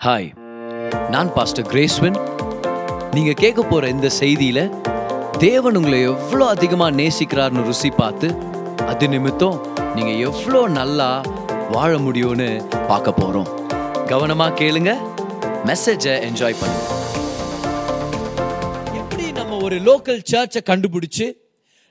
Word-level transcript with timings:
Hi 0.00 0.28
நான் 1.10 1.30
pastor 1.34 1.66
கிரேஸ்வன் 1.68 2.18
நீங்கள் 3.14 3.34
கேட்க 3.34 3.60
போகிற 3.62 3.88
இந்த 3.88 4.08
செய்தியில் 4.18 4.62
தேவன் 5.38 5.76
உங்களை 5.76 5.98
எவ்வளோ 6.04 6.44
அதிகமாக 6.46 6.96
நேசிக்கிறார்னு 6.96 7.64
ருசி 7.66 7.90
பார்த்து 7.92 8.28
அது 8.86 9.08
நிமித்தம் 9.08 9.58
நீங்கள் 9.94 10.20
எவ்வளோ 10.20 10.68
நல்லா 10.70 11.08
வாழ 11.70 11.98
முடியும்னு 11.98 12.48
பார்க்க 12.88 13.12
போகிறோம் 13.12 13.50
கவனமாக 14.08 14.56
கேளுங்க 14.60 14.92
மெசேஜை 15.66 16.14
என்ஜாய் 16.28 16.58
பண்ணுங்க. 16.60 16.86
எப்படி 19.00 19.26
நம்ம 19.32 19.58
ஒரு 19.62 19.78
லோக்கல் 19.80 20.22
சர்ச்சை 20.30 20.62
கண்டுபிடிச்சு 20.62 21.26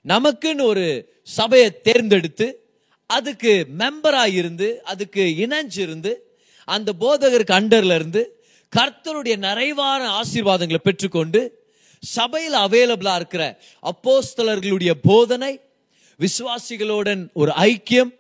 நமக்குன்னு 0.06 0.66
ஒரு 0.66 0.86
சபையை 1.32 1.70
தேர்ந்தெடுத்து 1.84 2.48
அதுக்கு 3.10 3.54
மெம்பராக 3.80 4.36
இருந்து 4.36 4.68
அதுக்கு 4.86 5.24
இணைஞ்சு 5.38 5.80
இருந்து 5.82 6.12
அந்த 6.76 6.94
போதகருக்கு 7.00 7.54
அண்டர்ல 7.60 7.96
இருந்து 7.96 8.44
கர்த்தருடைய 8.74 9.36
நிறைவான 9.38 10.22
ஆசீர்வாதங்களை 10.22 10.82
பெற்றுக்கொண்டு 10.84 11.68
சபையில் 12.00 12.54
அவைலபிளா 12.54 13.16
இருக்கிற 13.16 13.62
அப்போஸ்தலர்களுடைய 13.84 14.92
போதனை 15.02 15.60
விசுவாசிகளுடன் 16.20 17.32
ஒரு 17.34 17.52
ஐக்கியம் 17.52 18.12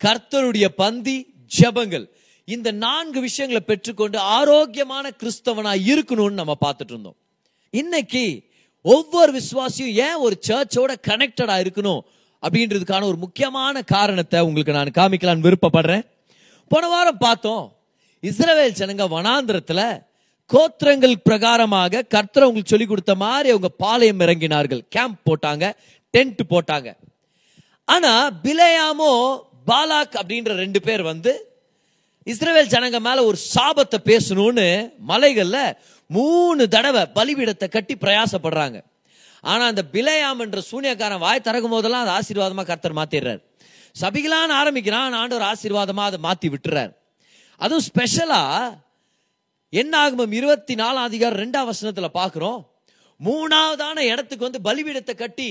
கர்த்தருடைய 0.00 0.64
பந்தி 0.64 1.34
ஜெபங்கள். 1.58 2.06
இந்த 2.44 2.70
நான்கு 2.70 3.20
விஷயங்களை 3.20 3.62
பெற்றுக்கொண்டு 3.66 4.18
ஆரோக்கியமான 4.18 5.10
கிறிஸ்தவனா 5.10 5.72
இருக்கணும்னு 5.90 6.30
நம்ம 6.30 6.56
பார்த்துட்டு 6.64 6.92
இருந்தோம். 6.94 7.16
இன்னைக்கு 7.70 8.50
ஒவ்வொரு 8.82 9.40
விசுவாசியும் 9.40 9.94
ஏன் 10.06 10.14
ஒரு 10.14 10.38
சர்ச்சோட 10.48 10.94
கனெக்டடா 11.08 11.56
இருக்கணும் 11.64 12.02
அப்படின்றதுக்கான 12.42 13.04
ஒரு 13.04 13.16
முக்கியமான 13.16 13.82
காரணத்தை 13.82 14.40
உங்களுக்கு 14.40 14.72
நான் 14.72 14.96
காமிக்கலான்னு 14.98 15.46
விருப்பப்படுறேன். 15.48 16.04
போன 16.68 16.88
வாரம் 16.88 17.18
பார்த்தோம். 17.18 17.64
இஸ்ரவேல் 18.28 18.76
ஜனங்க 18.80 19.04
வனாந்திரத்துல 19.14 19.80
கோத்திரங்கள் 20.50 21.16
பிரகாரமாக 21.28 22.02
கர்த்தர் 22.14 22.46
உங்களுக்கு 22.48 22.72
சொல்லி 22.72 22.86
கொடுத்த 22.86 23.14
மாதிரி 23.14 23.48
அவங்க 23.52 23.70
பாளையம் 23.82 24.22
இறங்கினார்கள். 24.24 24.82
கேம்ப் 24.94 25.20
போட்டாங்க 25.28 25.64
டென்ட் 26.14 26.40
போட்டாங்க. 26.52 26.88
ஆனா 27.84 28.12
பிலேயாமோ 28.44 29.10
பாலாக் 29.70 30.16
அப்படின்ற 30.20 30.54
ரெண்டு 30.62 30.80
பேர் 30.86 31.02
வந்து 31.02 31.32
இஸ்ரவேல் 32.32 32.72
ஜனங்க 32.74 32.98
மேல 33.08 33.24
ஒரு 33.24 33.38
சாபத்தை 33.54 34.00
பேசணும்னு 34.10 34.66
மலைகள்ல 35.12 35.58
மூணு 36.06 36.62
தடவை 36.74 37.04
பலிபீடத்தை 37.18 37.68
கட்டி 37.68 37.94
பிரயாசப்படுறாங்க. 37.94 38.78
ஆனா 39.40 39.64
அந்த 39.66 39.82
பிலேயாம் 39.92 40.42
என்ற 40.46 40.60
சூனியக்காரன் 40.72 41.24
வாய் 41.26 41.46
திறக்கும் 41.46 41.74
போதெல்லாம் 41.76 42.04
அது 42.06 42.16
ஆசீர்வாதமா 42.18 42.64
கர்த்தர் 42.72 42.98
மாத்திடுறார். 43.00 43.40
சபிகளான்னு 44.00 44.54
ஆரம்பிக்கிறான் 44.62 45.22
ஆண்டவர் 45.22 45.48
ஆசீர்வாதமா 45.52 46.04
அதை 46.10 46.20
மாத்தி 46.28 46.50
விட்டுறார். 46.54 46.92
அதுவும் 47.56 47.84
ஸ்பெஷலா 47.88 48.42
என்ன 49.72 49.98
ஆகுமம் 49.98 50.32
இருபத்தி 50.32 50.74
நாலாம் 50.74 51.08
அதிகாரம் 51.10 51.38
ரெண்டாம் 51.38 51.70
வசனத்துல 51.70 52.08
பாக்குறோம் 52.14 52.60
மூணாவதான 53.20 53.98
இடத்துக்கு 53.98 54.46
வந்து 54.50 54.60
பலிபீடத்தை 54.64 55.14
கட்டி 55.14 55.50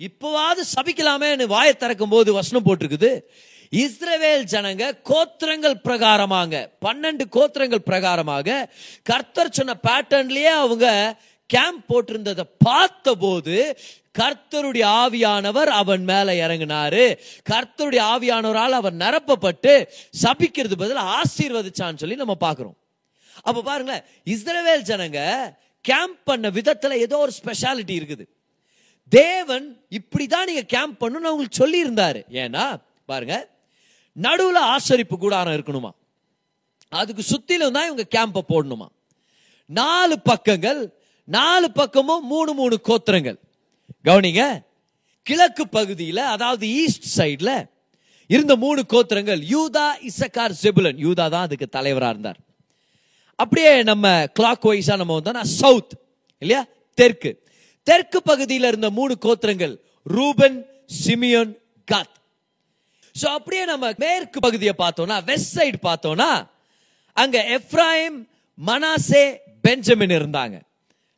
இப்போவாவது 0.00 0.62
சபிக்கலாமேன்னு 0.74 1.46
வாயை 1.46 1.76
திறக்கும் 1.76 2.08
போது 2.08 2.32
வசனம் 2.32 2.64
போட்டிருக்குது. 2.64 3.20
இஸ்ரவேல் 3.72 4.44
ஜனங்க 4.52 4.84
கோத்திரங்கள் 5.08 5.74
பிரகாரமாக 5.84 6.70
பன்னெண்டு 6.86 7.24
கோத்திரங்கள் 7.32 7.86
பிரகாரமாக 7.86 8.70
கர்த்தர் 9.02 9.50
சொன்ன 9.50 9.76
பேட்டர்ன்லயே 9.88 10.52
அவங்க 10.62 10.86
கேம்ப் 11.54 11.86
போட்டிருந்ததை 11.90 12.44
பார்த்த 12.66 13.14
போது 13.22 13.56
கர்த்தருடைய 14.18 14.84
ஆவியானவர் 15.02 15.70
அவன் 15.80 16.04
மேல 16.10 16.28
இறங்கினாரு. 16.44 17.04
கர்த்தருடைய 17.50 18.02
ஆவியானவரால் 18.12 18.76
அவன் 18.80 18.96
நிரப்பப்பட்டு 19.02 19.72
சபிக்கிறது 20.22 20.76
பதில் 20.82 21.02
ஆசீர்வதிச்சான்னு 21.18 22.02
சொல்லி 22.02 22.16
நம்ம 22.22 22.36
பார்க்குறோம். 22.46 22.76
அப்ப 23.48 23.62
பாருங்களேன் 23.68 24.04
இஸ்ரவேல் 24.34 24.88
ஜனங்க 24.90 25.20
கேம்ப் 25.84 26.18
பண்ண 26.24 26.46
விதத்துல 26.56 26.96
ஏதோ 27.06 27.16
ஒரு 27.24 27.32
ஸ்பெஷாலிட்டி 27.40 27.94
இருக்குது. 28.00 28.24
தேவன் 29.12 29.66
இப்படிதான் 29.98 30.48
நீங்க 30.48 30.64
கேம்ப் 30.74 30.98
பண்ணணும்னு 31.02 31.30
அவங்களுக்கு 31.30 31.60
சொல்லி 31.62 31.78
இருந்தாரு 31.84 32.20
ஏன்னா 32.42 32.64
பாருங்க 33.10 33.36
நடுவுல 34.16 34.58
ஆசரிப்பு 34.74 35.16
கூடாரம் 35.18 35.56
இருக்கணுமா? 35.56 35.90
அதுக்கு 36.88 37.22
சுத்திலும் 37.32 37.76
தான் 37.76 37.88
இவங்க 37.90 38.04
கேம்ப 38.16 38.40
போடணுமா? 38.52 38.88
நாலு 39.70 40.14
பக்கங்கள் 40.30 40.80
நாலு 41.36 41.66
பக்கமும் 41.80 42.24
மூணு 42.32 42.50
மூணு 42.60 42.76
கோத்திரங்கள். 42.88 43.38
கவனிங்க 44.06 44.42
கிழக்கு 45.26 45.64
பகுதியில் 45.76 46.22
அதாவது 46.34 46.64
ஈஸ்ட் 46.82 47.08
சைடில் 47.16 47.56
இருந்த 48.30 48.52
மூணு 48.64 48.80
கோத்திரங்கள் 48.92 49.40
யூதா 49.54 49.86
இசக்கார் 50.08 50.54
செபுலன் 50.62 50.98
யூதா 51.06 51.26
தான் 51.34 51.46
அதுக்கு 51.48 51.66
தலைவராக 51.76 52.12
இருந்தார். 52.14 52.38
அப்படியே 53.42 53.72
நம்ம 53.90 54.06
கிளாக் 54.38 54.66
வைஸா 54.70 54.96
நம்ம 55.02 55.14
வந்தோம்னா 55.18 55.44
சவுத் 55.60 55.94
இல்லையா? 56.42 56.62
தெற்கு. 56.98 57.30
தெற்கு 57.86 58.18
பகுதியில் 58.30 58.68
இருந்த 58.70 58.88
மூணு 58.98 59.14
கோத்திரங்கள் 59.26 59.74
ரூபன் 60.16 60.58
சிமியோன் 61.04 61.52
காத். 61.88 62.16
ஸோ 63.20 63.26
அப்படியே 63.36 63.62
நம்ம 63.72 63.86
மேற்கு 64.04 64.40
பகுதியை 64.46 64.74
பார்த்தோம்னா 64.82 65.18
வெஸ்ட் 65.30 65.54
சைடு 65.58 65.78
பார்த்தோம்னா 65.88 66.30
அங்க 67.22 67.38
எப்ராஹிம் 67.58 68.18
மனாசே 68.58 69.24
பெஞ்சமின் 69.66 70.16
இருந்தாங்க. 70.18 70.56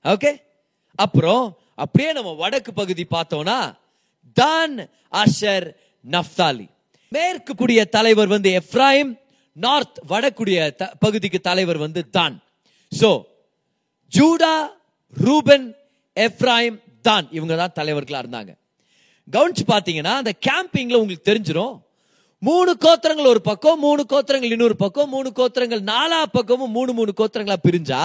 ஓகே 0.04 0.32
அப்புறம் 0.98 1.44
அப்படியே 1.74 2.12
நம்ம 2.12 2.32
வடக்கு 2.34 2.72
பகுதி 2.72 3.06
பார்த்தோம்னா 3.10 3.58
தான் 4.36 4.74
அஷர் 5.14 5.66
நப்தாலி 6.04 6.66
மேற்கு 7.12 7.54
குடிய 7.54 7.84
தலைவர் 7.88 8.26
வந்து 8.26 8.50
எப்ராயிம் 8.60 9.12
நார்த் 9.56 9.98
வடக்குடிய 10.08 10.70
த- 10.72 10.92
பகுதிக்கு 10.98 11.40
தலைவர் 11.40 11.76
வந்து 11.76 12.10
தான். 12.10 12.34
சோ 12.92 13.10
ஜூடா 14.12 14.54
ரூபன் 15.16 15.66
எப்ராயிம் 16.16 16.78
தான் 17.02 17.28
இவங்க 17.30 17.56
தான் 17.56 17.76
தலைவர்களா 17.76 18.18
இருந்தாங்க. 18.18 18.52
கவனிச்சு 19.28 19.64
பாத்தீங்கன்னா 19.64 20.14
அந்த 20.14 20.32
கேம்பிங்ல 20.48 20.94
உங்களுக்கு 20.94 21.28
தெரிஞ்சிடும் 21.30 21.74
மூணு 22.48 22.72
கோத்திரங்கள் 22.84 23.32
ஒரு 23.32 23.40
பக்கம் 23.40 23.80
மூணு 23.80 24.02
கோத்திரங்கள் 24.08 24.54
இன்னொரு 24.54 24.76
பக்கம் 24.76 25.08
மூணு 25.08 25.28
கோத்திரங்கள் 25.36 25.82
நாலா 25.90 26.22
பக்கமும் 26.32 26.70
மூணு 26.70 26.92
மூணு 26.92 27.12
கோத்திரங்களா 27.16 27.56
பிரிஞ்சா 27.68 28.00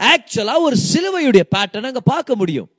ஆக்சுவலா 0.00 0.54
ஒரு 0.60 0.76
சிலுவையுடைய 0.92 1.44
பேட்டர்ன் 1.56 1.90
அங்க 1.90 2.00
பார்க்க 2.00 2.34
முடியும். 2.34 2.70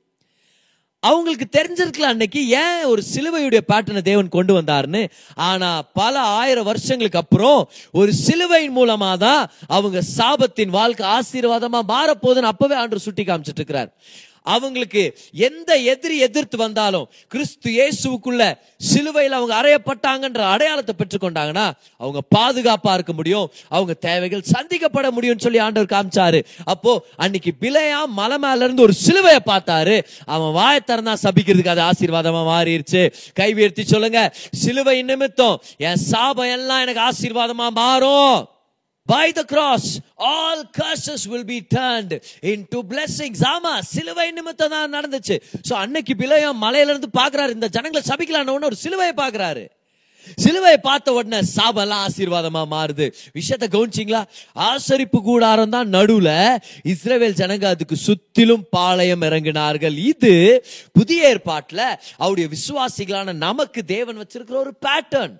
அவங்களுக்கு 1.02 1.46
தெரிஞ்சிருக்கலாம் 1.56 2.14
அன்னைக்கு 2.14 2.40
ஏன் 2.48 2.84
ஒரு 2.84 3.02
சிலுவையுடைய 3.14 3.60
பேட்டர்னை 3.68 4.00
தேவன் 4.00 4.28
கொண்டு 4.28 4.52
வந்தாருன்னு. 4.60 5.02
ஆனா 5.34 5.82
பல 5.82 6.14
ஆயிரம் 6.20 6.64
வருஷங்களுக்கு 6.64 7.18
அப்புறம் 7.18 7.60
ஒரு 7.92 8.12
சிலுவையின் 8.12 8.76
மூலமா 8.76 9.10
தான் 9.16 9.42
அவங்க 9.66 10.02
சாபத்தின் 10.16 10.74
வாழ்க்கை 10.78 11.06
ஆசீர்வாதமா 11.16 11.82
மாறப்போகுதுன்னு 11.94 12.52
அப்பவே 12.52 12.74
ஆண்டு 12.74 13.06
சுட்டி 13.06 13.24
காமிச்சிட்டு 13.24 13.62
இருக்கிறார். 13.62 13.92
அவங்களுக்கு 14.42 15.18
எந்த 15.32 15.76
எதிரி 15.76 16.18
எதிர்த்து 16.18 16.56
வந்தாலும் 16.56 17.08
கிறிஸ்து 17.28 17.70
இயேசுக்குள்ள 17.70 18.58
சிலுவையில் 18.76 19.32
அவங்க 19.32 19.54
அறையப்பட்டாங்கன்ற 19.60 20.40
அடையாளத்தை 20.54 20.94
பெற்றுக்கொண்டாங்கன்னா 20.98 21.72
அவங்க 21.96 22.20
பாதுகாப்பா 22.36 22.94
இருக்க 22.94 23.12
முடியும் 23.12 23.50
அவங்க 23.68 23.94
தேவைகள் 23.94 24.42
சந்திக்கப்பட 24.52 25.06
முடியும்னு 25.16 25.44
சொல்லி 25.46 25.58
ஆண்டவர் 25.58 25.92
காமிச்சாரு. 25.94 26.44
அப்போ 26.64 27.06
அன்னைக்கு 27.16 27.52
பிழையா 27.60 28.00
மலை 28.06 28.38
மேல 28.38 28.64
இருந்து 28.64 28.82
ஒரு 28.82 28.94
சிலுவையை 29.06 29.40
பார்த்தாரு. 29.46 30.02
அவன் 30.24 30.52
வாயை 30.52 30.80
சபிக்கிறதுக்கு 31.24 31.74
அது 31.74 31.82
ஆசீர்வாதமா 31.90 32.42
மாறிடுச்சு 32.52 33.12
கைவியர்த்தி 33.40 33.82
சொல்லுங்க 33.82 34.34
சிலுவை 34.50 35.02
நிமித்தம் 35.02 35.60
என் 35.76 35.96
சாபம் 35.96 36.52
எல்லாம் 36.58 36.80
எனக்கு 36.80 37.02
ஆசீர்வாதமா 37.08 37.68
மாறும். 37.70 38.48
By 39.08 39.26
the 39.38 39.44
cross, 39.52 39.84
all 40.30 40.58
curses 40.80 41.22
will 41.32 41.44
be 41.54 41.58
turned 41.76 42.12
into 42.52 42.78
blessings. 42.92 43.40
ஆமா 43.54 43.72
சிலுவை 43.94 44.28
நிமித்தம் 44.38 44.74
தான் 44.74 44.94
நடந்துச்சு. 44.96 45.36
ஸோ 45.68 45.74
அன்னைக்கு 45.82 46.14
பிழையம் 46.22 46.62
மலையில 46.64 46.92
இருந்து 46.94 47.10
பாக்குறாரு 47.20 47.56
இந்த 47.56 47.68
ஜனங்களை 47.76 48.02
சபிக்கலான்னு 48.10 48.54
உடனே 48.56 48.70
ஒரு 48.72 48.80
சிலுவையை 48.84 49.16
பாக்குறாரு 49.24 49.64
சிலுவையை 50.44 50.78
பார்த்த 50.86 51.12
உடனே 51.18 51.40
சாபெல்லாம் 51.54 52.04
ஆசீர்வாதமா 52.06 52.62
மாறுது. 52.74 53.06
விஷயத்தை 53.38 53.66
கவனிச்சிங்களா? 53.74 54.22
ஆசரிப்பு 54.68 55.18
கூடாரம் 55.28 55.74
தான் 55.76 55.92
நடுவுல 55.96 56.30
இஸ்ரேவேல் 56.92 57.38
ஜனங்க 57.40 57.66
அதுக்கு 57.74 57.96
சுத்திலும் 58.06 58.64
பாளையம் 58.76 59.26
இறங்கினார்கள். 59.28 59.96
இது 60.12 60.34
புதிய 60.98 61.30
ஏற்பாட்டுல 61.32 61.82
அவருடைய 62.22 62.48
விசுவாசிகளான 62.56 63.36
நமக்கு 63.46 63.82
தேவன் 63.96 64.20
வச்சிருக்கிற 64.22 64.58
ஒரு 64.66 64.74
பேட்டர்ன் 64.86 65.36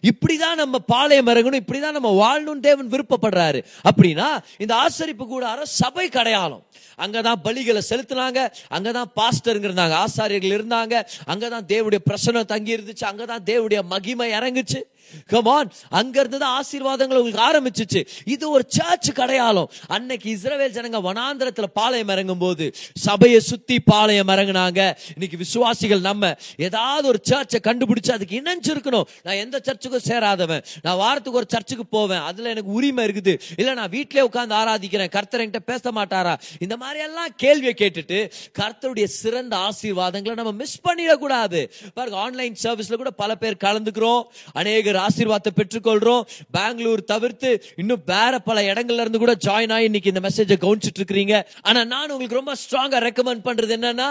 இப்படிதான் 0.00 0.54
நம்ம 0.54 0.78
பாளையம் 0.78 1.26
இறங்கணும் 1.26 1.58
இப்படிதான் 1.66 1.90
நம்ம 1.90 2.10
வாழணும் 2.22 2.60
தேவன் 2.60 2.88
விருப்பப்படுறாரு. 2.88 3.64
அப்படின்னா 3.90 4.26
இந்த 4.58 4.74
ஆசரிப்பு 4.74 5.26
கூடாரம் 5.26 5.64
சபை 5.64 6.08
கடையாளம். 6.08 6.66
அங்கதான் 6.98 7.34
பலிகளை 7.44 7.80
செலுத்தினாங்க 7.90 8.52
அங்கதான் 8.74 9.04
பாஸ்டருங்க 9.16 9.66
இருந்தாங்க 9.68 10.04
ஆசாரியர்கள் 10.04 10.54
இருந்தாங்க 10.58 11.06
அங்கதான் 11.26 11.60
தேவடைய 11.68 11.98
பிரசனம் 12.10 12.44
தங்கி 12.44 12.76
இருந்துச்சு 12.76 13.04
அங்கதான் 13.04 13.38
தேவடைய 13.46 13.80
மகிமை 13.82 14.30
இறங்குச்சு. 14.30 14.82
கமான் 15.26 15.70
அங்க 15.90 16.20
இருந்து 16.20 16.38
தான் 16.38 16.62
ஆசீர்வாதங்கள் 16.62 17.18
உங்களுக்கு 17.18 17.42
ஆரம்பிச்சிச்சு. 17.50 18.06
இது 18.24 18.50
ஒரு 18.50 18.64
சர்ச் 18.68 19.12
கடையாளம். 19.12 19.70
அன்னைக்கு 19.86 20.34
இஸ்ரவேல் 20.34 20.74
ஜனங்க 20.76 21.00
வனாந்திரத்துல 21.08 21.64
பாளையம் 21.74 22.08
இறங்கும் 22.08 22.38
போது 22.38 22.74
சபையை 22.94 23.40
சுத்தி 23.40 23.80
பாளையம் 23.80 24.28
இறங்குனாங்க. 24.28 24.96
இன்னைக்கு 25.12 25.36
விசுவாசிகள் 25.36 26.00
நம்ம 26.00 26.34
ஏதாவது 26.56 27.08
ஒரு 27.08 27.20
சர்ச்சை 27.30 27.58
கண்டுபிடிச்சு 27.62 28.10
அதுக்கு 28.10 28.42
இணைஞ்சிருக்கணும். 28.42 29.04
நான் 29.22 29.34
எந்த 29.34 29.60
சர்ச்சுக்கும் 29.64 30.06
சேராதவன். 30.06 30.64
நான் 30.82 30.96
வாரத்துக்கு 30.96 31.38
ஒரு 31.38 31.46
சர்ச்சுக்கு 31.48 31.86
போவேன். 31.86 32.18
அதுல 32.18 32.48
எனக்கு 32.48 32.70
உரிமை 32.70 33.06
இருக்குது. 33.06 33.40
இல்ல 33.56 33.74
நான் 33.74 33.88
வீட்டிலே 33.88 34.20
உட்கார்ந்து 34.20 34.54
ஆராதிக்கிறேன். 34.54 35.08
கர்த்தர் 35.08 35.40
என்கிட்ட 35.40 35.58
பேச 35.66 35.92
மாட்டாரா? 35.92 36.38
இந்த 36.58 36.76
மாதிரி 36.76 37.00
எல்லாம் 37.02 37.28
கேள்வியை 37.36 37.74
கேட்டுட்டு 37.78 38.30
கர்த்தருடைய 38.58 39.04
சிறந்த 39.04 39.56
ஆசீர்வாதங்களை 39.56 40.34
நம்ம 40.34 40.52
மிஸ் 40.52 40.80
பண்ணிடக்கூடாது. 40.88 41.70
பாருங்க 41.94 42.18
ஆன்லைன் 42.18 42.56
சர்வீஸ்ல 42.62 42.94
கூட 42.94 43.10
பல 43.10 43.34
பேர் 43.34 43.56
கலந்துக்கிறோம். 43.64 44.22
அநேகர் 44.52 45.01
ஆசீர்வாதத்தை 45.06 45.52
பெற்றுக்கொள்றோம். 45.56 46.22
பெங்களூர் 46.50 47.04
தவிர்த்து 47.04 47.64
இன்னும் 47.76 48.02
வேற 48.06 48.38
பல 48.38 48.62
இடங்கள்ல 48.62 49.04
இருந்து 49.04 49.18
கூட 49.18 49.36
ஜாயின் 49.46 49.72
ஆகி 49.72 49.84
இன்னைக்கு 49.84 50.12
இந்த 50.14 50.28
மெசேஜை 50.28 50.56
கவனிச்சிட்டு 50.64 51.00
இருக்கிறீங்க. 51.00 51.44
ஆனா 51.62 51.84
நான் 51.84 52.10
உங்களுக்கு 52.10 52.40
ரொம்ப 52.40 52.54
ஸ்ட்ராங்கா 52.62 53.00
ரெக்கமெண்ட் 53.02 53.46
பண்றது 53.48 53.74
என்னன்னா 53.78 54.10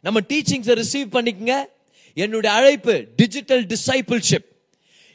நம்ம 0.00 0.20
டீச்சிங்ஸை 0.28 0.82
ரிசீவ் 0.82 1.14
பண்ணிக்கங்க. 1.16 1.56
என்னுடைய 2.14 2.56
அழைப்பு 2.56 3.06
டிஜிட்டல் 3.16 3.66
டிசைபிள்ஷிப் 3.66 4.48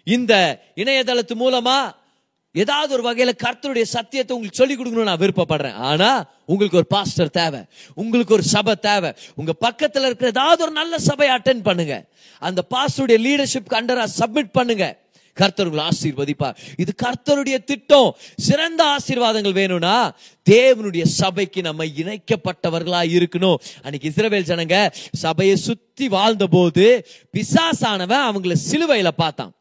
இந்த 0.03 0.33
இணையதளத்து 0.75 1.33
மூலமா 1.39 1.95
ஏதாவது 2.53 2.91
ஒரு 2.93 3.03
வகையில 3.07 3.31
கர்த்தருடைய 3.43 3.81
சத்தியத்தை 3.81 4.35
உங்களுக்கு 4.35 4.59
சொல்லி 4.59 4.75
கொடுக்கணும்னு 4.75 5.03
நான் 5.03 5.19
விருப்பப்படுறேன். 5.19 5.73
ஆனா 5.73 6.25
உங்களுக்கு 6.45 6.77
ஒரு 6.77 6.87
பாஸ்டர் 6.87 7.29
தேவை. 7.29 7.59
உங்களுக்கு 7.93 8.33
ஒரு 8.33 8.43
சபை 8.43 8.75
தேவை. 8.75 9.13
உங்க 9.35 9.55
பக்கத்துல 9.61 10.05
இருக்கிற 10.05 10.27
ஏதாவது 10.27 10.63
ஒரு 10.63 10.71
நல்ல 10.71 10.97
சபையை 10.97 11.37
அட்டென்ட் 11.37 11.63
பண்ணுங்க. 11.63 12.05
அந்த 12.39 12.63
பாஸ்டருடைய 12.69 13.19
லீடர்ஷிப் 13.27 13.77
அண்டரா 13.79 14.07
சப்மிட் 14.19 14.49
பண்ணுங்க. 14.51 14.97
கர்த்தர்கள் 15.37 15.87
ஆசீர்வதிப்பார். 15.87 16.55
இது 16.77 16.93
கர்த்தருடைய 17.03 17.63
திட்டம். 17.63 18.15
சிறந்த 18.37 18.95
ஆசீர்வாதங்கள் 18.95 19.57
வேணும்னா 19.59 19.97
தேவனுடைய 20.49 21.05
சபைக்கு 21.05 21.61
நம்ம 21.61 21.85
இணைக்கப்பட்டவர்களா 21.85 23.01
இருக்கணும். 23.17 23.55
அன்னைக்கு 23.83 24.09
இஸ்ரவேல் 24.09 24.49
ஜனங்க 24.51 24.91
சபையை 25.11 25.55
சுத்தி 25.55 26.07
வாழ்ந்த 26.07 26.47
போது 26.47 26.85
பிசாசானவன் 27.37 28.25
அவங்கள 28.29 28.55
சிலுவையில 28.71 29.07
பார்த்தான். 29.07 29.51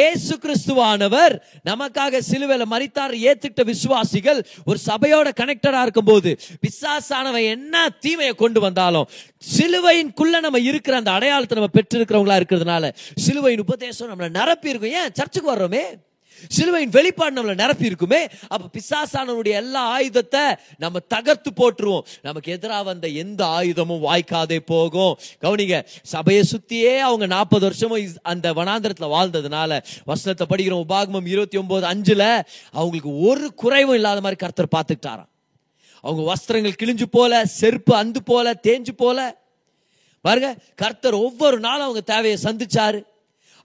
ஏசு 0.00 0.38
கிறிஸ்துவானவர் 0.38 1.34
நமக்காக 1.64 2.20
சிலுவையில 2.30 2.66
மறித்தார் 2.70 3.14
ஏத்துக்கிட்ட 3.24 3.64
விசுவாசிகள் 3.64 4.40
ஒரு 4.64 4.78
சபையோட 4.86 5.28
கனெக்டடா 5.36 5.82
இருக்கும் 5.82 6.04
போது 6.04 6.32
விசாசானவன் 6.60 7.48
என்ன 7.48 7.74
தீமையை 8.00 8.34
கொண்டு 8.34 8.60
வந்தாலும் 8.60 9.08
சிலுவையின்குள்ள 9.56 10.40
நம்ம 10.40 10.58
இருக்கிற 10.60 10.96
அந்த 10.96 11.10
அடையாளத்தை 11.10 11.58
நம்ம 11.58 11.72
பெற்றிருக்கிறவங்களா 11.74 12.38
இருக்கிறதுனால 12.38 12.92
சிலுவையின் 13.18 13.60
உபதேசம் 13.60 14.10
நம்மள 14.10 14.28
நிரப்பி 14.30 14.68
இருக்கும் 14.68 14.90
ஏன்? 14.92 15.12
சர்ச்சுக்கு 15.12 15.54
வர்றோமே. 15.54 15.84
சிலுவையின் 16.48 16.90
வெளிப்பாடு 16.90 17.34
நம்மள 17.36 17.54
நிரப்பி 17.54 17.84
இருக்குமே 17.84 18.28
அப்ப 18.48 18.70
பிசாசானவனுடைய 18.76 19.54
எல்லா 19.62 19.82
ஆயுதத்தை 19.86 20.40
நம்ம 20.78 20.98
தகர்த்து 20.98 21.50
போட்டுருவோம் 21.56 22.06
நமக்கு 22.22 22.52
எதிராக 22.52 22.82
வந்த 22.82 23.08
எந்த 23.08 23.44
ஆயுதமும் 23.44 24.04
வாய்க்காதே 24.08 24.58
போகும். 24.58 25.18
கவனிங்க 25.40 25.84
சபையை 26.02 26.44
சுத்தியே 26.52 26.98
அவங்க 26.98 27.26
நாற்பது 27.26 27.64
வருஷமும் 27.66 28.08
அந்த 28.22 28.52
வனாந்திரத்துல 28.52 29.08
வாழ்ந்ததுனால 29.16 29.80
வசனத்தை 30.04 30.46
படிக்கிறோம் 30.50 30.84
உபாகமம் 30.88 31.26
இருபத்தி 31.26 31.58
ஒன்பது 31.58 31.86
அஞ்சுல 31.86 32.42
அவங்களுக்கு 32.72 33.18
ஒரு 33.18 33.54
குறைவும் 33.54 33.94
இல்லாத 33.94 34.20
மாதிரி 34.20 34.40
கர்த்தர் 34.40 34.74
பார்த்துக்கிட்டாராம். 34.76 35.30
அவங்க 36.00 36.22
வஸ்திரங்கள் 36.32 36.78
கிழிஞ்சு 36.82 37.06
போல 37.10 37.44
செருப்பு 37.44 37.94
அந்து 38.04 38.20
போல 38.24 38.54
தேஞ்சு 38.62 38.92
போல. 38.96 39.44
பாருங்க 40.20 40.56
கர்த்தர் 40.76 41.14
ஒவ்வொரு 41.14 41.60
நாளும் 41.60 41.82
அவங்க 41.82 42.00
தேவையை 42.00 42.38
சந்திச்சாரு. 42.42 43.00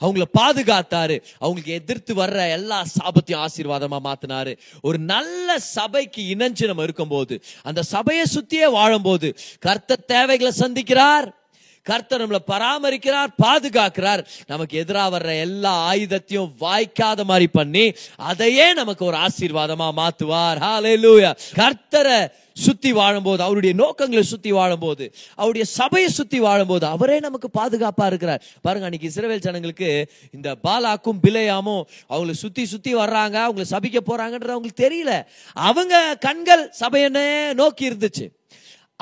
அவங்கள 0.02 0.22
பாதுகாத்தாரு. 0.40 1.22
அவங்களுக்கு 1.40 1.74
எதிர்த்து 1.74 2.16
வர்ற 2.16 2.52
எல்லா 2.52 2.86
சாபத்தையும் 3.00 3.46
ஆசீர்வாதமா 3.46 4.00
மாத்தினாரு. 4.04 4.58
ஒரு 4.82 4.98
நல்ல 4.98 5.60
சபைக்கு 5.60 6.22
இணைஞ்சு 6.22 6.66
நம்ம 6.66 6.84
இருக்கும்போது 6.84 7.44
அந்த 7.62 7.84
சபையை 7.84 8.26
சுத்தியே 8.34 8.72
வாழும்போது 8.72 9.38
கர்த்த 9.66 10.06
தேவைகளை 10.08 10.54
சந்திக்கிறார். 10.60 11.40
கர்த்தர் 11.84 12.22
நம்மளை 12.22 12.40
பராமரிக்கிறார் 12.48 13.32
பாதுகாக்கிறார். 13.44 14.26
நமக்கு 14.48 14.78
எதிராக 14.78 15.18
வர்ற 15.18 15.40
எல்லா 15.40 15.74
ஆயுதத்தையும் 15.74 16.54
வாய்க்காத 16.60 17.24
மாதிரி 17.24 17.48
பண்ணி 17.48 17.94
அதையே 18.16 18.74
நமக்கு 18.74 19.06
ஒரு 19.06 19.18
ஆசீர்வாதமா 19.18 19.90
மாத்துவார். 20.00 21.36
கர்த்தரை 21.56 22.28
சுத்தி 22.54 22.94
வாழும்போது 22.94 23.42
அவருடைய 23.44 23.76
நோக்கங்களை 23.76 24.22
சுத்தி 24.22 24.52
வாழும்போது 24.52 25.14
அவருடைய 25.36 25.66
சபையை 25.66 26.10
சுத்தி 26.10 26.40
வாழும்போது 26.42 26.86
அவரே 26.86 27.20
நமக்கு 27.20 27.50
பாதுகாப்பா 27.60 28.06
இருக்கிறார். 28.06 28.44
பாருங்க 28.62 28.88
அன்னைக்கு 28.88 29.10
இஸ்ரவேல் 29.10 29.46
ஜனங்களுக்கு 29.46 30.12
இந்த 30.32 30.56
பாலாக்கும் 30.64 31.20
பிழையாமும் 31.24 31.84
அவங்களை 32.10 32.32
சுத்தி 32.32 32.66
சுத்தி 32.66 32.96
வர்றாங்க 32.96 33.38
அவங்களை 33.48 33.66
சபிக்க 33.72 33.98
போறாங்கன்றது 34.06 34.54
அவங்களுக்கு 34.56 34.84
தெரியல. 34.86 35.24
அவங்க 35.54 36.18
கண்கள் 36.20 36.74
சபையனே 36.80 37.54
நோக்கி 37.54 37.90
இருந்துச்சு. 37.90 38.28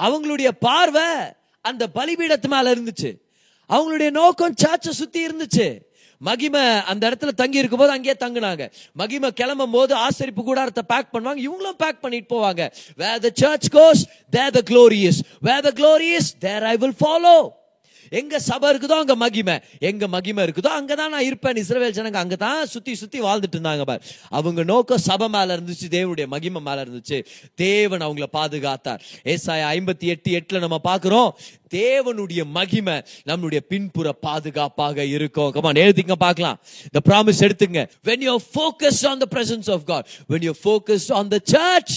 அவங்களுடைய 0.02 0.48
பார்வை 0.60 1.10
அந்த 1.70 1.88
பலிபீடத்து 1.96 2.50
மேல 2.56 2.74
இருந்துச்சு. 2.76 3.12
அவங்களுடைய 3.70 4.10
நோக்கம் 4.22 4.58
சர்ச்சை 4.64 4.98
சுத்தி 5.02 5.22
இருந்துச்சு. 5.28 5.68
மகிமை 6.28 6.64
அந்த 6.92 7.04
இடத்துல 7.10 7.32
தங்கி 7.42 7.58
இருக்கும் 7.58 7.82
போது 7.82 7.92
அங்கேயே 7.92 8.16
தங்கினாங்க. 8.20 8.64
மகிமை 8.94 9.30
கிளம்பும் 9.34 9.76
போது 9.76 9.94
ஆசரிப்பு 9.96 10.44
கூடாரத்தை 10.44 10.84
பேக் 10.88 11.14
பண்ணுவாங்க. 11.14 11.42
இவங்களும் 11.48 11.80
பேக் 11.84 12.02
பண்ணிட்டு 12.02 12.32
போவாங்க. 12.34 12.64
Where 12.96 13.24
the 13.26 13.30
church 13.34 13.70
goes 13.76 14.04
there 14.30 14.56
the 14.58 14.62
glorious 14.72 15.22
where 15.48 15.66
the 15.68 15.72
glorious 15.82 16.30
there 16.40 16.64
I 16.64 16.76
will 16.78 17.00
follow 17.04 17.38
எங்க 18.10 18.40
சபை 18.40 18.76
இருக்குதோ 18.76 18.98
அங்க 19.02 19.16
மகிமை. 19.16 19.60
எங்க 19.80 20.08
மகிமை 20.08 20.44
இருக்குதோ 20.44 20.68
அங்கதான் 20.68 21.08
நான் 21.08 21.24
இருப்பேன். 21.24 21.54
இஸ்ரவேல் 21.54 21.96
ஜனங்க 21.98 22.22
அங்கதான் 22.24 22.64
சுத்தி 22.64 22.96
சுத்தி 22.96 23.22
வாழ்ந்துட்டு 23.22 23.56
இருந்தாங்க 23.56 23.82
பார். 23.82 24.02
அவங்க 24.30 24.64
நோக்கம் 24.64 24.98
சபை 24.98 25.28
மேல 25.28 25.58
இருந்துச்சு 25.58 25.88
தேவனுடைய 25.90 26.28
மகிமை 26.28 26.62
மேல 26.62 26.86
இருந்துச்சு. 26.86 27.26
தேவன் 27.56 28.02
அவங்கள 28.02 28.24
பாதுகாத்தார். 28.34 29.00
ஏசாய 29.24 29.66
ஐம்பத்தி 29.76 30.04
எட்டு 30.04 30.32
எட்டுல 30.32 30.60
நம்ம 30.60 30.80
பாக்குறோம் 30.84 31.32
தேவனுடைய 31.74 32.44
மகிமை 32.44 33.04
நம்மளுடைய 33.26 33.58
பின்புற 33.58 34.12
பாதுகாப்பாக 34.12 35.06
இருக்கும். 35.06 35.52
கமான் 35.52 35.74
எழுதிங்க 35.74 36.12
பார்க்கலாம். 36.12 36.60
இந்த 36.92 37.14
ப்ராமிஸ் 37.14 37.50
எடுத்துங்க. 37.50 37.90
When 38.04 38.20
you're 38.20 38.58
focused 38.58 39.06
on 39.06 39.20
the 39.20 39.40
presence 39.40 39.68
of 39.68 39.82
god 39.88 40.06
when 40.30 40.42
you're 40.42 40.60
focused 40.64 41.12
on 41.12 41.32
the 41.32 41.38
church 41.52 41.92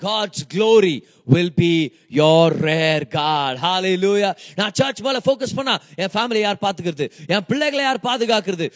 God's 0.00 0.42
glory 0.44 0.96
will 1.26 1.50
be 1.56 1.72
your 2.10 2.50
rare 2.66 3.04
God. 3.12 3.56
Hallelujah. 3.58 4.32
நான் 4.54 4.74
சர்ச் 4.74 5.00
மேல 5.00 5.20
ஃபோக்கஸ் 5.26 5.56
பண்ணா 5.56 5.74
என் 5.96 6.12
ஃபேமிலி 6.14 6.40
யார் 6.40 6.60
பாத்துக்கிறது 6.60 7.06
என் 7.26 7.46
பிள்ளைகளை 7.46 7.82
யார் 7.84 8.00
பாதுகாக்கிறது 8.02 8.66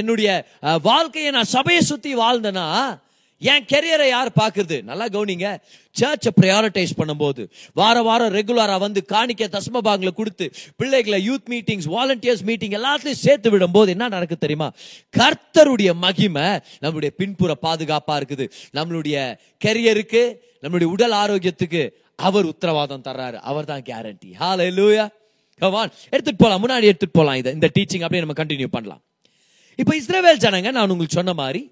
என்னுடைய 0.00 0.30
வாழ்க்கையை 0.82 1.30
நான் 1.30 1.52
சபையை 1.54 1.82
சுத்தி 1.82 2.16
வாழ்ந்தேன்னா 2.16 2.66
என் 3.40 3.66
கெரியரை 3.72 4.08
யார் 4.08 4.30
பாக்குறது 4.40 4.82
நல்லா 4.82 5.06
கவனிங்க. 5.06 5.48
சர்ச்சை 6.00 6.30
ப்ரையாரிட்டைஸ் 6.40 6.94
பண்ணும்போது 7.00 7.42
வார 7.72 8.02
வாரம் 8.02 8.32
ரெகுலரா 8.36 8.78
வந்து 8.78 9.02
காணிக்க 9.12 9.48
தஸ்மபாங்களை 9.56 10.12
கொடுத்து 10.20 10.46
பிள்ளைகளை 10.76 11.18
யூத் 11.28 11.48
மீட்டிங்ஸ் 11.52 11.88
வாலண்டியர்ஸ் 11.96 12.44
மீட்டிங் 12.50 12.70
எல்லாத்தையும் 12.70 13.20
சேர்த்து 13.26 13.50
விடும்போது 13.54 13.88
என்ன 13.88 14.08
நடக்கு 14.08 14.36
தெரியுமா? 14.36 14.68
கர்த்தருடைய 15.18 15.94
மகிமை 16.04 16.48
நம்மளுடைய 16.84 17.12
பின்புற 17.20 17.54
பாதுகாப்பா 17.66 18.16
இருக்குது. 18.20 18.46
நம்மளுடைய 18.78 19.36
கெரியருக்கு 19.64 20.24
நம்மளுடைய 20.62 20.90
உடல் 20.96 21.16
ஆரோக்கியத்துக்கு 21.22 21.84
அவர் 22.16 22.44
உத்தரவாதம் 22.44 23.06
தர்றாரு. 23.08 23.38
அவர் 23.50 23.70
தான் 23.70 23.86
கேரண்டி 23.90 24.30
ஹால 24.42 24.68
லூயா 24.78 25.06
கவான் 25.60 25.92
எடுத்துட்டு 26.10 26.40
போலாம். 26.42 26.62
முன்னாடி 26.62 26.86
எடுத்துட்டு 26.90 27.18
போலாம் 27.18 27.34
இதை. 27.34 27.52
இந்த 27.52 27.68
டீச்சிங் 27.76 28.04
அப்படியே 28.06 28.24
நம்ம 28.24 28.38
கண்டினியூ 28.42 28.68
பண்ணலாம். 28.76 29.02
இப்போ 29.80 29.92
இஸ்ரேவேல் 30.00 30.44
ஜனங்க 30.44 30.70
நான் 30.76 30.90
உங்களுக்கு 30.92 31.18
சொன்ன 31.18 31.32
மாதிரி 31.42 31.62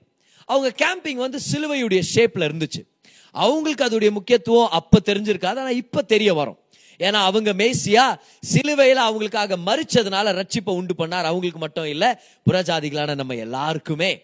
அவங்க 0.45 0.75
கேம்பிங் 0.83 1.15
வந்து 1.15 1.39
சிலுவையுடைய 1.53 2.03
ஷேப்ல 2.15 2.49
இருந்துச்சு. 2.49 2.83
அவங்களுக்கு 3.31 3.85
அதோடைய 3.85 4.11
முக்கியத்துவம் 4.11 4.71
அப்ப 4.71 4.99
தெரிஞ்சிருக்காது 5.05 5.59
ஆனா 5.59 5.71
இப்ப 5.71 6.03
தெரிய 6.03 6.35
வரும். 6.35 6.59
ஏன்னா 6.99 7.13
அவங்க 7.13 7.53
மேசியா 7.53 8.15
சிலுவையில 8.53 9.01
அவங்களுக்காக 9.07 9.57
மறிச்சதுனால 9.67 10.43
ரட்சிப்பை 10.43 10.71
உண்டு 10.71 10.95
பண்ணார். 10.99 11.23
அவங்களுக்கு 11.23 11.59
மட்டும் 11.59 11.85
இல்ல 11.85 12.23
புறஜாதிகளான 12.51 13.15
நம்ம 13.15 13.35
எல்லாருக்குமே. 13.35 14.23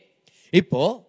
இப்போ 0.50 1.08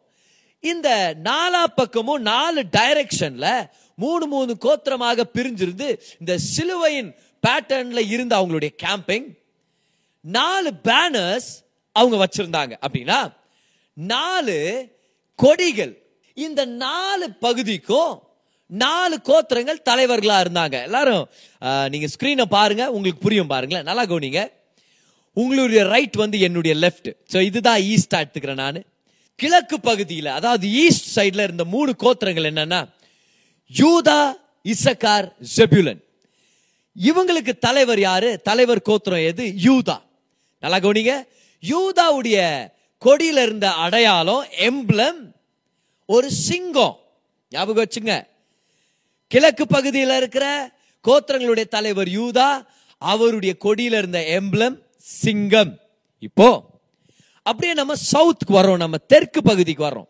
இந்த 0.59 1.15
நாலா 1.23 1.63
பக்கமும் 1.75 2.21
நாலு 2.21 2.63
டைரக்ஷன்ல 2.71 3.69
மூணு 3.95 4.25
மூணு 4.25 4.57
கோத்திரமாக 4.61 5.23
பிரிஞ்சிருந்து 5.33 5.99
இந்த 6.19 6.37
சிலுவையின் 6.37 7.15
பேட்டர்ன்ல 7.47 8.11
இருந்த 8.11 8.37
அவங்களுடைய 8.37 8.69
கேம்பிங் 8.83 9.39
நாலு 10.21 10.71
பேனர்ஸ் 10.83 11.49
அவங்க 11.91 12.27
வச்சிருந்தாங்க. 12.27 12.73
அப்படின்னா 12.87 13.33
நாலு 13.93 14.87
கொடிகள். 15.43 15.93
இந்த 16.38 16.62
நாலு 16.86 17.25
பகுதிக்கும் 17.45 18.13
நாலு 18.69 19.15
கோத்திரங்கள் 19.29 19.86
தலைவர்களா 19.89 20.38
இருந்தாங்க. 20.43 20.75
எல்லாரும் 20.88 21.24
நீங்க 21.93 22.07
ஸ்கிரீனை 22.13 22.45
பாருங்க 22.57 22.83
உங்களுக்கு 22.95 23.24
புரியும் 23.25 23.51
பாருங்களேன். 23.53 23.88
நல்லா 23.89 24.03
கவனிங்க. 24.12 24.41
உங்களுடைய 25.41 25.81
ரைட் 25.93 26.15
வந்து 26.21 26.38
என்னுடைய 26.48 26.74
லெஃப்ட் 26.83 27.10
ஸோ 27.33 27.38
இதுதான் 27.50 27.81
ஈஸ்டா 27.91 28.19
எடுத்துக்கிறேன் 28.24 28.62
நான். 28.63 28.79
கிழக்கு 29.39 29.77
பகுதியில் 29.89 30.29
அதாவது 30.38 30.65
ஈஸ்ட் 30.83 31.07
சைடில் 31.17 31.45
இருந்த 31.48 31.63
மூணு 31.75 31.91
கோத்திரங்கள் 32.03 32.50
என்னன்னா 32.51 32.81
யூதா 33.71 34.19
இசக்கார் 34.74 35.27
ஜெபுலன். 35.55 36.01
இவங்களுக்கு 36.95 37.53
தலைவர் 37.65 38.01
யாரு? 38.10 38.29
தலைவர் 38.50 38.81
கோத்திரம் 38.89 39.25
எது? 39.29 39.43
யூதா. 39.65 39.98
நல்லா 40.63 40.79
கவனிங்க. 40.86 41.13
யூதாவுடைய 41.63 42.38
கொடியில 43.05 43.41
இருந்த 43.41 43.72
அடையாளம் 43.72 44.46
எம்பளம் 44.58 45.31
ஒரு 46.05 46.31
சிங்கம். 46.31 47.00
ஞாபகம் 47.50 47.86
வச்சுங்க. 47.86 48.27
கிழக்கு 49.27 49.67
பகுதியில் 49.67 50.10
இருக்கிற 50.10 50.72
கோத்திரங்களுடைய 51.08 51.67
தலைவர் 51.67 52.08
யூதா 52.08 52.65
அவருடைய 52.98 53.55
கொடியில 53.63 53.98
இருந்த 53.98 54.20
எம்பளம் 54.20 54.77
சிங்கம். 54.98 55.79
இப்போ 56.20 56.65
அப்படியே 57.43 57.74
நம்ம 57.74 57.93
சவுத்துக்கு 58.13 58.53
வரோம் 58.53 58.77
நம்ம 58.77 58.98
தெற்கு 58.98 59.41
பகுதிக்கு 59.41 59.84
வரோம் 59.84 60.08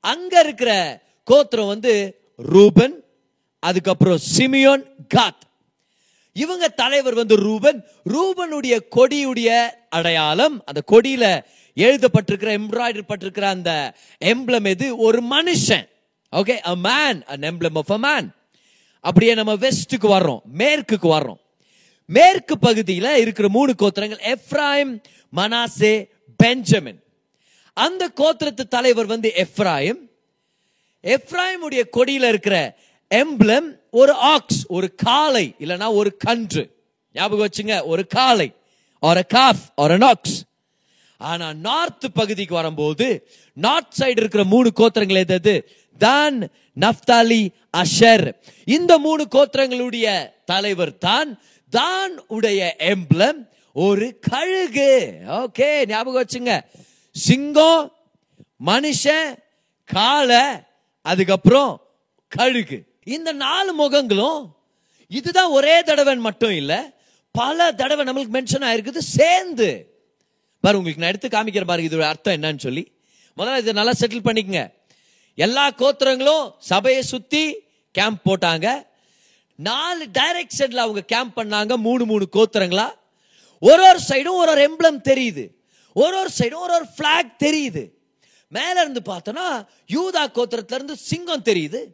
அங்க 0.00 0.40
இருக்கிற 0.40 1.02
கோத்திரம் 1.24 1.66
வந்து 1.66 2.20
ரூபன் 2.36 3.04
அதுக்கப்புறம் 3.58 4.18
சிமியோன் 4.36 4.84
காத். 5.14 5.44
இவங்க 6.32 6.68
தலைவர் 6.68 7.14
வந்து 7.14 7.36
ரூபன். 7.36 7.84
ரூபனுடைய 8.04 8.80
கொடியுடைய 8.96 9.70
அடையாளம் 9.88 10.62
அந்த 10.64 10.82
கொடியில 10.86 11.44
எழுதப்பட்டிருக்கிற 11.76 12.50
எம்ப்ராய்டரி 12.60 13.02
பட்டிருக்கிற 13.08 13.42
அந்த 13.42 13.94
எம்ப்ளம் 14.24 14.64
எது? 14.64 14.96
ஒரு 14.96 15.22
மனுஷன். 15.30 15.86
Okay 16.32 16.56
a 16.66 16.74
man 16.76 17.24
an 17.24 17.40
emblem 17.40 17.76
of 17.76 17.92
a 17.92 17.98
man 17.98 18.28
அப்படியே 19.00 19.34
நம்ம 19.34 19.54
வெஸ்ட்டுக்கு 19.54 20.08
வர்றோம். 20.08 20.40
மேற்குக்கு 20.52 21.08
வர்றோம். 21.08 21.40
மேற்கு 22.08 22.58
பகுதியில் 22.58 23.16
இருக்கிற 23.16 23.48
மூணு 23.48 23.74
கோத்திரங்கள் 23.78 24.34
எஃப்ராயிம் 24.34 24.92
மனாசே 25.32 25.94
பெஞ்சமின். 26.36 27.00
அந்த 27.72 28.10
கோத்திரத்து 28.20 28.64
தலைவர் 28.68 29.06
வந்து 29.06 29.32
எஃப்ராயிம் 29.36 30.00
எப்ராயிமுடைய 31.04 31.88
கொடியில் 31.88 32.28
இருக்கிற 32.28 32.56
எம்ப்ளம் 33.10 33.68
ஒரு 33.90 34.12
ஆக்ஸ் 34.12 34.66
ஒரு 34.66 34.94
காளை 34.94 35.54
இல்லைனா 35.58 35.94
ஒரு 35.94 36.16
கன்று. 36.16 36.64
ஞாபகம் 37.14 37.48
வச்சுங்க 37.48 37.84
ஒரு 37.84 38.06
காளை 38.06 38.48
ஒரு 39.02 39.26
காஃப் 39.26 39.64
ஒரு 39.76 39.98
நாக்ஸ் 39.98 40.36
ஆனா 41.18 41.52
நார்த் 41.52 42.14
பகுதிக்கு 42.14 42.54
வரும்போது 42.54 43.28
நார்த் 43.52 43.92
சைடு 43.98 44.18
இருக்கிற 44.18 44.44
மூணு 44.44 44.72
கோத்திரங்கள் 44.76 45.28
எது? 45.28 45.70
தான் 45.98 46.48
நப்தாலி 46.80 47.48
அஷர். 47.76 48.32
இந்த 48.64 48.98
மூணு 48.98 49.26
கோத்திரங்களுடைய 49.30 50.30
தலைவர் 50.44 50.98
தான். 50.98 51.40
தான் 51.70 52.26
உடைய 52.26 52.76
எம்ப்ளம் 52.78 53.48
ஒரு 53.72 54.18
கழுகு. 54.20 55.12
ஓகே 55.26 55.86
ஞாபகம் 55.86 56.24
வச்சுங்க. 56.24 56.60
சிங்கம் 57.10 57.92
மனுஷன் 58.66 59.36
காளை 59.84 60.42
அதுக்கப்புறம் 61.02 61.80
கழுகு. 62.28 62.82
இந்த 63.04 63.32
நாலு 63.32 63.88
முகங்களும் 63.88 64.54
இதுதான் 65.08 65.50
ஒரே 65.50 65.82
தடவை 65.82 66.16
மட்டும் 66.16 66.50
இல்லை 66.50 66.78
பல 67.32 67.72
தடவை 67.72 68.06
நம்மளுக்கு 68.06 68.34
மென்ஷன் 68.36 68.64
ஆயிருக்குது 68.64 68.98
சேர்ந்து. 68.98 69.95
பாரு 70.66 70.78
உங்களுக்கு 70.78 71.04
நான் 71.04 71.12
எடுத்து 71.12 71.28
காமிக்கிறேன் 71.28 71.64
பாருங்க 71.64 71.96
இதோட 71.96 72.00
அர்த்தம் 72.00 72.34
என்னன்னு 72.34 72.58
சொல்லி. 72.58 72.92
முதல்ல 73.36 73.58
இதை 73.58 73.72
நல்லா 73.72 73.92
செட்டில் 74.00 74.26
பண்ணிக்கங்க. 74.26 74.72
எல்லா 75.34 75.70
கோத்திரங்களும் 75.70 76.52
சபையை 76.58 77.02
சுத்தி 77.02 77.56
கேம்ப் 77.92 78.30
போட்டாங்க. 78.30 78.82
நாலு 79.56 80.06
டைரக்ஷன்ல 80.06 80.74
அவங்க 80.74 81.00
கேம்ப் 81.00 81.38
பண்ணாங்க 81.38 81.76
மூணு 81.76 82.04
மூணு 82.04 82.28
கோத்திரங்களா. 82.32 82.92
ஒரு 83.60 83.88
ஒரு 83.88 84.00
சைடும் 84.08 84.32
ஒரு 84.32 84.50
ஒரு 84.50 84.70
எம்ப்ளம் 84.70 85.06
தெரியுது. 85.08 85.50
ஒரு 85.92 86.18
ஒரு 86.18 86.30
சைடும் 86.38 86.58
ஒரு 86.58 86.74
ஒரு 86.74 86.86
பிளாக் 86.96 87.34
தெரியுது. 87.44 87.90
மேல 88.48 88.80
இருந்து 88.80 89.02
பார்த்தோன்னா 89.06 89.66
யூதா 89.92 90.26
கோத்திரத்துல 90.34 90.74
இருந்து 90.74 90.96
சிங்கம் 90.96 91.42
தெரியுது. 91.42 91.84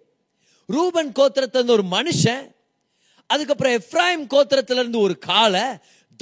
ரூபன் 0.67 1.13
கோத்திரத்துல 1.13 1.59
இருந்து 1.59 1.73
ஒரு 1.73 1.85
மனுஷன். 1.91 2.51
அதுக்கப்புறம் 3.27 3.73
எஃப்ராயிம் 3.73 4.33
கோத்திரத்துல 4.35 4.73
இருந்து 4.73 4.99
ஒரு 4.99 5.19
காலை 5.19 5.63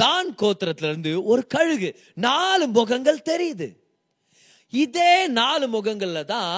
தான் 0.02 0.28
கோத்திரத்துல 0.40 0.90
இருந்து 0.92 1.12
ஒரு 1.32 1.42
கழுகு. 1.54 1.90
நாலு 2.26 2.64
முகங்கள் 2.78 3.26
தெரியுது. 3.30 3.68
இதே 4.72 5.12
நாலு 5.40 5.66
முகங்கள்ல 5.74 6.20
தான் 6.34 6.56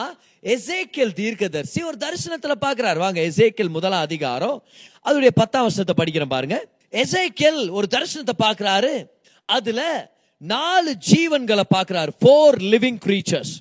எசேக்கியல் 0.55 1.15
தீர்க்கதரிசி 1.21 1.81
ஒரு 1.91 1.97
தரிசனத்துல 2.05 2.55
பாக்குறாரு 2.65 2.99
வாங்க 3.05 3.21
எசேக்கியல் 3.31 3.75
முதலாம் 3.77 4.07
அதிகாரம் 4.09 4.59
அதோடைய 5.07 5.33
பத்தாம் 5.41 5.67
வருஷத்தை 5.67 5.95
படிக்கிறேன் 6.01 6.33
பாருங்க. 6.35 6.57
எசேக்கியல் 7.03 7.61
ஒரு 7.79 7.87
தரிசனத்தை 7.95 8.35
பாக்குறாரு 8.45 8.93
அதுல 9.49 9.83
நாலு 10.43 10.91
ஜீவன்களை 11.11 11.65
பாக்குறாரு 11.77 12.13
ஃபோர் 12.21 12.57
லிவிங் 12.73 13.01
கிரீச்சர்ஸ் 13.05 13.55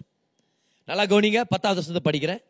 நல்லா 0.88 1.04
கவனிங்க 1.12 1.42
பத்தாவது 1.54 1.80
வருஷத்தை 1.80 2.04
படிக்கிறேன். 2.08 2.42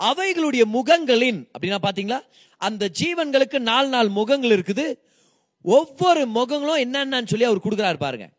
அவைகளுடைய 0.00 0.64
முகங்களின் 0.76 1.40
அப்படின்னா 1.54 1.78
பாத்தீங்களா 1.86 2.18
அந்த 2.66 2.84
ஜீவன்களுக்கு 3.00 3.58
நாலு 3.70 3.88
நாலு 3.94 4.10
முகங்கள் 4.18 4.54
இருக்குது. 4.56 4.86
ஒவ்வொரு 5.62 6.22
முகங்களும் 6.28 6.82
என்னென்னு 6.84 7.26
சொல்லி 7.26 7.44
அவர் 7.44 7.64
கொடுக்குறாரு 7.64 7.96
பாருங்க. 7.96 8.30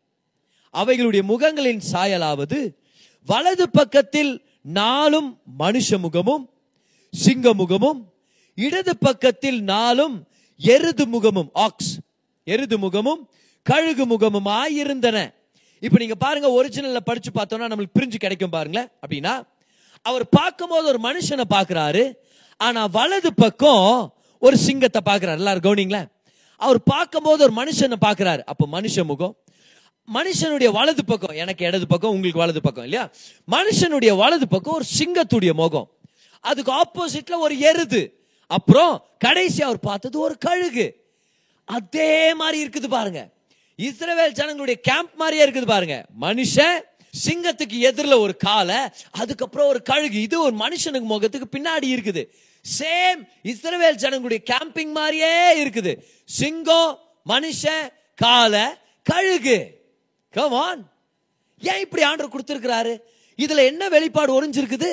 அவைகளுடைய 0.73 1.23
முகங்களின் 1.23 1.81
சாயலாவது 1.91 2.75
வலது 3.25 3.69
பக்கத்தில் 3.69 4.45
நாலும் 4.61 5.41
மனுஷ 5.59 5.99
முகமும் 5.99 6.49
சிங்க 7.09 7.53
முகமும் 7.53 8.13
இடது 8.55 8.97
பக்கத்தில் 8.97 9.63
நாலும் 9.63 10.27
எருது 10.57 11.05
முகமும் 11.05 11.49
ஆக்ஸ் 11.53 11.97
எருது 12.43 12.77
முகமும் 12.77 13.29
கழுகு 13.63 14.05
முகமும் 14.05 14.45
ஆயிருந்தன. 14.45 15.33
இப்ப 15.79 15.97
நீங்க 15.97 16.15
பாருங்க 16.15 16.47
ஒரிஜினல்ல 16.49 16.97
படிச்சு 16.97 17.31
பார்த்தோம்னா 17.31 17.69
நம்மளுக்கு 17.71 17.97
பிரிஞ்சு 17.99 18.15
கிடைக்கும் 18.15 18.49
பாருங்களேன். 18.49 18.89
அப்படின்னா 19.07 19.43
அவர் 20.01 20.29
பார்க்கும்போது 20.29 20.87
ஒரு 20.87 20.99
மனுஷனை 20.99 21.43
பார்க்கிறாரு 21.49 22.13
ஆனா 22.57 22.85
வலது 22.85 23.33
பக்கம் 23.33 24.13
ஒரு 24.39 24.57
சிங்கத்தை 24.57 25.01
பார்க்கிறாரு. 25.05 25.41
எல்லாரும் 25.43 25.63
கவனிங்களேன்? 25.63 26.11
அவர் 26.65 26.79
பார்க்கும்போது 26.93 27.41
ஒரு 27.47 27.53
மனுஷனை 27.59 27.97
பார்க்கிறாரு? 28.05 28.43
அப்போ 28.51 28.65
மனுஷ 28.75 29.05
முகம். 29.11 29.33
மனுஷனுடைய 30.07 30.69
வலது 30.77 31.03
பக்கம் 31.11 31.35
எனக்கு 31.43 31.65
இடது 31.65 31.85
பக்கம் 31.87 32.13
உங்களுக்கு 32.15 32.41
வலது 32.43 32.61
பக்கம் 32.61 32.85
இல்லையா? 32.87 33.05
மனுஷனுடைய 33.55 34.11
வலது 34.21 34.47
பக்கம் 34.47 34.77
ஒரு 34.79 34.87
சிங்கத்துடைய 34.99 35.53
முகம். 35.61 35.87
அதுக்கு 36.49 36.71
ஆப்போசிட்ல 36.81 37.35
ஒரு 37.45 37.55
எருது. 37.69 38.01
அப்புறம் 38.47 38.93
கடைசி 39.25 39.61
அவர் 39.67 39.85
பார்த்தது 39.89 40.17
ஒரு 40.19 40.35
கழுகு. 40.47 40.87
அதே 41.77 42.33
மாதிரி 42.39 42.57
இருக்குது 42.65 42.89
பாருங்க. 42.95 43.21
இஸ்ரவேல் 43.87 44.37
ஜனங்களுடைய 44.39 44.77
கேம்ப் 44.89 45.13
மாதிரியே 45.21 45.43
இருக்குது 45.45 45.69
பாருங்க. 45.73 45.95
மனுஷன் 46.25 46.79
சிங்கத்துக்கு 47.13 47.77
எதிரில் 47.89 48.21
ஒரு 48.25 48.33
காலை 48.45 48.79
அதுக்கப்புறம் 49.21 49.67
ஒரு 49.67 49.79
கழுகு. 49.89 50.17
இது 50.27 50.35
ஒரு 50.47 50.55
மனுஷனுக்கு 50.63 51.07
முகத்துக்கு 51.13 51.47
பின்னாடி 51.55 51.87
இருக்குது. 51.95 52.23
சேம் 52.79 53.19
இஸ்ரவேல் 53.51 54.01
ஜனங்களுடைய 54.03 54.41
கேம்பிங் 54.51 54.93
மாதிரியே 54.99 55.33
இருக்குது. 55.63 55.93
சிங்கம் 56.37 56.99
மனுஷன் 57.29 57.89
கால 58.15 58.81
கழுகு. 59.03 59.59
கமான் 60.31 60.91
ஏன் 61.59 61.79
இப்படி 61.79 62.03
ஆண்டர் 62.03 62.33
கொடுத்துருக்கிறாரு? 62.33 62.97
இதுல 63.37 63.65
என்ன 63.65 63.89
வெளிப்பாடு 63.89 64.31
ஒளிஞ்சிருக்குது? 64.37 64.91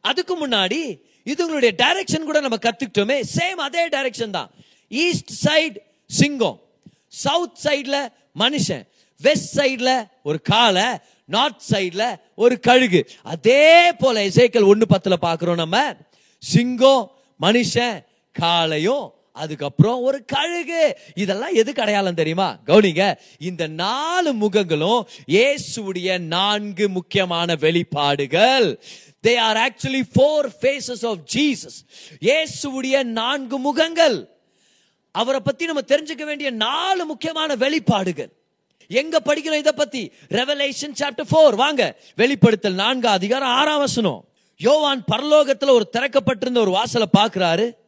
அதுக்கு 0.00 0.46
முன்னாடி 0.46 1.00
இதுங்களுடைய 1.24 1.70
டைரக்ஷன் 1.82 2.24
கூட 2.24 2.40
நம்ம 2.40 2.56
கத்துக்கிட்டோமே. 2.56 3.22
சேம் 3.36 3.60
அதே 3.66 3.88
டைரக்ஷன் 3.88 4.30
தான். 4.30 4.50
ஈஸ்ட் 4.88 5.46
சைடு 5.46 5.76
சிங்கம் 6.06 6.60
சவுத் 7.08 7.58
சைடுல 7.64 8.08
மனுஷன். 8.38 8.84
வெஸ்ட் 9.20 9.58
சைடுல 9.58 10.08
ஒரு 10.22 10.42
காலை 10.42 10.84
நார்த் 11.24 11.62
சைடுல 11.70 12.20
ஒரு 12.34 12.60
கழுகு. 12.60 13.10
அதே 13.22 13.92
போல 13.92 14.24
இசைக்கல் 14.24 14.66
ஒன்று 14.66 14.86
பத்துல 14.90 15.14
பாக்குறோம் 15.22 15.54
நம்ம. 15.54 15.94
சிங்கம் 16.38 17.10
மனுஷன் 17.40 18.04
காளையும் 18.40 19.10
அதுக்கப்புறம் 19.32 20.02
ஒரு 20.02 20.24
கழுகு. 20.24 20.96
இதெல்லாம் 21.14 21.54
எதுக்கு 21.54 21.82
அடையாளம் 21.82 22.14
தெரியுமா? 22.14 22.58
கவுனிங்க 22.66 23.14
இந்த 23.38 23.66
நாலு 23.66 24.34
முகங்களும் 24.34 25.02
இயேசுடைய 25.26 26.18
நான்கு 26.18 26.88
முக்கியமான 26.88 27.54
வெளிப்பாடுகள். 27.54 28.80
They 29.26 29.38
are 29.38 29.56
actually 29.56 30.02
four 30.14 30.48
faces 30.60 31.06
of 31.06 31.18
Jesus 31.34 31.78
இயேசுடைய 32.20 33.02
நான்கு 33.02 33.58
முகங்கள். 33.58 34.28
அவரை 35.10 35.40
பத்தி 35.40 35.64
நம்ம 35.64 35.80
தெரிஞ்சுக்க 35.80 36.24
வேண்டிய 36.24 36.50
நாலு 36.50 37.04
முக்கியமான 37.04 37.54
வெளிப்பாடுகள். 37.54 38.32
எங்க 38.88 39.20
படிக்கிறோம் 39.24 39.62
இதை 39.64 39.72
பத்தி? 39.72 40.12
ரெவலேஷன் 40.28 40.98
சாப்டர் 40.98 41.28
ஃபோர் 41.30 41.54
வாங்க 41.54 41.82
வெளிப்படுத்தல் 42.16 42.74
நான்கு 42.74 43.08
அதிகாரம் 43.08 43.48
ஆறாம் 43.48 43.78
வசனம். 43.78 44.24
யோவான் 44.56 45.04
பரலோகத்துல 45.12 45.70
ஒரு 45.70 45.90
திறக்கப்பட்டிருந்த 45.92 46.58
ஒரு 46.58 46.70
வாசலை 46.70 47.06
பாக்குறாரு 47.18 47.80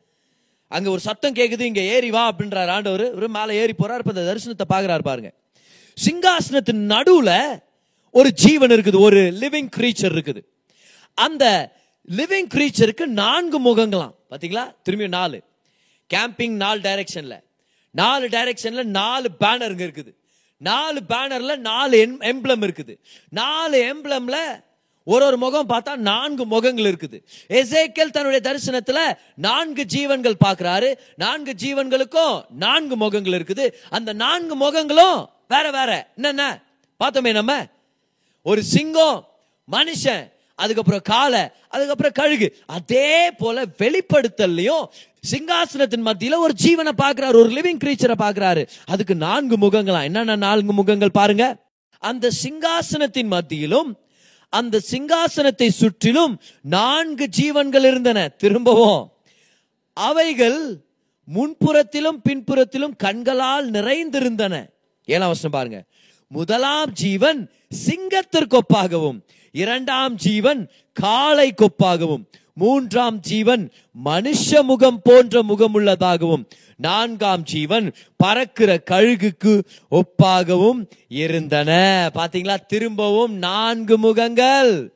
அங்க 0.68 0.90
ஒரு 0.90 1.00
சத்தம் 1.00 1.34
கேக்குது 1.34 1.60
இங்க 1.60 1.80
ஏறி 1.80 2.10
வா 2.10 2.32
அப்படின்றாரு 2.32 2.68
ஆண்டவர். 2.68 3.18
இவரு 3.18 3.28
மேலே 3.28 3.54
ஏறி 3.60 3.72
போறார் 3.72 3.98
இப்ப 3.98 4.12
இந்த 4.14 4.34
தரிசனத்தை 4.34 4.72
பாக்குறாரு 4.72 4.98
பாருங்க. 4.98 5.32
சிங்காசனத்தின் 6.04 6.84
நடுவுல 6.88 7.62
ஒரு 8.10 8.32
ஜீவன் 8.32 8.70
இருக்குது 8.70 8.98
ஒரு 8.98 9.20
லிவிங் 9.40 9.68
கிரீச்சர் 9.76 10.14
இருக்குது. 10.14 10.42
அந்த 11.14 11.72
லிவிங் 12.16 12.48
கிரீச்சருக்கு 12.54 13.06
நான்கு 13.06 13.60
முகங்களாம். 13.60 14.14
பாத்தீங்களா? 14.30 14.74
திரும்பி 14.82 15.08
நாலு. 15.08 15.42
கேம்பிங் 16.14 16.50
நாலு 16.50 16.80
டைரக்ஷன்ல 16.80 17.42
நாலு 17.90 18.28
டைரக்ஷன்ல 18.28 18.82
நாலு 18.82 19.30
பேனருங்க 19.40 19.84
இருக்குது. 19.88 20.12
நாலு 20.56 21.02
பேனர்ல 21.08 21.56
நாலு 21.56 22.16
எம்ப்ளம் 22.20 22.62
இருக்குது. 22.62 22.98
நாலு 23.28 23.96
எம்ப்ளம்ல 23.96 24.36
ஒரு 25.06 25.24
ஒரு 25.24 25.36
முகம் 25.36 25.68
பார்த்தா 25.68 25.96
நான்கு 25.96 26.46
முகங்கள் 26.46 26.84
இருக்குது. 26.84 27.24
எசேக்கல் 27.48 28.10
தன்னுடைய 28.10 28.40
தரிசனத்துல 28.40 28.98
நான்கு 29.34 29.84
ஜீவன்கள் 29.84 30.34
பார்க்கிறாரு. 30.44 30.94
நான்கு 31.16 31.54
ஜீவன்களுக்கும் 31.62 32.44
நான்கு 32.50 32.96
முகங்கள் 32.96 33.32
இருக்குது. 33.32 33.72
அந்த 33.90 34.12
நான்கு 34.12 34.56
முகங்களும் 34.56 35.26
வேற 35.48 35.70
வேற. 35.70 36.10
என்னென்ன? 36.14 36.62
பார்த்தோமே 37.04 37.32
நம்ம. 37.32 37.66
ஒரு 38.42 38.62
சிங்கம் 38.62 39.28
மனுஷன் 39.72 40.32
அதுக்கப்புறம் 40.54 41.00
காளை 41.04 41.48
அதுக்கப்புறம் 41.68 42.12
கழுகு. 42.12 42.56
அதே 42.66 43.30
போல 43.30 43.64
வெளிப்படுத்தலையும் 43.78 44.84
சிங்காசனத்தின் 45.30 46.10
மத்தியில 46.10 46.36
ஒரு 46.36 46.54
ஜீவனை 46.62 46.90
பார்க்கிறாரு 47.02 47.34
ஒரு 47.34 47.48
லிவிங் 47.48 47.84
கிரீச்சரை 47.84 48.14
பார்க்கிறாரு. 48.18 48.66
அதுக்கு 48.84 49.14
நான்கு 49.14 49.56
முகங்களா? 49.56 50.02
என்னென்ன 50.02 50.36
நான்கு 50.36 50.72
முகங்கள் 50.72 51.10
பாருங்க. 51.10 51.56
அந்த 51.98 52.30
சிங்காசனத்தின் 52.42 53.26
மத்தியிலும் 53.26 53.98
அந்த 54.54 54.80
சிங்காசனத்தை 54.90 55.68
சுற்றிலும் 55.68 56.34
நான்கு 56.60 57.28
ஜீவன்கள் 57.28 57.84
இருந்தன. 57.84 58.28
திரும்பவும். 58.28 59.12
அவைகள் 59.94 60.60
முன்புறத்திலும் 61.34 62.20
பின்புறத்திலும் 62.28 62.96
கண்களால் 62.96 63.70
நிறைந்திருந்தன. 63.70 64.54
ஏழாம் 65.04 65.26
வருஷம் 65.26 65.50
பாருங்க. 65.50 65.84
முதலாம் 66.28 66.92
ஜீவன் 66.92 67.40
சிங்கத்திற்கு 67.86 68.58
ஒப்பாகவும் 68.58 69.18
இரண்டாம் 69.52 70.14
ஜீவன் 70.14 70.70
காளை 70.92 71.54
கொப்பாகவும் 71.56 72.24
மூன்றாம் 72.56 73.20
ஜீவன் 73.20 73.72
மனுஷ 74.04 74.62
முகம் 74.62 75.00
போன்ற 75.02 75.42
முகமுள்ளதாகவும் 75.42 76.44
நான்காம் 76.76 77.42
ஜீவன் 77.42 77.94
பறக்கிற 78.16 78.82
கழுகுக்கு 78.90 79.60
ஒப்பாகவும் 79.90 80.90
இருந்தன. 81.08 82.10
பாத்தீங்களா? 82.14 82.56
திரும்பவும் 82.66 83.34
நான்கு 83.34 83.98
முகங்கள். 83.98 84.88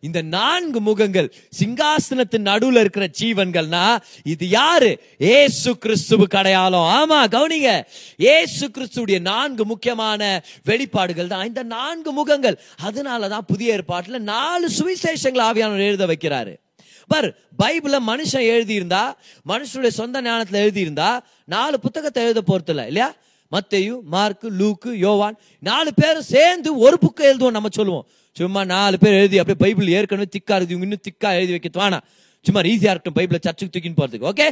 இந்த 0.00 0.22
நான்கு 0.22 0.80
முகங்கள் 0.80 1.34
சிங்காசனத்தின் 1.58 2.38
நடுவில் 2.38 2.80
இருக்கிற 2.80 3.10
ஜீவன்கள்னா 3.20 4.00
இது 4.24 4.48
யாரு? 4.48 5.00
ஏசு 5.18 5.78
கிறிஸ்துவ 5.78 6.24
கடையாளம். 6.24 6.88
ஆமா 6.90 7.24
கவனிங்க. 7.24 7.82
ஏசு 8.16 8.68
கிறிஸ்துடைய 8.68 9.20
நான்கு 9.20 9.66
முக்கியமான 9.66 10.44
வெளிப்பாடுகள் 10.64 11.26
தான். 11.26 11.46
இந்த 11.46 11.62
நான்கு 11.62 12.12
முகங்கள் 12.12 12.60
அதனாலதான் 12.82 13.46
புதிய 13.46 13.78
ஏற்பாட்டுல 13.78 14.18
நாலு 14.18 14.68
சுவிசேஷங்கள் 14.78 15.46
ஆவியானவர் 15.48 15.86
எழுத 15.86 16.06
வைக்கிறாரு. 16.06 16.64
பார் 17.08 17.36
பைபிள 17.58 17.96
மனுஷன் 18.06 18.46
எழுதியிருந்தா 18.54 19.14
மனுஷனுடைய 19.48 19.88
சொந்த 19.88 20.22
ஞானத்தில் 20.22 20.60
எழுதியிருந்தா 20.64 21.20
நாலு 21.44 21.80
புத்தகத்தை 21.80 22.22
எழுத 22.24 22.42
போறது 22.46 22.68
இல்லையா? 22.68 23.14
மத்தேயு 23.52 24.02
மார்க்கு 24.02 24.50
லூக்கு 24.50 24.92
யோவான் 24.92 25.36
நாலு 25.58 25.94
பேரும் 25.94 26.22
சேர்ந்து 26.22 26.78
ஒரு 26.78 26.98
புக்கை 27.00 27.20
எழுதுவோம் 27.20 27.50
நம்ம 27.50 27.68
சொல்லுவோம். 27.72 28.06
சும்மா 28.32 28.64
நாலு 28.64 28.98
பேர் 28.98 29.12
எழுதி 29.12 29.38
அப்படியே 29.38 29.74
பைபிள் 29.74 29.92
ஏற்கனவே 29.92 30.28
திக்கா 30.38 30.54
எழுதி 30.54 30.74
இன்னும் 30.74 31.04
திக்கா 31.10 31.32
எழுதி 31.32 31.50
வைக்க 31.50 31.88
வேணாம் 31.88 32.02
சும்மா 32.40 32.60
ஈஸியா 32.60 32.92
இருக்கட்டும் 32.92 33.14
பைபிளை 33.14 33.38
சர்ச்சுக்கு 33.42 33.72
தூக்கின்னு 33.74 34.00
போறதுக்கு 34.00 34.28
ஓகே 34.32 34.50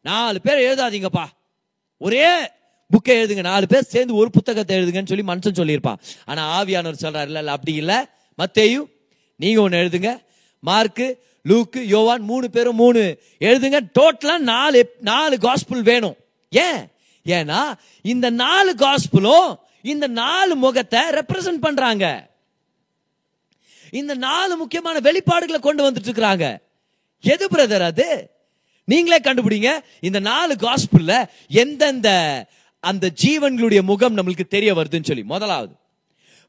நாலு 0.00 0.40
பேர் 0.40 0.58
எழுதாதீங்கப்பா. 0.58 1.24
ஒரே 1.96 2.42
புக்கை 2.90 3.08
எழுதுங்க 3.08 3.40
நாலு 3.40 3.66
பேர் 3.66 3.82
சேர்ந்து 3.82 4.14
ஒரு 4.14 4.30
புத்தகத்தை 4.30 4.78
எழுதுங்கன்னு 4.78 5.06
சொல்லி 5.06 5.24
மனுஷன் 5.24 5.58
சொல்லியிருப்பான். 5.60 5.98
ஆனா 6.24 6.62
ஆவியானவர் 6.62 7.02
சொல்றாரு 7.02 7.26
இல்ல 7.26 7.38
இல்ல 7.38 7.50
அப்படி 7.50 7.74
இல்ல. 7.74 8.10
மத்தேயும் 8.38 8.86
நீங்க 9.36 9.60
ஒன்று 9.60 9.78
எழுதுங்க. 9.78 10.18
மார்க்கு 10.60 11.24
லூக்கு 11.48 11.80
யோவான் 11.80 12.22
மூணு 12.22 12.50
பேரும் 12.50 12.76
மூணு. 12.76 13.20
எழுதுங்க 13.38 13.80
டோட்டலா 13.98 14.38
நாலு 14.38 14.96
நாலு 15.00 15.38
காஸ்பிள் 15.38 15.82
வேணும். 15.82 16.16
ஏன்? 16.50 16.88
ஏன்னா 17.24 17.72
இந்த 18.02 18.30
நாலு 18.30 18.74
காஸ்பிளும் 18.74 19.56
இந்த 19.82 20.06
நாலு 20.06 20.54
முகத்தை 20.54 21.00
ரெப்ரசன்ட் 21.00 21.64
பண்றாங்க. 21.66 22.30
இந்த 23.90 24.14
நாலு 24.14 24.56
முக்கியமான 24.56 24.98
வெளிப்பாடுகளை 24.98 25.58
கொண்டு 25.58 25.90
வந்துட்டு 25.90 26.08
இருக்கிறாங்க 26.10 26.58
எது 27.20 27.46
பிரதர் 27.46 27.80
அது? 27.80 28.30
நீங்களே 28.84 29.18
கண்டுபிடிங்க. 29.18 29.78
இந்த 30.00 30.18
நாலு 30.18 30.54
காஸ்பிள்ல 30.54 31.24
எந்தெந்த 31.48 32.08
அந்த 32.80 33.10
ஜீவன்களுடைய 33.24 33.82
முகம் 33.82 34.16
நம்மளுக்கு 34.16 34.44
தெரிய 34.46 34.74
வருதுன்னு 34.74 35.04
சொல்லி. 35.04 35.22
முதலாவது 35.22 35.74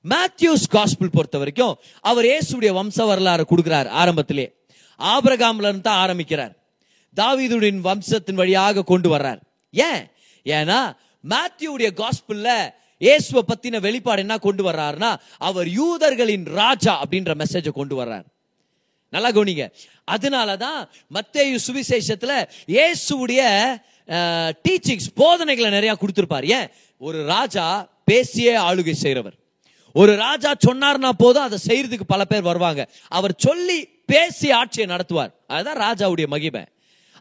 மேத்யூஸ் 0.05 0.67
காஸ்பிள் 0.69 1.09
பொறுத்த 1.09 1.37
வரைக்கும் 1.37 1.77
அவர் 2.01 2.25
இயேசுடைய 2.25 2.71
வம்ச 2.79 3.05
வரலாறு 3.05 3.45
கொடுக்கிறார் 3.49 3.87
ஆரம்பத்திலே. 3.87 4.56
ஆபிரகாம்ல 4.99 5.67
இருந்து 5.69 5.81
தான் 5.81 6.01
ஆரம்பிக்கிறார். 6.05 6.53
தாவீதுடின் 7.15 7.79
வம்சத்தின் 7.79 8.39
வழியாக 8.41 8.83
கொண்டு 8.83 9.17
வர்றார். 9.17 9.39
ஏன்? 9.73 10.01
ஏன்னா 10.45 10.95
மேத்யூடைய 11.23 11.89
காஸ்பிள்ல 12.01 12.75
இயேசுவை 13.01 13.43
பத்தின 13.47 13.79
வெளிப்பாடு 13.79 14.19
என்ன 14.19 14.37
கொண்டு 14.37 14.71
வர்றாருன்னா 14.71 15.15
அவர் 15.37 15.67
யூதர்களின் 15.67 16.45
ராஜா 16.45 17.03
அப்படின்ற 17.03 17.31
மெசேஜை 17.41 17.71
கொண்டு 17.71 18.05
வர்றார். 18.05 18.25
நல்லா 19.09 19.29
கவனிங்க. 19.31 19.65
அதனாலதான் 20.11 20.79
மத்தேயு 21.13 21.57
சுவிசேஷத்துல 21.67 22.47
இயேசுடைய 22.67 23.41
டீச்சிங்ஸ் 24.65 25.09
போதனைகளை 25.15 25.69
நிறைய 25.69 25.97
கொடுத்துருப்பார். 26.01 26.45
ஏன்? 26.57 26.67
ஒரு 26.97 27.25
ராஜா 27.25 27.89
பேசியே 28.03 28.55
ஆளுகை 28.55 28.91
செய்கிறவர் 28.91 29.35
ஒரு 29.91 30.15
ராஜா 30.15 30.53
சொன்னார்னா 30.67 31.09
போதும் 31.09 31.43
அதை 31.43 31.57
செய்யறதுக்கு 31.67 32.05
பல 32.07 32.25
பேர் 32.25 32.41
வருவாங்க. 32.41 32.81
அவர் 33.07 33.33
சொல்லி 33.37 33.79
பேசி 34.11 34.51
ஆட்சியை 34.51 34.87
நடத்துவார். 34.93 35.31
அதுதான் 35.47 35.81
ராஜாவுடைய 35.85 36.27
மகிமை. 36.27 36.63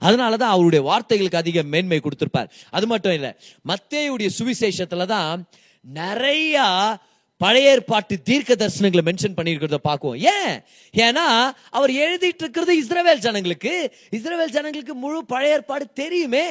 அதனாலதான் 0.02 0.54
அவருடைய 0.54 0.80
வார்த்தைகளுக்கு 0.90 1.42
அதிக 1.42 1.62
மேன்மை 1.72 2.00
கொடுத்திருப்பார். 2.00 2.48
அது 2.70 2.86
மட்டும் 2.86 3.14
இல்ல 3.18 3.28
மத்தேயுடைய 3.70 4.30
சுவிசேஷத்துல 4.38 5.06
தான் 5.16 5.46
நிறைய 5.84 6.64
பழைய 7.40 7.70
ஏற்பாட்டு 7.70 8.14
தீர்க்க 8.28 8.54
தரிசனங்களை 8.54 9.02
மென்ஷன் 9.08 9.34
பண்ணியிருக்கிறத 9.38 9.78
பார்க்குவோம். 9.88 10.20
ஏன்? 10.34 10.54
ஏன்னா 11.06 11.24
அவர் 11.70 11.92
எழுதிட்டு 12.04 12.42
இருக்கிறது 12.44 12.74
இஸ்ரேவேல் 12.82 13.24
ஜனங்களுக்கு. 13.26 13.72
இஸ்ரவேல் 14.18 14.54
ஜனங்களுக்கு 14.56 14.94
முழு 14.94 15.18
பழைய 15.32 15.56
ஏற்பாடு 15.56 15.86
தெரியுமே. 16.02 16.46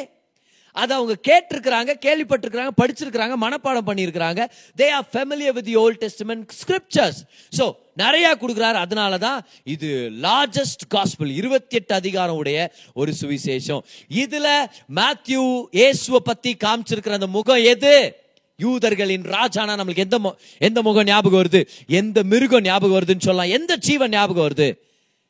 அதை 0.75 0.91
அவங்க 0.97 1.15
கேட்டிருக்கிறாங்க 1.27 1.91
கேள்விப்பட்டிருக்கிறாங்க 2.05 2.73
படிச்சிருக்கிறாங்க 2.81 3.35
மனப்பாடம் 3.45 3.87
பண்ணியிருக்கிறாங்க. 3.89 4.41
They 4.81 4.87
are 4.97 5.07
familiar 5.13 5.55
with 5.57 5.67
the 5.71 5.75
old 5.75 6.01
testament 6.05 6.45
scriptures 6.61 7.21
so 7.57 7.67
நிறைய 7.95 8.37
கொடுக்குறாரு. 8.41 8.73
அதனால 8.73 9.17
தான் 9.17 9.45
இது 9.63 10.11
லார்ஜஸ்ட் 10.21 10.87
காஸ்பிள் 10.87 11.29
இருபத்தி 11.29 11.75
எட்டு 11.75 11.95
அதிகாரம் 11.95 12.35
உடைய 12.35 12.71
ஒரு 12.93 13.13
சுவிசேஷம். 13.21 13.79
இதுல 14.09 14.65
மேத்யூ 14.95 15.63
இயேசுவை 15.71 16.19
பத்தி 16.23 16.57
காமிச்சிருக்கிற 16.63 17.09
அந்த 17.09 17.27
முகம் 17.27 17.63
எது? 17.63 18.15
யூதர்களின் 18.57 19.21
ராஜானா 19.21 19.75
நம்மளுக்கு 19.75 19.97
எந்த 19.97 20.19
மு- 20.19 20.37
எந்த 20.57 20.81
முகம் 20.81 21.03
ஞாபகம் 21.03 21.41
வருது? 21.41 21.67
எந்த 21.87 22.23
மிருகம் 22.23 22.61
ஞாபகம் 22.61 22.99
வருதுன்னு 22.99 23.21
சொல்லலாம். 23.21 23.59
எந்த 23.59 23.75
ஜீவன் 23.75 24.09
ஞாபகம் 24.09 24.47
வருது? 24.47 24.77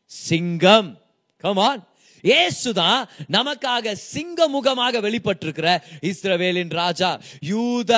சிங்கம். 0.05 1.01
கமான் 1.37 1.87
இயேசுதான் 2.29 3.01
நமக்காக 3.35 3.93
சிங்க 4.11 4.47
முகமாக 4.55 5.01
வெளிப்பட்டிருக்கிற 5.05 5.69
இஸ்ரவேலின் 6.11 6.73
ராஜா 6.81 7.09
யூத 7.53 7.93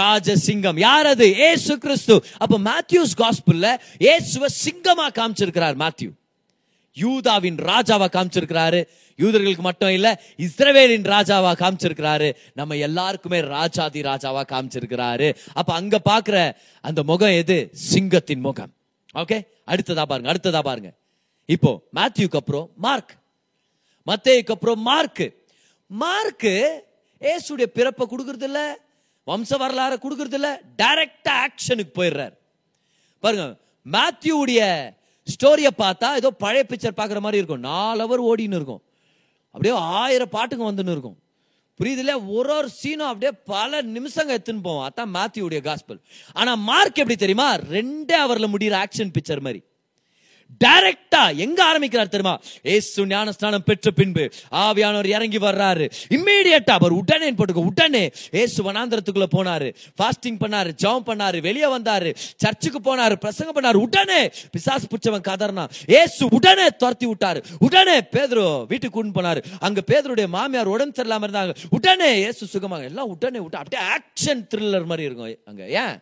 ராஜ 0.00 0.36
சிங்கம் 0.46 0.78
யார் 0.86 1.06
அது 1.06 1.26
ஏசு 1.50 1.78
கிறிஸ்து. 1.78 2.16
அப்ப 2.42 2.58
மேத்யூஸ் 2.70 3.14
காஸ்பிள்ல 3.22 3.68
இயேசுவ 4.06 4.46
சிங்கமா 4.64 5.08
காமிச்சிருக்கிறார் 5.18 5.78
மேத்யூ. 5.84 6.10
யூதாவின் 6.96 7.58
ராஜாவா 7.70 8.06
காமிச்சிருக்கிறாரு. 8.16 8.80
யூதர்களுக்கு 9.18 9.64
மட்டும் 9.66 9.92
இல்ல 9.96 10.08
இஸ்ரவேலின் 10.38 11.06
ராஜாவா 11.14 11.52
காமிச்சிருக்கிறாரு. 11.62 12.28
நம்ம 12.54 12.76
எல்லாருக்குமே 12.86 13.40
ராஜாதி 13.40 14.00
ராஜாவா 14.02 14.42
காமிச்சிருக்கிறாரு. 14.52 15.28
அப்ப 15.52 15.70
அங்க 15.74 16.00
பாக்குற 16.10 16.38
அந்த 16.80 17.02
முகம் 17.02 17.36
எது? 17.42 17.58
சிங்கத்தின் 17.72 18.40
முகம். 18.40 18.72
ஓகே 19.14 19.38
அடுத்ததா 19.72 20.02
பாருங்க 20.02 20.32
அடுத்ததா 20.32 20.62
பாருங்க. 20.70 20.90
இப்போ 21.54 21.70
மேத்யூக்கு 21.94 22.38
அப்புறம் 22.42 22.68
மார்க். 22.76 23.12
மத்தேக்கு 24.08 24.54
அப்புறம் 24.56 24.80
மார்க்கு. 24.90 25.26
மார்க்கு 25.90 26.52
ஏசுடைய 27.30 27.68
பிறப்பை 27.78 28.04
கொடுக்கறது 28.10 28.46
இல்ல 28.50 28.60
வம்ச 29.26 29.56
வரலாறு 29.62 29.96
கொடுக்கறது 30.02 30.36
இல்ல 30.38 30.50
டைரக்டா 30.82 31.32
ஆக்ஷனுக்கு 31.44 31.92
போயிடுறார். 31.98 32.34
பாருங்க 33.22 33.46
மேத்யூடைய 33.94 34.60
ஸ்டோரியை 35.32 35.72
பார்த்தா 35.78 36.08
ஏதோ 36.20 36.30
பழைய 36.42 36.64
பிக்சர் 36.68 36.98
பார்க்குற 36.98 37.20
மாதிரி 37.24 37.40
இருக்கும். 37.40 37.64
நாலு 37.70 38.02
அவர் 38.02 38.22
ஓடின்னு 38.22 38.58
இருக்கும். 38.60 38.82
அப்படியே 39.54 39.74
ஆயிரம் 40.00 40.34
பாட்டுங்க 40.36 40.64
வந்துன்னு 40.70 40.94
இருக்கும். 40.96 41.18
புரியுதுல 41.80 42.12
ஒரு 42.36 42.50
ஒரு 42.58 42.68
சீனும் 42.80 43.10
அப்படியே 43.10 43.32
பல 43.44 43.80
நிமிஷங்க 43.96 44.30
எடுத்துன்னு 44.36 44.62
போவோம் 44.62 44.86
அதான் 44.88 45.12
மேத்யூடைய 45.16 45.60
காஸ்பல் 45.66 46.00
ஆனா 46.32 46.54
மார்க் 46.70 47.00
எப்படி 47.02 47.16
தெரியுமா? 47.16 47.48
ரெண்டே 47.76 48.16
அவர்ல 48.24 48.48
முடியிற 48.54 48.74
ஆக்ஷன் 48.84 49.12
பிக்சர் 49.16 49.44
மாதிரி. 49.46 49.60
டைரக்டா 50.64 51.36
எங்க 51.36 51.64
ஆரம்பிக்கிறார் 51.64 52.08
தெரியுமா? 52.08 52.40
ஏசு 52.62 53.06
ஞானஸ்நானம் 53.06 53.64
பெற்ற 53.64 53.90
பின்பு 53.90 54.30
ஆவியானவர் 54.50 55.06
இறங்கி 55.06 55.38
வர்றாரு. 55.38 55.90
இம்மீடியட்டா 56.08 56.70
அவர் 56.70 56.90
உடனே 56.90 57.32
போட்டுக்க 57.32 57.64
உடனே 57.64 58.10
ஏசு 58.30 58.72
வனாந்திரத்துக்குள்ள 58.72 59.26
போனாரு. 59.36 59.74
ஃபாஸ்டிங் 59.98 60.38
பண்ணாரு 60.40 60.72
ஜெபம் 60.82 61.06
பண்ணாரு 61.06 61.40
வெளியே 61.40 61.76
வந்தாரு 61.76 62.14
சர்ச்சுக்கு 62.16 62.96
போனாரு 62.96 63.12
பிரசங்கம் 63.12 63.56
பண்ணாரு. 63.58 63.74
உடனே 63.74 64.30
பிசாசு 64.50 64.86
பிடிச்சவன் 64.86 65.26
கதர்னா 65.28 65.68
ஏசு 65.86 66.28
உடனே 66.30 66.68
துரத்தி 66.68 67.06
விட்டாரு. 67.06 67.44
உடனே 67.58 67.98
பேதரு 67.98 68.66
வீட்டுக்கு 68.66 69.04
கூண்டு 69.04 69.16
போனாரு. 69.18 69.44
அங்க 69.60 69.82
பேதருடைய 69.86 70.28
மாமியார் 70.28 70.66
உடம்பு 70.66 71.02
சரியில்லாம 71.02 71.26
இருந்தாங்க. 71.28 71.54
உடனே 71.70 72.20
ஏசு 72.20 72.46
சுகமாக 72.46 72.84
எல்லாம் 72.84 73.08
உடனே 73.08 73.38
விட்டா 73.38 73.62
அப்படியே 73.62 73.82
ஆக்ஷன் 73.96 74.46
த்ரில்லர் 74.54 74.84
மாதிரி 74.84 75.06
இருக்கும். 75.06 75.34
அங்க 75.44 75.68
ஏன்? 75.68 75.98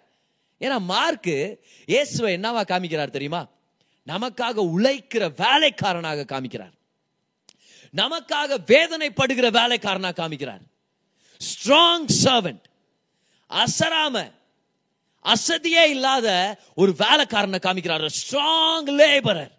ஏன்னா 0.61 0.81
மார்க்கு 0.81 1.65
இயேசுவை 1.87 2.37
என்னவா 2.37 2.63
காமிக்கிறார் 2.69 3.11
தெரியுமா? 3.11 3.55
நமக்காக 4.07 4.61
உழைக்கிற 4.61 5.33
வேலைக்காரனாக 5.37 6.25
காமிக்கிறார். 6.29 6.73
நமக்காக 7.97 8.57
வேதனைப்படுகிற 8.67 9.51
வேலைக்காரனாக 9.51 10.29
காமிக்கிறார். 10.29 10.61
ஸ்ட்ராங் 11.39 12.09
சர்வெண்ட் 12.25 12.63
அசராம 13.51 14.33
அசதியே 15.25 15.89
இல்லாத 15.89 16.59
ஒரு 16.75 16.95
வேலைக்காரனை 16.99 17.59
காமிக்கிறார். 17.59 18.09
ஸ்ட்ராங் 18.09 18.87
லேபரர் 18.87 19.51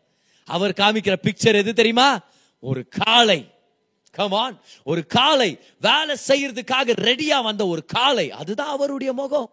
அவர் 0.45 0.71
காமிக்கிற 0.71 1.15
பிக்சர் 1.21 1.55
எது 1.55 1.73
தெரியுமா? 1.73 2.19
ஒரு 2.59 2.87
காளை. 2.87 3.53
கமான் 4.11 4.61
ஒரு 4.83 5.05
காளை. 5.05 5.59
வேலை 5.81 6.15
செய்யறதுக்காக 6.27 6.93
ரெடியா 7.01 7.43
வந்த 7.43 7.67
ஒரு 7.67 7.85
காளை. 7.85 8.31
அதுதான் 8.31 8.67
அவருடைய 8.67 9.13
முகம். 9.13 9.51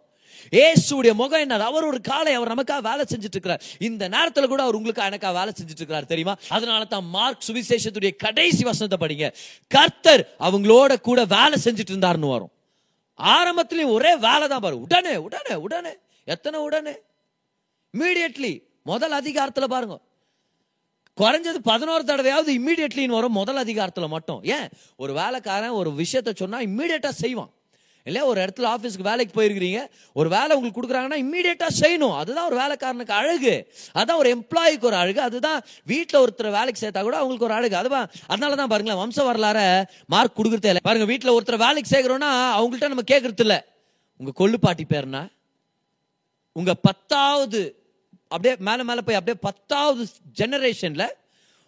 ஏசுடைய 0.50 1.12
முகம் 1.12 1.40
என்ன? 1.40 1.64
அவர் 1.64 1.84
ஒரு 1.84 2.00
காலை 2.00 2.32
அவர் 2.32 2.54
நமக்காக 2.54 2.80
வேலை 2.80 3.04
செஞ்சுட்டு 3.10 3.30
இருக்கிறார் 3.30 3.62
இந்த 3.78 4.08
நேரத்தில் 4.08 4.46
கூட 4.46 4.62
அவர் 4.62 4.74
உங்களுக்கு 4.74 5.02
எனக்காக 5.02 5.38
வேலை 5.38 5.52
செஞ்சுட்டு 5.58 5.76
இருக்கிறார் 5.76 6.04
தெரியுமா? 6.04 6.36
அதனால 6.48 6.84
தான் 6.84 7.04
மார்க் 7.04 7.42
சுவிசேஷத்துடைய 7.46 8.16
கடைசி 8.16 8.64
வசனத்தை 8.64 9.08
படிங்க. 9.08 9.32
கர்த்தர் 9.68 10.34
அவங்களோட 10.40 11.00
கூட 11.00 11.24
வேலை 11.24 11.58
செஞ்சுட்டு 11.64 11.90
இருந்தாருன்னு 11.90 12.28
வரும். 12.28 12.50
ஆரம்பத்துலேயும் 13.18 13.92
ஒரே 13.92 14.16
வேலை 14.16 14.48
தான் 14.48 14.60
பாரு. 14.60 14.80
உடனே 14.80 15.16
உடனே 15.16 15.54
உடனே. 15.54 15.90
எத்தனை 16.24 16.60
உடனே? 16.60 16.92
இம்மீடியட்லி 17.98 18.62
முதல் 18.82 19.12
அதிகாரத்தில் 19.12 19.68
பாருங்க. 19.68 20.00
குறைஞ்சது 21.16 21.58
பதினோரு 21.62 22.04
தடவையாவது 22.04 22.48
இம்மீடியட்லின்னு 22.48 23.06
வரும். 23.06 23.32
முதல் 23.32 23.56
அதிகாரத்தில் 23.56 24.08
மட்டும். 24.08 24.42
ஏன்? 24.42 24.68
ஒரு 24.96 25.12
வேலைக்காரன் 25.12 25.68
ஒரு 25.68 25.90
விஷயத்த 25.90 26.34
சொன்னா 26.34 26.60
இம்மீடியட்டா 26.60 27.08
செய்வான். 27.08 27.50
இல்லையா 28.06 28.28
ஒரு 28.28 28.40
இடத்துல 28.44 28.66
ஆஃபீஸ்க்கு 28.72 29.06
வேலைக்கு 29.08 29.34
போயிருக்கிறீங்க 29.36 29.86
ஒரு 30.12 30.28
வேலை 30.28 30.56
உங்களுக்கு 30.56 30.80
கொடுக்குறாங்கன்னா 30.80 31.18
இம்மீடியட்டாக 31.22 31.72
செய்யணும். 31.80 32.16
அதுதான் 32.16 32.46
ஒரு 32.50 32.56
வேலைக்காரனுக்கு 32.62 33.14
அழகு. 33.20 33.72
அதுதான் 33.92 34.18
ஒரு 34.18 34.30
எம்ப்ளாய்க்கு 34.36 34.88
ஒரு 34.90 34.96
அழகு. 34.96 35.20
அதுதான் 35.20 35.60
வீட்டில் 35.84 36.20
ஒருத்தர் 36.20 36.50
வேலைக்கு 36.50 36.80
சேர்த்தா 36.82 37.02
கூட 37.02 37.16
அவங்களுக்கு 37.16 37.44
ஒரு 37.44 37.54
அழகு. 37.54 37.76
அதுதான் 37.76 38.10
அதனால 38.26 38.54
தான் 38.54 38.66
பாருங்களேன் 38.66 39.00
வம்ச 39.02 39.20
வரலாற 39.30 39.84
மார்க் 40.06 40.38
கொடுக்குறதே 40.40 40.70
இல்லை. 40.72 40.82
பாருங்க 40.82 41.06
வீட்டில் 41.06 41.34
ஒருத்தர் 41.36 41.64
வேலைக்கு 41.66 41.92
சேர்க்குறோன்னா 41.94 42.30
அவங்கள்ட்ட 42.58 42.92
நம்ம 42.92 43.06
கேட்கறது 43.12 43.44
இல்லை. 43.46 43.58
உங்க 44.16 44.32
கொள்ளுப்பாட்டி 44.40 44.84
பேர்னா? 44.88 45.32
உங்கள் 46.52 46.80
பத்தாவது 46.82 47.62
அப்படியே 48.28 48.54
மேலே 48.58 48.82
மேலே 48.82 49.00
போய் 49.06 49.18
அப்படியே 49.20 49.38
பத்தாவது 49.40 50.06
ஜெனரேஷனில் 50.38 51.08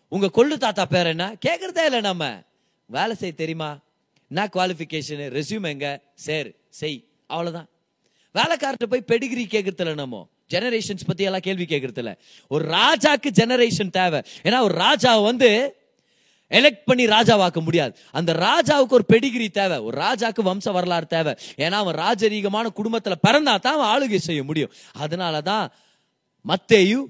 உங்கள் 0.09 0.35
கொள்ளு 0.39 0.57
தாத்தா 0.57 0.85
பேர் 0.85 1.07
என்ன? 1.07 1.37
கேட்குறதே 1.47 1.85
இல்லை 1.85 2.01
நம்ம. 2.01 2.43
வேலை 2.87 3.15
செய்ய 3.15 3.35
தெரியுமா? 3.35 3.79
என்ன 4.29 4.49
குவாலிஃபிகேஷனு 4.53 5.27
ரெஸ்யூம் 5.39 5.67
எங்க? 5.69 6.03
சரி 6.15 6.53
செய் 6.69 7.05
அவ்வளோதான் 7.29 7.69
வேலைக்கார்ட்ட 8.35 8.87
போய் 8.89 9.05
பெடிகிரி 9.13 9.45
கேட்கறது 9.55 9.95
நம்ம. 9.95 10.29
ஜெனரேஷன்ஸ் 10.51 11.07
பத்தி 11.07 11.25
எல்லாம் 11.25 11.41
கேள்வி 11.41 11.65
கேட்கறதுல 11.65 12.17
ஒரு 12.49 12.65
ராஜாக்கு 12.69 13.29
ஜெனரேஷன் 13.35 13.91
தேவை. 13.91 14.23
ஏன்னா 14.43 14.61
ஒரு 14.61 14.75
ராஜாவை 14.75 15.23
வந்து 15.23 15.75
எலெக்ட் 16.51 16.85
பண்ணி 16.85 17.05
ராஜாவாக்க 17.07 17.61
முடியாது. 17.61 17.99
அந்த 18.13 18.33
ராஜாவுக்கு 18.33 18.97
ஒரு 18.99 19.05
பெடிகிரி 19.13 19.49
தேவை. 19.51 19.79
ஒரு 19.79 19.99
ராஜாக்கு 20.01 20.43
வம்ச 20.45 20.73
வரலாறு 20.73 21.07
தேவை. 21.07 21.35
ஏன்னா 21.57 21.71
அவன் 21.71 21.95
ராஜரீகமான 21.95 22.67
குடும்பத்தில் 22.67 23.23
பிறந்தா 23.29 23.59
தான் 23.59 23.79
அவன் 23.79 23.91
ஆளுகை 23.93 24.17
செய்ய 24.17 24.45
முடியும். 24.45 24.73
அதனால 24.93 25.41
தான் 25.41 25.73
மத்தேயும் 26.45 27.07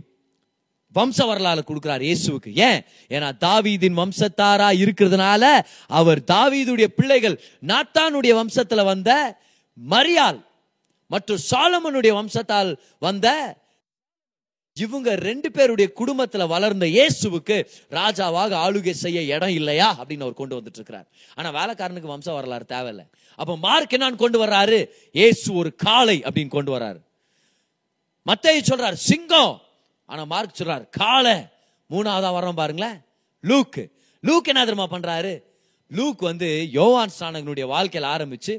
வம்ச 0.98 1.26
வரலாறு 1.26 1.62
கொடுக்கிறார் 1.66 2.02
இயேசுவுக்கு. 2.08 2.50
ஏன்? 2.68 2.80
ஏன்னா 3.08 3.28
தாவீதின் 3.40 3.98
வம்சத்தாரா 4.02 4.68
இருக்கிறதுனால 4.84 5.44
அவர் 5.86 6.20
தாவீதுடைய 6.34 6.84
பிள்ளைகள் 6.84 7.40
நாத்தானுடைய 7.66 8.34
வம்சத்துல 8.40 8.84
வந்த 8.84 9.38
மரியாள் 9.90 10.40
மற்றும் 11.06 11.40
சாலமனுடைய 11.50 12.12
வம்சத்தால் 12.20 12.76
வந்த 12.98 13.56
இவங்க 14.76 15.14
ரெண்டு 15.14 15.52
பேருடைய 15.52 15.92
குடும்பத்துல 16.00 16.46
வளர்ந்த 16.48 16.86
இயேசுவுக்கு 16.86 17.66
ராஜாவாக 17.90 18.52
ஆளுகை 18.64 18.90
செய்ய 18.90 19.22
இடம் 19.22 19.48
இல்லையா 19.48 19.98
அப்படின்னு 20.00 20.20
அவர் 20.20 20.34
கொண்டு 20.34 20.56
வந்துட்டு 20.56 20.80
இருக்கிறார் 20.80 21.06
ஆனா 21.34 21.48
வேலைக்காரனுக்கு 21.50 22.12
வம்ச 22.14 22.32
வரலாறு 22.32 22.64
தேவையில்லை. 22.64 23.06
அப்ப 23.34 23.56
மார்க் 23.56 23.92
என்னான்னு 23.92 24.16
கொண்டு 24.16 24.46
வர்றாரு? 24.46 24.88
இயேசு 25.12 25.54
ஒரு 25.54 25.74
காளை 25.74 26.22
அப்படின்னு 26.22 26.48
கொண்டு 26.48 26.78
வர்றாரு. 26.78 27.00
மத்தையை 28.26 28.60
சொல்றார் 28.70 28.92
சிங்கம் 28.92 29.54
ஆனா 30.06 30.22
மார்க் 30.24 30.58
சொல்றார் 30.58 30.84
காலை 30.90 31.36
மூணாவதா 31.90 32.30
வரோம் 32.36 32.60
பாருங்களேன். 32.60 32.98
லூக் 33.44 33.78
லூக் 34.22 34.50
என்ன 34.52 34.64
தெரியுமா 34.64 34.86
பண்றாரு? 34.96 35.32
லூக் 35.90 36.20
வந்து 36.28 36.48
யோவான் 36.70 37.14
ஸ்நானகனுடைய 37.18 37.66
வாழ்க்கையில 37.74 38.06
ஆரம்பிச்சு 38.14 38.54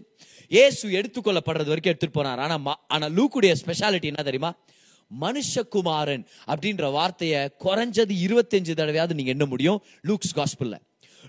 இயேசு 0.49 0.83
எடுத்துக்கொள்ளப்படுறது 0.89 1.71
வரைக்கும் 1.71 1.91
எடுத்துட்டு 1.93 2.17
போனார். 2.19 2.41
ஆனா 2.45 2.55
ஆனால் 2.63 2.79
ஆனா 2.87 3.05
லூக்குடைய 3.17 3.53
ஸ்பெஷாலிட்டி 3.61 4.09
என்ன 4.11 4.23
தெரியுமா? 4.23 4.51
மனுஷகுமாரன் 5.21 6.23
அப்படின்ற 6.47 6.85
வார்த்தையை 6.91 7.41
குறைஞ்சது 7.65 8.13
இருபத்தஞ்சு 8.25 8.73
தடவையாவது 8.79 9.17
நீங்க 9.19 9.31
என்ன 9.35 9.45
முடியும் 9.45 9.79
லூக்ஸ் 10.07 10.35
காஸ்பிள்ல 10.35 10.77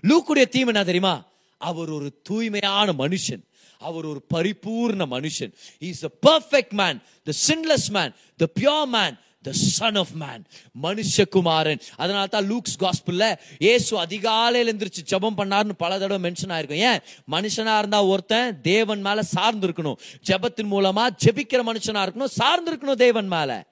லூக்குடைய 0.09 0.45
தீம் 0.55 0.71
என்ன 0.73 0.83
தெரியுமா? 0.83 1.15
அவர் 1.57 1.89
ஒரு 1.89 2.07
தூய்மையான 2.23 2.91
மனுஷன். 3.03 3.41
அவர் 3.87 4.05
ஒரு 4.05 4.21
பரிபூர்ண 4.33 5.03
மனுஷன். 5.15 5.51
Is 5.89 6.03
a 6.03 6.11
perfect 6.27 6.75
man 6.81 6.97
the 7.27 7.33
sinless 7.47 7.89
man 7.97 8.13
the 8.41 8.47
pure 8.59 8.89
man 8.97 9.17
the 9.41 9.51
son 9.51 9.95
of 9.95 10.13
man 10.13 10.43
மனுஷகுமாரன். 10.83 11.79
அதனால 11.95 12.27
தான் 12.27 12.51
லூக்ஸ் 12.51 12.79
காஸ்பிள்ல 12.79 13.37
ஏசு 13.59 14.01
அதிகாலையில 14.03 14.69
எந்திரிச்சு 14.71 15.03
ஜெபம் 15.11 15.37
பண்ணாருன்னு 15.37 15.71
பல 15.77 15.99
தடவை 15.99 16.31
மென்ஷன் 16.31 16.49
ஆயிருக்கும். 16.49 16.83
ஏன்? 16.91 16.99
மனுஷனா 17.31 17.77
இருந்தா 17.77 18.05
ஒருத்தன் 18.05 18.61
தேவன் 18.61 19.01
மேல 19.01 19.23
சார்ந்து 19.23 19.67
இருக்கணும் 19.67 19.97
ஜெபத்தின் 20.27 20.71
மூலமா 20.71 21.09
ஜெபிக்கிற 21.25 21.61
மனுஷனா 21.69 22.01
இருக்கணும் 22.07 22.25
சார்ந்து 22.25 22.73
இருக்கணும் 22.73 22.99
தேவன் 23.05 23.27
மேல. 23.27 23.65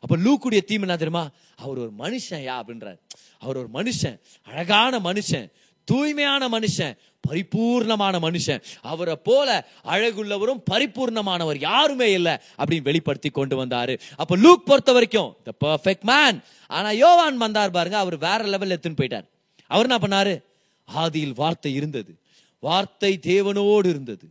அப்ப 0.00 0.16
லூக்குடைய 0.16 0.60
தீம் 0.60 0.80
என்ன 0.80 0.96
தெரியுமா? 0.96 1.30
அவர் 1.56 1.78
ஒரு 1.78 1.92
மனுஷன் 1.98 2.42
யா 2.48 2.62
அப்படின்றார். 2.62 2.98
அவர் 3.38 3.56
ஒரு 3.56 3.68
மனுஷன் 3.74 4.20
அழகான 4.42 4.98
மனுஷன். 4.98 5.50
தூய்மையான 5.90 6.48
மனுஷன் 6.48 6.94
பரிபூர்ணமான 7.28 8.16
மனுஷன். 8.24 8.60
அவரை 8.82 9.16
போல 9.28 9.48
அழகுள்ளவரும் 9.84 10.60
பரிபூர்ணமானவர் 10.70 11.58
யாருமே 11.60 12.08
இல்லை 12.12 12.34
அப்படின்னு 12.58 12.86
வெளிப்படுத்தி 12.88 13.30
கொண்டு 13.30 13.54
வந்தாரு. 13.60 13.94
அப்ப 14.16 14.36
லூக் 14.36 14.66
பொறுத்த 14.66 14.92
வரைக்கும் 14.92 15.30
த 15.46 15.52
பர்ஃபெக்ட் 15.64 16.06
மேன் 16.10 16.38
ஆனா 16.76 16.90
யோவான் 16.90 17.36
வந்தார் 17.36 17.70
பாருங்க 17.70 17.98
அவர் 17.98 18.16
வேற 18.18 18.44
லெவல்ல 18.44 18.76
எடுத்துன்னு 18.76 19.00
போயிட்டார். 19.00 19.26
அவர் 19.66 19.88
என்ன 19.88 19.98
பண்ணாரு? 20.04 20.34
ஆதியில் 20.96 21.34
வார்த்தை 21.34 21.74
இருந்தது. 21.74 22.12
வார்த்தை 22.60 23.12
தேவனோடு 23.22 23.86
இருந்தது. 23.94 24.26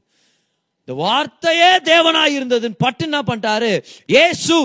இந்த 0.79 0.93
வார்த்தையே 1.03 1.71
தேவனாய் 1.91 2.35
இருந்ததுன்னு 2.39 2.75
பட்டு 2.77 3.03
என்ன 3.03 3.21
பண்ணிட்டாரு? 3.21 3.71
ஏசு 4.07 4.57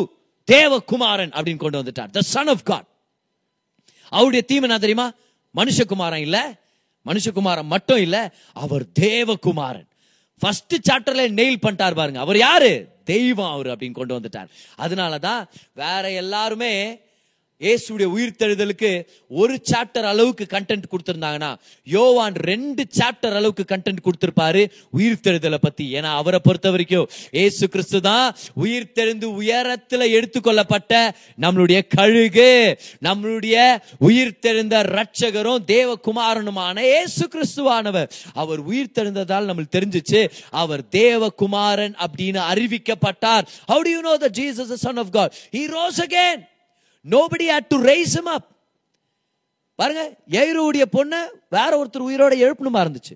தேவகுமாரன் 0.53 1.33
அப்படின்னு 1.39 1.63
கொண்டு 1.65 1.83
வந்துட்டார். 1.83 2.11
த 2.11 2.21
சன் 2.35 2.47
ஆஃப் 2.47 2.65
காட் 2.65 2.89
அவருடைய 4.09 4.45
தீம் 4.47 4.63
என்ன 4.63 4.79
தெரியுமா? 4.79 5.13
மனுஷகுமாரன் 5.57 6.27
இல்லை 6.27 6.41
மனுஷகுமாரன் 7.07 7.65
மட்டும் 7.65 7.99
இல்ல 7.99 8.35
அவர் 8.53 8.85
தேவகுமாரன். 9.01 9.89
ஃபர்ஸ்ட் 10.39 10.91
சாப்டர்ல 10.91 11.29
நெயில் 11.29 11.63
பண்ணிட்டார் 11.63 11.95
பாருங்க. 11.95 12.19
அவர் 12.19 12.39
யாரு? 12.39 12.89
தெய்வம் 13.05 13.51
அவர் 13.51 13.67
அப்படின்னு 13.67 13.93
கொண்டு 13.93 14.21
வந்துட்டார். 14.21 14.49
அதனாலதான் 14.79 15.47
வேற 15.75 16.13
எல்லாருமே 16.13 17.01
இயேசுடைய 17.61 18.07
உயிர்த்தெழுதலுக்கு 18.17 18.91
ஒரு 19.29 19.61
சாப்டர் 19.71 20.07
அளவுக்கு 20.13 20.47
கண்டென்ட் 20.51 20.87
கொடுத்திருந்தாங்கன்னா 20.93 21.51
யோவான் 21.83 22.35
ரெண்டு 22.51 22.83
சாப்டர் 22.99 23.37
அளவுக்கு 23.41 23.65
கண்டென்ட் 23.73 24.01
கொடுத்திருப்பாரு 24.07 24.63
உயிர்த்தெழுதலை 24.99 25.59
பத்தி. 25.67 25.87
ஏன்னா 25.95 26.11
அவரை 26.21 26.39
பொறுத்த 26.39 26.71
வரைக்கும் 26.71 27.11
ஏசு 27.31 27.69
கிறிஸ்து 27.69 28.01
தான் 28.01 28.35
உயிர்த்தெழுந்து 28.65 29.27
உயரத்துல 29.41 30.09
எடுத்துக்கொள்ளப்பட்ட 30.17 30.93
நம்மளுடைய 31.41 31.81
கழுகு. 31.97 32.79
நம்மளுடைய 33.09 33.57
உயிர்த்தெழுந்த 34.09 34.83
ரட்சகரும் 34.97 35.67
தேவகுமாரனுமான 35.75 36.79
ஏசு 37.01 37.29
கிறிஸ்துவானவர். 37.35 38.09
அவர் 38.35 38.63
உயிர்த்தெழுந்ததால் 38.71 39.49
நம்மளுக்கு 39.51 39.77
தெரிஞ்சுச்சு 39.79 40.23
அவர் 40.51 40.85
தேவகுமாரன் 41.01 41.97
அப்படின்னு 42.07 42.41
அறிவிக்கப்பட்டார். 42.53 43.45
How 43.71 43.85
do 43.85 43.91
you 43.91 44.03
know 44.03 44.17
that 44.23 44.33
jesus 44.33 44.65
is 44.65 44.69
the 44.69 44.77
son 44.77 44.99
of 44.99 45.11
god? 45.11 45.31
Nobody 47.09 47.49
had 47.49 47.67
to 47.69 47.83
rise 47.83 48.15
to 48.17 48.25
up 48.25 48.49
பாருங்க 49.75 50.17
எயிரோடைய 50.31 50.85
பொண்ணை 50.93 51.21
வேற 51.51 51.85
ஒருத்தர் 51.85 52.03
உயிரோட 52.03 52.33
எழுப்பணுமா 52.47 52.81
இருந்துச்சு. 52.85 53.15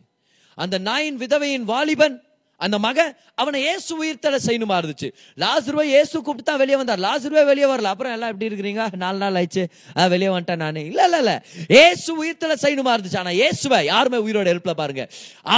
அந்த 0.55 0.79
நாயின் 0.79 1.19
விதவையின் 1.19 1.63
வாலிபன் 1.63 2.23
அந்த 2.65 2.77
மகன் 2.87 3.13
அவனை 3.43 3.59
இயேசு 3.67 3.91
உயிர்த்தலை 4.01 4.39
செய்யணுமா 4.47 4.77
இருந்துச்சு. 4.81 5.09
லாசுருவை 5.43 5.85
இயேசு 5.95 6.15
கூப்பிட்டு 6.23 6.49
தான் 6.51 6.61
வெளியே 6.63 6.77
வந்தார். 6.81 7.01
லாசுருவே 7.07 7.43
வெளியே 7.51 7.67
வரல. 7.73 7.91
அப்புறம் 7.95 8.15
எல்லாம் 8.17 8.31
எப்படி 8.33 8.49
இருக்கிறீங்க? 8.51 8.83
நாலு 9.05 9.19
நாள் 9.23 9.39
ஆயிடுச்சு. 9.41 9.65
வெளியே 10.13 10.31
வந்துட்டேன் 10.35 10.63
நானு. 10.65 10.83
இல்ல 10.91 11.01
இல்ல 11.09 11.19
இல்ல. 11.19 11.33
இயேசு 11.77 12.11
உயிர்த்தலை 12.21 12.57
செய்யணுமா 12.65 12.93
இருந்துச்சு. 12.97 13.19
ஆனா 13.19 13.33
இயேசுவை 13.41 13.81
யாருமே 13.85 14.21
உயிரோட 14.27 14.47
ஹெல்ப்ல 14.53 14.75
பாருங்க. 14.83 15.05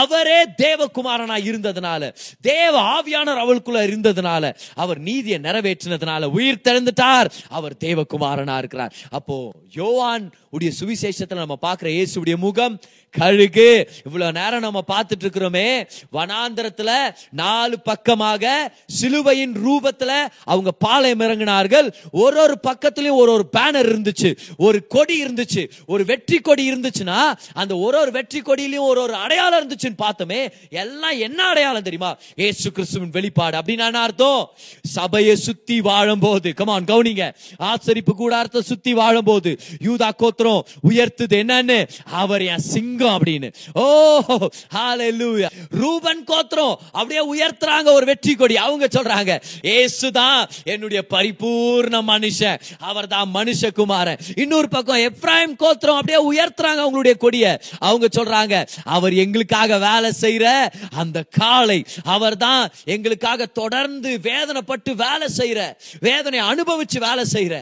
அவரே 0.00 0.38
தேவகுமாரனா 0.62 1.36
இருந்ததுனால 1.50 2.12
தேவ 2.50 2.74
ஆவியானர் 2.96 3.42
அவளுக்குள்ள 3.44 3.82
இருந்ததுனால 3.90 4.44
அவர் 4.74 4.98
நீதியை 5.08 5.40
நிறைவேற்றினதுனால 5.40 6.30
உயிர் 6.38 6.64
திறந்துட்டார் 6.68 7.30
அவர் 7.58 7.76
தேவகுமாரனா 7.86 8.56
இருக்கிறார். 8.58 8.92
அப்போ 9.18 9.36
யோவான் 9.80 10.26
உடைய 10.50 10.72
சுவிசேஷத்துல 10.80 11.42
நம்ம 11.44 11.56
பார்க்கிற 11.66 11.88
இயேசுடைய 11.90 12.36
முகம் 12.44 12.74
கழுகு. 13.18 13.88
இவ்வளவு 14.04 14.32
நேரம் 14.32 14.60
நம்ம 14.60 14.84
பார்த்துட்டு 14.88 15.24
இருக்கிறோமே 15.24 15.88
வனாந்தரத்துல 16.12 17.14
நாலு 17.30 17.80
பக்கமாக 17.80 18.72
சிலுவையின் 18.86 19.54
ரூபத்துல 19.66 20.26
அவங்க 20.44 20.72
பாளையம் 20.72 21.20
இறங்கினார்கள். 21.20 21.92
ஒரு 22.12 22.40
ஒரு 22.40 22.58
பக்கத்துலயும் 22.62 23.14
ஒரு 23.14 23.32
ஒரு 23.32 23.48
பேனர் 23.56 23.86
இருந்துச்சு. 23.86 24.36
ஒரு 24.56 24.86
கொடி 24.86 25.24
இருந்துச்சு. 25.24 25.70
ஒரு 25.86 26.04
வெற்றி 26.04 26.38
கொடி 26.38 26.72
இருந்துச்சுன்னா 26.72 27.32
அந்த 27.52 27.76
ஒரு 27.76 27.98
ஒரு 27.98 28.10
வெற்றி 28.10 28.40
கொடியிலையும் 28.40 28.86
ஒரு 28.86 29.00
ஒரு 29.00 29.14
அடையாளம் 29.14 29.70
இருந்துச்சுன்னு 29.70 30.00
பார்த்தோமே 30.02 30.48
எல்லாம் 30.70 31.18
என்ன 31.18 31.44
அடையாளம் 31.44 31.82
தெரியுமா? 31.82 32.16
ஏசு 32.36 32.72
கிறிஸ்துவின் 32.72 33.10
வெளிப்பாடு. 33.10 33.58
அப்படின்னு 33.58 33.92
அர்த்தம்? 33.92 34.50
சபையை 34.82 35.36
சுத்தி 35.36 35.80
வாழும் 35.80 36.18
போது 36.18 36.54
கமான் 36.54 36.84
கவுனிங்க. 36.84 37.34
ஆசரிப்பு 37.58 38.10
கூடாரத்தை 38.10 38.60
சுத்தி 38.62 38.94
வாழும் 38.94 39.24
போது 39.24 39.58
யூதா 39.84 40.10
கோத்திரம் 40.16 40.66
உயர்த்துது 40.88 41.34
என்னன்னு? 41.34 41.88
அவர் 42.04 42.42
என் 42.42 42.58
சிங்கம். 42.58 43.04
இருக்கும் 43.06 43.16
அப்படின்னு. 43.18 43.48
ஓ 43.74 43.86
ஹalleluya. 44.76 45.48
ரூபன் 45.80 46.22
கோத்திரம் 46.30 46.74
அப்படியே 46.92 47.22
உயர்த்துறாங்க 47.32 47.88
ஒரு 47.98 48.06
வெற்றி 48.10 48.32
கொடி. 48.34 48.56
அவங்க 48.66 48.86
சொல்றாங்க 48.96 49.32
ஏசுதான் 49.76 50.40
என்னுடைய 50.72 51.00
பரிபூர்ண 51.14 51.96
மனுஷன். 52.12 52.58
அவர் 52.90 53.10
தான் 53.14 53.28
மனுஷகுமாரன். 53.34 54.20
இன்னொரு 54.36 54.68
பக்கம் 54.68 55.04
எப்ராஹிம் 55.08 55.56
கோத்திரம் 55.62 55.98
அப்படியே 56.00 56.20
உயர்த்துறாங்க 56.32 56.80
அவங்களுடைய 56.84 57.16
கொடிய. 57.24 57.44
அவங்க 57.88 58.06
சொல்றாங்க 58.18 58.54
அவர் 58.96 59.14
எங்களுக்காக 59.24 59.78
வேலை 59.88 60.10
செய்யற 60.24 60.46
அந்த 61.02 61.18
காலை 61.40 61.78
அவர் 62.16 62.36
தான் 62.46 62.64
எங்களுக்காக 62.94 63.46
தொடர்ந்து 63.60 64.10
வேதனைப்பட்டு 64.28 64.90
வேலை 65.06 65.28
செய்யற 65.38 65.60
வேதனை 66.00 66.38
அனுபவிச்சு 66.52 66.98
வேலை 67.08 67.24
செய்யற 67.34 67.54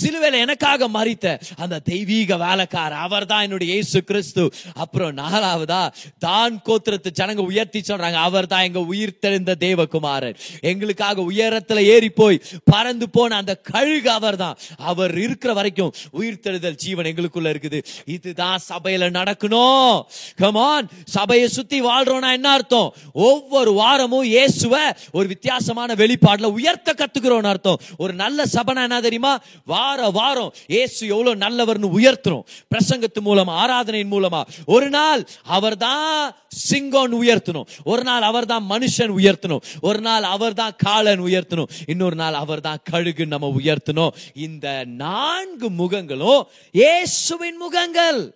சிலுவையில் 0.00 0.42
எனக்காக 0.44 0.88
மறித்த 0.96 1.26
அந்த 1.62 1.76
தெய்வீக 1.90 2.36
வேலைக்கார 2.46 2.92
அவர் 3.06 3.26
தான் 3.30 3.44
என்னுடைய 3.46 3.70
இயேசு 3.74 3.98
கிறிஸ்து. 4.08 4.44
அப்புறம் 4.88 5.16
நாலாவதா 5.20 5.80
தான் 6.26 6.54
கோத்திரத்து 6.66 7.10
ஜனங்க 7.18 7.42
உயர்த்தி 7.50 7.80
சொல்றாங்க 7.88 8.18
அவர் 8.28 8.46
தான் 8.52 8.66
எங்க 8.68 8.80
உயிர் 8.92 9.18
தெரிந்த 9.24 9.54
தேவகுமாரன் 9.64 10.36
எங்களுக்காக 10.70 11.24
உயரத்துல 11.30 11.80
ஏறி 11.94 12.10
போய் 12.20 12.40
பறந்து 12.70 13.06
போன 13.16 13.36
அந்த 13.40 13.54
கழுகு 13.70 14.10
அவர் 14.18 14.36
தான் 14.42 14.56
அவர் 14.90 15.12
இருக்கிற 15.24 15.50
வரைக்கும் 15.58 15.92
உயிர் 16.20 16.40
தெழுதல் 16.44 16.78
ஜீவன் 16.84 17.08
எங்களுக்குள்ள 17.10 17.48
இருக்குது. 17.54 17.78
இதுதான் 18.14 18.60
சபையில 18.68 19.10
நடக்கணும். 19.18 19.98
கமான் 20.42 20.88
சபையை 21.16 21.48
சுத்தி 21.56 21.80
வாழ்றோம்னா 21.88 22.30
என்ன 22.38 22.48
அர்த்தம்? 22.58 22.88
ஒவ்வொரு 23.28 23.72
வாரமும் 23.80 24.26
இயேசுவ 24.36 24.74
ஒரு 25.18 25.26
வித்தியாசமான 25.34 25.94
வெளிப்பாடுல 26.02 26.50
உயர்த்த 26.58 26.94
கத்துக்கிறோம்னு 27.02 27.52
அர்த்தம். 27.52 27.78
ஒரு 27.98 28.14
நல்ல 28.22 28.46
சபைனா 28.56 28.86
என்ன 28.88 29.00
தெரியுமா? 29.08 29.34
வார 29.74 30.10
வாரம் 30.18 30.52
இயேசு 30.76 31.02
எவ்வளவு 31.14 31.42
நல்லவர்னு 31.44 31.92
உயர்த்துறோம். 31.98 32.44
பிரசங்கத்து 32.72 33.22
மூலமா 33.28 33.52
ஆராதனையின் 33.62 34.12
மூலமா. 34.16 34.42
ஒரு 34.74 34.88
நாள் 34.90 35.22
அவர்தான் 35.42 36.36
சிங்கம் 36.48 37.22
உயர்த்தணும். 37.22 37.66
ஒரு 37.84 38.02
நாள் 38.02 38.22
அவர்தான் 38.22 38.64
மனுஷன் 38.70 39.12
உயர்த்தணும். 39.18 39.62
ஒரு 39.80 40.00
நாள் 40.00 40.22
அவர்தான் 40.22 40.74
காலன் 40.76 41.20
உயர்த்தணும். 41.20 41.70
இன்னொரு 41.86 42.16
நாள் 42.16 42.34
அவர்தான் 42.34 42.78
கழுகு 42.90 43.26
நம்ம 43.26 43.48
உயர்த்தணும். 43.58 44.14
இந்த 44.34 44.84
நான்கு 44.84 45.70
முகங்களும் 45.70 46.42
இயேசுவின் 46.72 47.56
முகங்கள். 47.56 48.34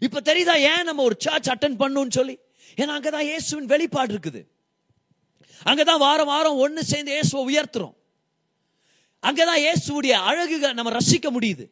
இப்ப 0.00 0.20
தெரியுதா 0.24 0.54
ஏன் 0.54 0.82
நம்ம 0.82 1.02
ஒரு 1.02 1.16
சர்ச் 1.18 1.48
அட்டன் 1.48 1.78
பண்ணுன்னு 1.78 2.10
சொல்லி? 2.10 2.38
ஏன்னா 2.76 2.92
அங்கதான் 2.96 3.26
இயேசுவின் 3.30 3.66
வெளிப்பாடு 3.66 4.14
இருக்குது. 4.14 4.42
அங்கதான் 5.66 5.98
வாரம் 5.98 6.26
வாரம் 6.26 6.56
ஒன்னு 6.56 6.84
சேர்ந்து 6.84 7.12
இயேசுவை 7.12 7.42
உயர்த்துறோம். 7.48 7.94
அங்கதான் 9.22 9.60
இயேசுடைய 9.62 10.10
அழகுகள் 10.10 10.74
நம்ம 10.74 10.90
ரசிக்க 10.90 11.26
முடியுது. 11.40 11.66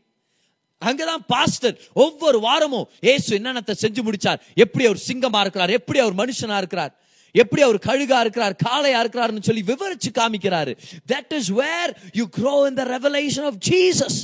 அங்கதான் 0.88 1.22
பாஸ்டர் 1.26 1.76
ஒவ்வொரு 1.92 2.40
வாரமும் 2.40 2.88
ஏசு 3.00 3.38
என்னென்னத்தை 3.38 3.74
செஞ்சு 3.82 4.02
முடிச்சார். 4.08 4.40
எப்படி 4.54 4.86
அவர் 4.86 5.04
சிங்கமா 5.08 5.40
இருக்கிறார் 5.40 5.70
எப்படி 5.78 5.98
அவர் 5.98 6.18
மனுஷனா 6.22 6.56
இருக்கிறார் 6.56 6.92
எப்படி 7.34 7.62
அவர் 7.62 7.78
கழுகா 7.86 8.18
இருக்கிறார் 8.20 8.54
காளையா 8.66 8.98
இருக்கிறார்னு 9.02 9.42
சொல்லி 9.42 9.62
விவரிச்சு 9.66 10.10
காமிக்கிறாரு. 10.14 10.72
That 11.12 11.32
is 11.38 11.50
where 11.62 11.92
you 12.12 12.24
grow 12.38 12.54
in 12.66 12.78
the 12.80 12.84
revelation 12.96 13.46
of 13.50 13.58
Jesus 13.70 14.18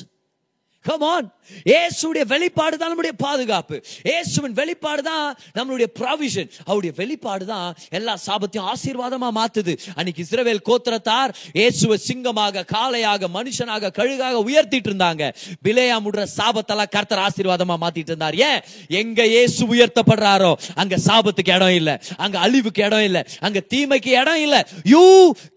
come on 0.89 1.17
on. 1.19 1.35
இயேசுடைய 1.71 2.25
வெளிப்பாடு 2.33 2.77
தான் 2.81 2.91
நம்முடைய 2.93 3.15
பாதுகாப்பு. 3.25 3.77
இயேசுவின் 4.09 4.55
வெளிப்பாடு 4.59 5.03
தான் 5.03 5.27
நம்மளுடைய 5.59 5.89
ப்ராவிஷன் 5.99 6.49
அவருடைய 6.69 6.93
வெளிப்பாடு 7.01 7.45
தான் 7.53 7.69
எல்லா 7.99 8.15
சாபத்தையும் 8.27 8.69
ஆசீர்வாதமா 8.73 9.29
மாத்துது. 9.39 9.73
அன்னைக்கு 9.99 10.21
இஸ்ரவேல் 10.27 10.63
கோத்திரத்தார் 10.69 11.31
இயேசுவை 11.59 11.97
சிங்கமாக 12.09 12.65
காளையாக 12.75 13.29
மனுஷனாக 13.37 13.93
கழுகாக 13.99 14.43
உயர்த்திட்டு 14.49 14.91
இருந்தாங்க. 14.91 15.23
பிலேயா 15.67 15.97
முடுற 16.07 16.25
சாபத்தெல்லாம் 16.39 16.93
கர்த்தர் 16.97 17.25
ஆசீர்வாதமா 17.27 17.77
மாத்திட்டு 17.85 18.13
இருந்தார். 18.13 18.37
ஏன்? 18.51 18.61
எங்க 19.01 19.21
இயேசு 19.35 19.61
உயர்த்தப்படுறாரோ 19.75 20.53
அங்க 20.83 20.97
சாபத்துக்கு 21.09 21.55
இடம் 21.59 21.77
இல்ல. 21.81 21.91
அங்க 22.27 22.39
அழிவுக்கு 22.39 22.85
இடம் 22.89 23.07
இல்ல. 23.09 23.19
அங்க 23.41 23.59
தீமைக்கு 23.75 24.13
இடம் 24.23 24.43
இல்ல. 24.47 24.57
You 24.95 25.05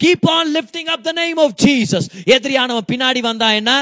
keep 0.04 0.28
on 0.38 0.52
lifting 0.58 0.90
up 0.96 1.06
the 1.08 1.12
name 1.22 1.40
of 1.46 1.56
Jesus 1.66 2.08
எதிரியானவன் 2.36 2.88
பின்னாடி 2.92 3.20
வந்தா 3.30 3.50
என்ன? 3.60 3.72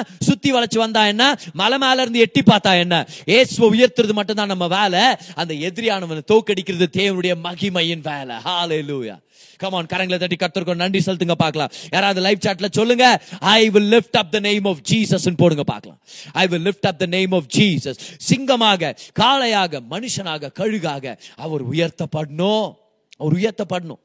சுத்தி 0.40 0.58
வளைச்சு 0.58 0.78
வந்தா 0.78 1.06
என்ன? 1.06 1.38
மலை 1.52 1.78
மேல 1.78 2.00
இருந்து 2.00 2.18
எட்டி 2.18 2.40
பார்த்தா 2.40 2.78
என்ன? 2.78 3.06
ஏசுவை 3.26 3.68
உயர்த்துறது 3.72 4.12
மட்டும்தான் 4.12 4.46
நம்ம 4.46 4.66
வேலை. 4.66 5.16
அந்த 5.34 5.54
எதிரியானவனை 5.54 6.20
தோக்கடிக்கிறது 6.32 6.86
தேவனுடைய 6.92 7.34
மகிமையின் 7.44 8.00
வேலை. 8.02 8.36
ஹாலே 8.36 8.90
லூயா 8.90 9.18
கமான் 9.56 9.86
கரங்களை 9.86 10.18
தட்டி 10.18 10.36
கத்திருக்கோம் 10.36 10.74
நன்றி 10.74 11.02
செலுத்துங்க 11.06 11.32
பார்க்கலாம். 11.32 11.70
யாராவது 11.90 12.20
லைவ் 12.20 12.38
சாட்ல 12.38 12.68
சொல்லுங்க. 12.70 13.22
I 13.38 13.70
will 13.70 13.88
lift 13.88 14.16
up 14.16 14.30
the 14.30 14.38
name 14.38 14.64
of 14.64 14.78
Jesus 14.90 15.36
போடுங்க 15.36 15.62
பார்க்கலாம். 15.62 15.98
I 16.32 16.46
will 16.46 16.62
lift 16.62 16.86
up 16.86 16.98
the 16.98 17.06
name 17.06 17.32
of 17.32 17.46
Jesus 17.56 17.98
சிங்கமாக 18.16 18.96
காளையாக 19.20 19.80
மனுஷனாக 19.90 20.50
கழுகாக 20.52 21.18
அவர் 21.36 21.70
உயர்த்தப்படணும். 21.70 22.74
அவர் 23.18 23.36
உயர்த்தப்படணும். 23.36 24.00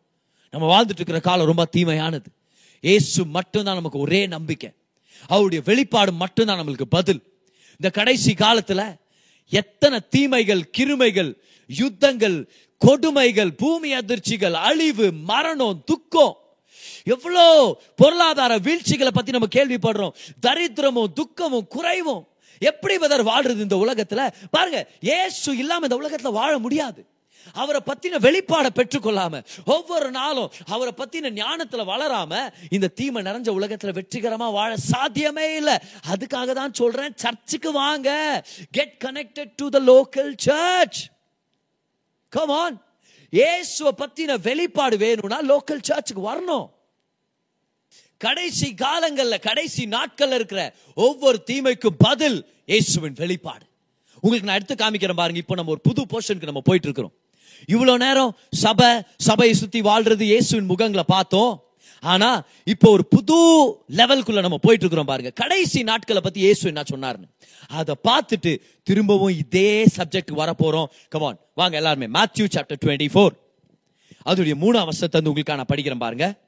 நம்ம 0.52 0.82
வாழ்ந்துட்டு 0.82 1.00
இருக்கிற 1.00 1.19
காலம் 1.19 1.45
ரொம்ப 1.45 1.67
தீமையானது. 1.76 2.26
ஏசு 2.82 3.26
மட்டும்தான் 3.26 3.76
நமக்கு 3.76 4.00
ஒரே 4.00 4.28
நம்பிக்கை. 4.28 4.71
அவருடைய 5.27 5.63
வெளிப்பாடு 5.65 6.11
மட்டும்தான் 6.11 6.59
நம்மளுக்கு 6.59 6.81
பதில். 6.89 7.21
இந்த 7.71 7.89
கடைசி 7.89 8.33
காலத்துல 8.33 8.95
எத்தனை 9.49 9.99
தீமைகள் 10.09 10.69
கிருமைகள் 10.77 11.33
யுத்தங்கள் 11.79 12.47
கொடுமைகள் 12.77 13.53
பூமி 13.53 13.93
அதிர்ச்சிகள் 13.93 14.53
அழிவு 14.53 15.11
மரணம் 15.11 15.81
துக்கம் 15.85 16.38
எவ்வளோ 17.03 17.81
பொருளாதார 17.95 18.57
வீழ்ச்சிகளை 18.57 19.11
பத்தி 19.11 19.31
நம்ம 19.31 19.47
கேள்விப்படுறோம். 19.55 20.13
தரித்திரமும் 20.47 21.13
துக்கமும் 21.13 21.67
குறைவும். 21.67 22.27
எப்படி 22.59 22.97
பதர் 22.97 23.25
வாழ்றது 23.25 23.59
இந்த 23.59 23.75
உலகத்துல? 23.75 24.33
பாருங்க 24.51 24.89
இயேசு 24.99 25.57
இல்லாம 25.57 25.88
இந்த 25.91 25.95
உலகத்துல 25.95 26.31
வாழ 26.31 26.59
முடியாது. 26.59 27.05
அவரை 27.53 27.81
பத்தின 27.86 28.19
வெளிப்பாடை 28.27 28.69
பெற்றுக்கொள்ளாம 28.79 29.43
ஒவ்வொரு 29.65 30.12
நாளும் 30.12 30.51
அவரை 30.65 30.93
பத்தின 30.97 31.31
ஞானத்துல 31.41 31.86
வளராம 31.91 32.51
இந்த 32.69 32.88
தீமை 32.88 33.21
நிறைஞ்ச 33.23 33.49
உலகத்துல 33.60 33.93
வெற்றிகரமா 33.99 34.51
வாழ 34.51 34.77
சாத்தியமே 34.91 35.55
இல்லை. 35.55 35.75
அதுக்காக 36.12 36.53
தான் 36.53 36.73
சொல்றேன் 36.73 37.13
சர்ச்சுக்கு 37.15 37.71
வாங்க. 37.71 38.10
Get 38.71 38.95
connected 39.05 39.53
to 39.55 39.69
the 39.69 39.79
local 39.91 40.34
church 40.47 41.01
come 42.29 42.49
on 42.49 42.77
இயேசுவை 43.29 43.91
பத்தின 43.97 44.39
வெளிப்பாடு 44.41 44.97
வேணும்னா 44.97 45.39
லோக்கல் 45.51 45.86
சர்ச்சுக்கு 45.89 46.23
வரணும். 46.31 46.67
கடைசி 48.17 48.67
காலங்கள்ல 48.77 49.39
கடைசி 49.39 49.86
நாட்கள்ல 49.86 50.38
இருக்கிற 50.39 50.73
ஒவ்வொரு 50.95 51.43
தீமைக்கும் 51.49 51.97
பதில் 51.97 52.38
இயேசுவின் 52.65 53.17
வெளிப்பாடு. 53.23 53.65
உங்களுக்கு 54.21 54.47
நான் 54.49 54.60
எடுத்து 54.60 54.75
காமிக்கிறேன் 54.75 55.21
பாருங்க 55.21 55.39
இப்போ 55.43 55.55
நம்ம 55.55 55.71
ஒரு 55.71 55.81
புது 55.81 56.01
போர்ஷனுக்கு 56.12 56.49
நம்ம 56.51 56.62
போயிட்டு 56.62 56.88
இருக்கிறோம். 56.88 57.13
இவ்வளவு 57.67 57.97
நேரம் 57.97 58.37
சபை 58.51 59.01
சபையை 59.17 59.55
சுத்தி 59.55 59.81
வாழ்றது 59.81 60.21
இயேசுவின் 60.21 60.69
முகங்களை 60.69 60.99
பார்த்தோம். 60.99 61.59
ஆனா 61.99 62.43
இப்போ 62.63 62.91
ஒரு 62.91 63.05
புது 63.05 63.35
லெவலுக்குள்ள 63.89 64.39
நம்ம 64.39 64.57
போயிட்டு 64.57 64.71
இருக்கிறோம் 64.71 65.05
பாருங்க. 65.05 65.29
கடைசி 65.29 65.83
நாட்களை 65.83 66.21
பத்தி 66.21 66.39
இயேசு 66.39 66.67
என்ன 66.67 66.83
சொன்னார்னு. 66.95 67.23
அதை 67.67 67.95
பார்த்துட்டு 68.03 68.59
திரும்பவும் 68.83 69.37
இதே 69.37 69.85
சப்ஜெக்ட் 69.85 70.31
வர 70.31 70.55
போறோம் 70.59 70.85
கமான் 71.09 71.37
வாங்க 71.55 71.75
எல்லாருமே. 71.75 72.19
மேத்யூ 72.19 72.45
சாப்டர் 72.55 72.77
டுவெண்ட்டி 72.85 73.07
ஃபோர் 73.13 73.43
அதோடைய 74.25 74.53
மூணாம் 74.53 74.83
வருஷத்தை 74.83 75.21
வந்து 75.21 75.29
உங்களுக்கு 75.29 75.55
நான் 75.55 75.65
படிக்கிறேன் 75.73 75.99
பாருங்க. 75.99 76.43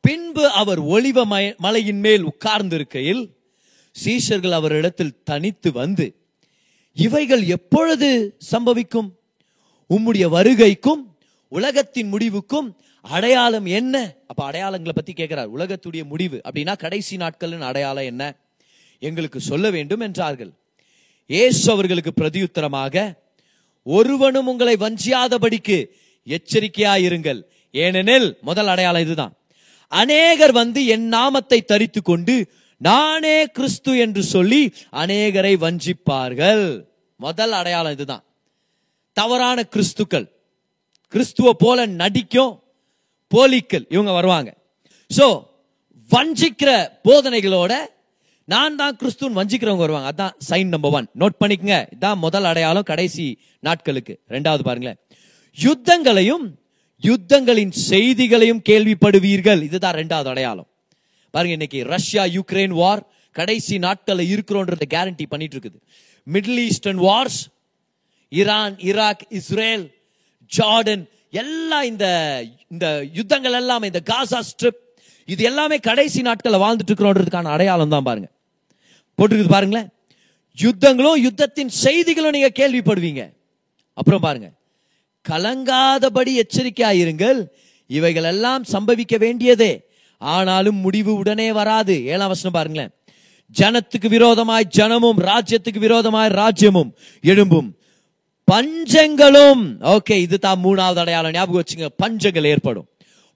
பின்பு 0.00 0.48
அவர் 0.48 0.82
ஒளிவ 0.82 1.24
மய- 1.24 1.54
மலையின் 1.58 2.00
மேல் 2.00 2.22
உட்கார்ந்து 2.22 2.74
இருக்கையில் 2.74 3.38
சீஷர்கள் 4.04 4.50
அவரிடத்தில் 4.50 5.22
தனித்து 5.22 5.72
வந்து 5.72 6.14
இவைகள் 6.94 7.42
எப்பொழுது 7.44 8.36
சம்பவிக்கும்? 8.50 9.19
உம்முடைய 9.94 10.24
வருகைக்கும் 10.36 11.02
உலகத்தின் 11.48 12.08
முடிவுக்கும் 12.08 12.76
அடையாளம் 13.00 13.66
என்ன? 13.66 14.14
அப்ப 14.26 14.50
அடையாளங்களை 14.50 14.92
பத்தி 14.94 15.12
கேட்கிறார் 15.12 15.54
உலகத்துடைய 15.56 16.04
முடிவு. 16.04 16.40
அப்படின்னா 16.44 16.78
கடைசி 16.78 17.16
நாட்களின் 17.16 17.60
அடையாளம் 17.60 18.04
என்ன? 18.04 18.36
எங்களுக்கு 18.98 19.40
சொல்ல 19.40 19.70
வேண்டும் 19.70 20.00
என்றார்கள். 20.00 20.52
இயேசு 21.26 21.72
அவர்களுக்கு 21.72 22.12
பிரதியுத்தரமாக 22.20 23.18
ஒருவனும் 23.82 24.46
உங்களை 24.46 24.76
வஞ்சியாதபடிக்கு 24.76 25.86
எச்சரிக்கையாயிருங்கள் 26.26 27.42
ஏனெனில் 27.70 28.38
முதல் 28.40 28.66
அடையாளம் 28.66 29.02
இதுதான். 29.02 29.34
அநேகர் 29.88 30.52
வந்து 30.52 30.86
என் 30.86 31.06
நாமத்தை 31.08 31.60
தரித்து 31.62 32.02
கொண்டு 32.02 32.50
நானே 32.76 33.46
கிறிஸ்து 33.46 33.98
என்று 33.98 34.22
சொல்லி 34.22 34.72
அநேகரை 34.92 35.54
வஞ்சிப்பார்கள். 35.64 36.86
முதல் 37.16 37.52
அடையாளம் 37.52 37.92
இதுதான். 37.92 38.24
தவறான 39.20 39.58
கிறிஸ்துக்கள். 39.74 40.26
கிறிஸ்துவ 41.12 41.48
போல 41.62 41.78
நடிக்கும் 42.00 42.52
போலிக்கள் 43.34 43.84
இவங்க 43.94 44.12
வருவாங்க. 44.18 44.50
சோ 45.10 45.26
வஞ்சிக்கிற 46.10 46.70
போதனைகளோட 47.06 47.72
நான் 48.52 48.78
தான் 48.80 48.96
கிறிஸ்துவன் 49.00 49.36
வஞ்சிக்கிறவங்க 49.38 49.84
வருவாங்க. 49.86 50.08
அதான் 50.12 50.34
சைன் 50.48 50.70
நம்பர் 50.74 50.94
ஒன் 50.98 51.06
நோட் 51.22 51.36
பண்ணிக்கங்க. 51.42 51.76
இதான் 51.96 52.18
முதல் 52.24 52.46
அடையாளம் 52.50 52.86
கடைசி 52.90 53.26
நாட்களுக்கு. 53.66 54.14
ரெண்டாவது 54.34 54.62
பாருங்களேன். 54.68 54.98
யுத்தங்களையும் 55.58 56.46
யுத்தங்களின் 57.08 57.72
செய்திகளையும் 57.90 58.62
கேள்விப்படுவீர்கள். 58.68 59.60
இதுதான் 59.68 59.96
ரெண்டாவது 60.00 60.28
அடையாளம். 60.32 60.68
பாருங்க 61.34 61.54
இன்னைக்கு 61.58 61.80
ரஷ்யா 61.94 62.24
யுக்ரைன் 62.36 62.74
வார் 62.80 63.02
கடைசி 63.36 63.74
நாட்களில் 63.86 64.30
இருக்கிறோன்றத 64.34 64.86
கேரண்டி 64.94 65.26
பண்ணிட்டு 65.32 65.56
இருக்குது. 65.56 65.78
Middle 66.34 66.60
eastern 66.68 67.00
wars 67.08 67.40
Iran 68.30 68.78
Iraq 68.78 69.26
Israel 69.28 69.94
Jordan 70.56 71.08
எல்லாம் 71.30 71.82
இந்த 71.82 72.06
இந்த 72.68 73.04
யுத்தங்கள் 73.12 73.52
எல்லாம் 73.52 73.82
இந்த 73.82 74.00
காசா 74.10 74.40
ஸ்ட்ரிப் 74.40 74.80
இது 75.26 75.44
எல்லாமே 75.44 75.76
கடைசி 75.76 76.22
நாட்களில் 76.22 76.58
வாழ்ந்துட்டு 76.58 76.90
இருக்கிறோன்றதுக்கான 76.90 77.44
அடையாளம் 77.44 77.88
தான் 77.88 78.02
பாருங்க. 78.02 78.28
போட்டிருக்குது 79.18 79.48
பாருங்களேன். 79.48 79.88
யுத்தங்களும் 80.62 81.28
யுத்தத்தின் 81.28 81.66
செய்திகளும் 81.66 82.30
நீங்க 82.30 82.50
கேள்விப்படுவீங்க. 82.54 83.32
அப்புறம் 83.94 84.20
பாருங்க. 84.20 84.50
கலங்காதபடி 85.28 86.40
எச்சரிக்கையாயிருங்கள். 86.40 87.46
இவைகள் 87.86 88.24
எல்லாம் 88.24 88.64
சம்பவிக்க 88.64 89.18
வேண்டியதே. 89.18 89.88
ஆனாலும் 90.18 90.76
முடிவு 90.76 91.14
உடனே 91.14 91.52
வராது. 91.52 92.06
ஏழாம் 92.06 92.28
வசனம் 92.28 92.52
பாருங்களேன். 92.52 92.90
ஜனத்துக்கு 93.58 94.08
விரோதமாய் 94.08 94.68
ஜனமும் 94.76 95.18
ராஜ்யத்துக்கு 95.18 95.78
விரோதமாய் 95.78 96.30
ராஜ்யமும் 96.30 96.92
எழும்பும். 97.22 97.79
பஞ்சங்களும். 98.50 99.64
ஓகே 99.94 100.14
இது 100.26 100.36
தான் 100.46 100.62
மூணாவது 100.66 101.00
அடையாளம். 101.02 101.34
ஞாபகம் 101.38 101.62
வச்சுங்க 101.62 101.88
பஞ்சங்கள் 102.02 102.50
ஏற்படும். 102.52 102.88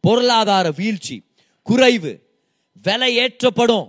பொருளாதார 0.04 0.66
வீழ்ச்சி 0.78 1.16
குறைவு 1.68 2.12
விலை 2.86 3.10
ஏற்றப்படும். 3.24 3.86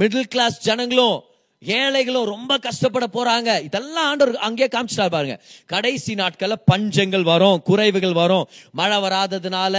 மிடில் 0.00 0.32
கிளாஸ் 0.32 0.56
ஜனங்களும் 0.68 1.18
ஏழைகளும் 1.62 2.30
ரொம்ப 2.32 2.52
கஷ்டப்பட 2.66 3.06
போறாங்க. 3.16 3.50
இதெல்லாம் 3.66 4.08
ஆண்டவர் 4.10 4.38
அங்கே 4.46 4.66
காமிச்சிட்டா 4.74 5.06
பாருங்க. 5.14 5.34
கடைசி 5.72 6.12
நாட்கள்ல 6.20 6.54
பஞ்சங்கள் 6.70 7.26
வரும் 7.32 7.60
குறைவுகள் 7.68 8.16
வரும். 8.22 8.48
மழை 8.78 8.98
வராததுனால 9.04 9.74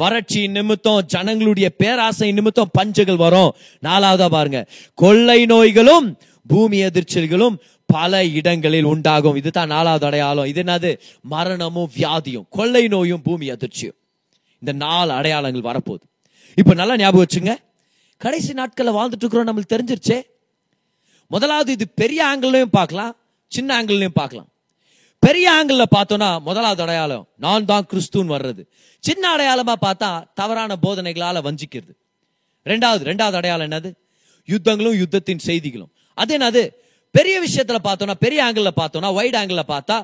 வறட்சி 0.00 0.42
நிமித்தம் 0.56 1.06
ஜனங்களுடைய 1.14 1.68
பேராசை 1.82 2.28
நிமித்தம் 2.38 2.74
பஞ்சங்கள் 2.78 3.22
வரும். 3.26 3.50
நாலாவதா 3.88 4.28
பாருங்க. 4.36 4.60
கொள்ளை 5.02 5.40
நோய்களும் 5.54 6.08
பூமி 6.52 6.78
எதிர்ச்சல்களும் 6.88 7.56
பல 7.86 8.26
இடங்களில் 8.26 8.84
உண்டாகும். 8.84 9.36
இதுதான் 9.36 9.66
நாலாவது 9.66 10.06
அடையாளம். 10.06 10.44
இது 10.44 10.62
என்னது? 10.62 10.98
மரணமும் 11.20 11.90
வியாதியும் 11.96 12.46
கொள்ளை 12.50 12.88
நோயும் 12.88 13.22
பூமி 13.22 13.50
அதிர்ச்சியும். 13.50 13.96
இந்த 14.54 14.72
நாலு 14.72 15.12
அடையாளங்கள் 15.12 15.72
வரப்போகுது. 15.72 16.06
இப்ப 16.54 16.74
நல்லா 16.74 16.96
ஞாபகம் 16.96 17.26
வச்சுங்க. 17.26 17.56
கடைசி 18.16 18.52
நாட்களில் 18.52 18.92
வாழ்ந்துட்டு 18.92 19.22
இருக்கிறோம் 19.22 19.46
நம்மளுக்கு 19.46 19.78
தெரிஞ்சிருச்சே. 19.78 20.22
முதலாவது 21.28 21.72
இது 21.72 21.88
பெரிய 21.88 22.36
ஆங்கிள்லையும் 22.36 22.74
பார்க்கலாம் 22.78 23.16
சின்ன 23.46 23.82
ஆங்கிள்லையும் 23.82 24.14
பார்க்கலாம். 24.14 24.48
பெரிய 25.18 25.64
ஆங்கிள் 25.64 25.82
பார்த்தோம்னா 25.96 26.40
முதலாவது 26.40 26.82
அடையாளம் 26.82 27.28
நான் 27.36 27.64
தான் 27.64 27.86
கிறிஸ்துன்னு 27.90 28.34
வர்றது. 28.36 28.62
சின்ன 28.98 29.36
அடையாளமா 29.36 29.72
பார்த்தா 29.80 30.24
தவறான 30.34 30.76
போதனைகளால 30.82 31.40
வஞ்சிக்கிறது. 31.42 31.92
ரெண்டாவது 32.64 33.04
ரெண்டாவது 33.10 33.32
அடையாளம் 33.32 33.68
என்னது? 33.70 33.92
யுத்தங்களும் 34.46 35.04
யுத்தத்தின் 35.04 35.38
செய்திகளும். 35.38 35.92
அது 36.14 36.38
என்னது? 36.38 36.70
பெரிய 37.16 37.34
விஷயத்துல 37.46 37.78
பார்த்தோம்னா 37.84 38.14
பெரிய 38.24 38.40
ஆங்கிள் 38.44 38.70
பார்த்தோம்னா 38.76 39.14
வைட் 39.14 39.36
ஆங்கிள் 39.36 39.62
பார்த்தா 39.68 39.96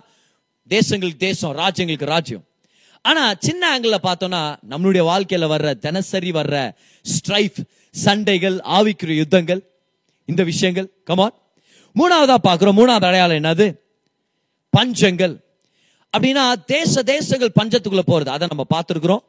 தேசங்களுக்கு 0.69 1.17
தேசம் 1.17 1.57
ராஜ்யங்களுக்கு 1.57 2.05
ராஜ்யம். 2.05 2.45
ஆனா 3.03 3.35
சின்ன 3.35 3.79
ஆங்கிள் 3.79 3.97
பார்த்தோம்னா 4.03 4.43
நம்மளுடைய 4.71 5.03
வாழ்க்கையில 5.11 5.47
வர்ற 5.53 5.79
தினசரி 5.79 6.31
வர்ற 6.31 6.57
ஸ்ட்ரைஃப் 7.03 7.59
சண்டைகள் 7.91 8.57
ஆவிக்குரிய 8.77 9.19
யுத்தங்கள் 9.21 9.61
இந்த 10.25 10.43
விஷயங்கள் 10.43 10.89
கமான் 11.05 11.35
மூணாவதா 11.95 12.35
பார்க்கிறோம் 12.35 12.79
மூணாவது 12.79 13.05
அடையாளம் 13.05 13.37
என்னது? 13.37 13.67
பஞ்சங்கள். 14.77 15.35
அப்படின்னா 16.17 16.45
தேச 16.67 17.03
தேசங்கள் 17.03 17.57
பஞ்சத்துக்குள்ள 17.61 18.03
போறது. 18.07 18.29
அதை 18.29 18.49
நம்ம 18.51 18.65
பார்த்துருக்குறோம். 18.75 19.25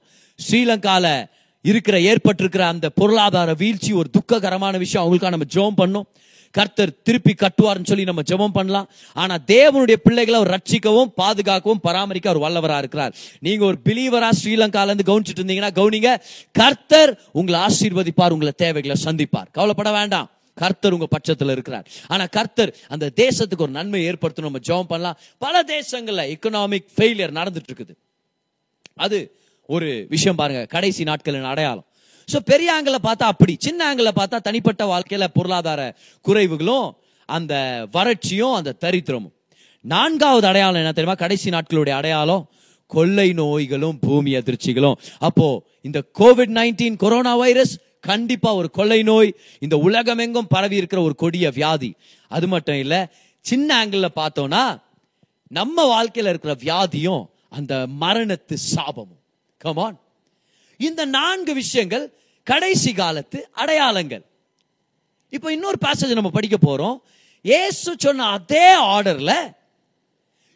ஸ்ரீலங்கால 0.46 1.26
இருக்கிற 1.62 1.98
ஏற்பட்டிருக்கிற 2.00 2.60
அந்த 2.60 2.89
பொருளாதார 2.89 3.54
வீழ்ச்சி 3.54 3.91
ஒரு 3.93 4.10
துக்ககரமான 4.10 4.78
விஷயம். 4.78 5.04
அவங்களுக்காக 5.04 5.36
நம்ம 5.36 5.48
ஜோம் 5.56 5.80
பண்ணோம். 5.82 6.08
கர்த்தர் 6.54 7.02
திருப்பி 7.02 7.34
கட்டுவார்னு 7.34 7.86
சொல்லி 7.86 8.04
நம்ம 8.04 8.22
ஜெபம் 8.22 8.54
பண்ணலாம். 8.54 8.89
ஆனா 9.13 9.36
தேவனுடைய 9.48 9.94
பிள்ளைகளை 9.94 10.39
அவர் 10.39 10.52
ரட்சிக்கவும் 10.54 11.12
பாதுகாக்கவும் 11.16 11.82
பராமரிக்க 11.82 12.30
அவர் 12.30 12.44
வல்லவரா 12.44 12.78
இருக்கிறார். 12.78 13.16
நீங்க 13.39 13.66
ஒரு 13.66 13.78
பிலீவரா 13.86 14.30
ஸ்ரீலங்கால 14.44 14.84
இருந்து 14.84 15.06
கவனிச்சிட்டு 15.06 15.39
இருந்தீங்கன்னா 15.39 15.72
கவனிங்க 15.76 16.20
கர்த்தர் 16.52 17.20
உங்களை 17.32 17.60
ஆசீர்வதிப்பார் 17.60 18.30
உங்களை 18.30 18.54
தேவைகளை 18.56 18.96
சந்திப்பார். 19.04 19.52
கவலைப்பட 19.52 19.92
வேண்டாம். 19.92 20.30
கர்த்தர் 20.56 20.92
உங்க 20.92 21.08
பட்சத்துல 21.18 21.52
இருக்கிறார். 21.52 21.88
ஆனா 22.08 22.26
கர்த்தர் 22.26 22.76
அந்த 22.88 23.12
தேசத்துக்கு 23.16 23.58
ஒரு 23.58 23.72
நன்மை 23.72 24.10
ஏற்படுத்தணும். 24.10 24.42
நம்ம 24.42 24.60
ஜெபம் 24.68 24.88
பண்ணலாம். 24.88 25.18
பல 25.38 25.63
தேசங்கள்ல 25.63 26.34
எக்கனாமிக் 26.36 26.88
ஃபெயிலியர் 26.98 27.32
நடந்துட்டு 27.32 27.72
இருக்குது. 27.74 27.96
அது 28.96 29.36
ஒரு 29.66 30.06
விஷயம் 30.10 30.36
பாருங்க. 30.36 30.66
கடைசி 30.66 31.04
நாட்களின் 31.04 31.44
அடையாளம். 31.44 31.86
சோ 32.32 32.40
பெரிய 32.40 32.74
ஆங்கில 32.74 32.98
பார்த்தா 33.04 33.30
அப்படி 33.34 33.56
சின்ன 33.60 33.86
ஆங்கில 33.86 34.12
பார்த்தா 34.16 34.40
தனிப்பட்ட 34.40 34.86
வாழ்க்கையில 34.86 35.28
பொருளாதார 35.34 35.96
குறைவுகளும் 36.28 36.92
அந்த 37.26 37.54
வறட்சியும் 37.94 38.54
அந்த 38.54 38.76
தரித்திரமும். 38.80 39.34
நான்காவது 39.82 40.48
அடையாளம் 40.48 40.76
என்ன 40.76 40.92
தெரியுமா? 40.92 41.14
கடைசி 41.14 41.50
நாட்களுடைய 41.50 41.90
அடையாளம் 41.90 42.50
கொள்ளை 42.88 43.34
நோய்களும் 43.34 44.00
பூமி 44.00 44.36
அதிர்ச்சிகளும். 44.36 44.94
அப்போ 45.20 45.64
இந்த 45.82 46.04
கோவிட் 46.20 46.54
நைன்டீன் 46.60 46.96
கொரோனா 46.96 47.36
வைரஸ் 47.36 47.80
கண்டிப்பா 48.02 48.54
ஒரு 48.54 48.70
கொள்ளை 48.70 49.04
நோய். 49.04 49.36
இந்த 49.60 49.78
உலகமெங்கும் 49.78 50.48
பரவி 50.48 50.76
இருக்கிற 50.76 51.02
ஒரு 51.02 51.16
கொடிய 51.16 51.50
வியாதி. 51.50 51.96
அது 52.28 52.48
மட்டும் 52.48 52.76
இல்ல 52.76 53.14
சின்ன 53.40 53.86
ஆங்கிள் 53.86 54.08
பார்த்தோம்னா 54.16 54.82
நம்ம 55.48 56.04
வாழ்க்கையில 56.04 56.32
இருக்கிற 56.34 56.56
வியாதியும் 56.56 57.26
அந்த 57.50 57.88
மரணத்து 58.00 58.56
சாபமும். 58.76 59.22
கமான் 59.58 60.00
இந்த 60.78 61.06
நான்கு 61.06 61.54
விஷயங்கள் 61.54 62.14
கடைசி 62.44 62.94
காலத்து 62.94 63.50
அடையாளங்கள். 63.52 64.26
இப்போ 65.30 65.52
இன்னொரு 65.52 65.78
பேசேஜ் 65.86 66.14
நம்ம 66.14 66.30
படிக்க 66.30 66.58
போறோம். 66.66 66.98
ஏசு 67.42 67.96
சொன்ன 67.98 68.26
அதே 68.26 68.78
ஆர்டர்ல 68.78 69.54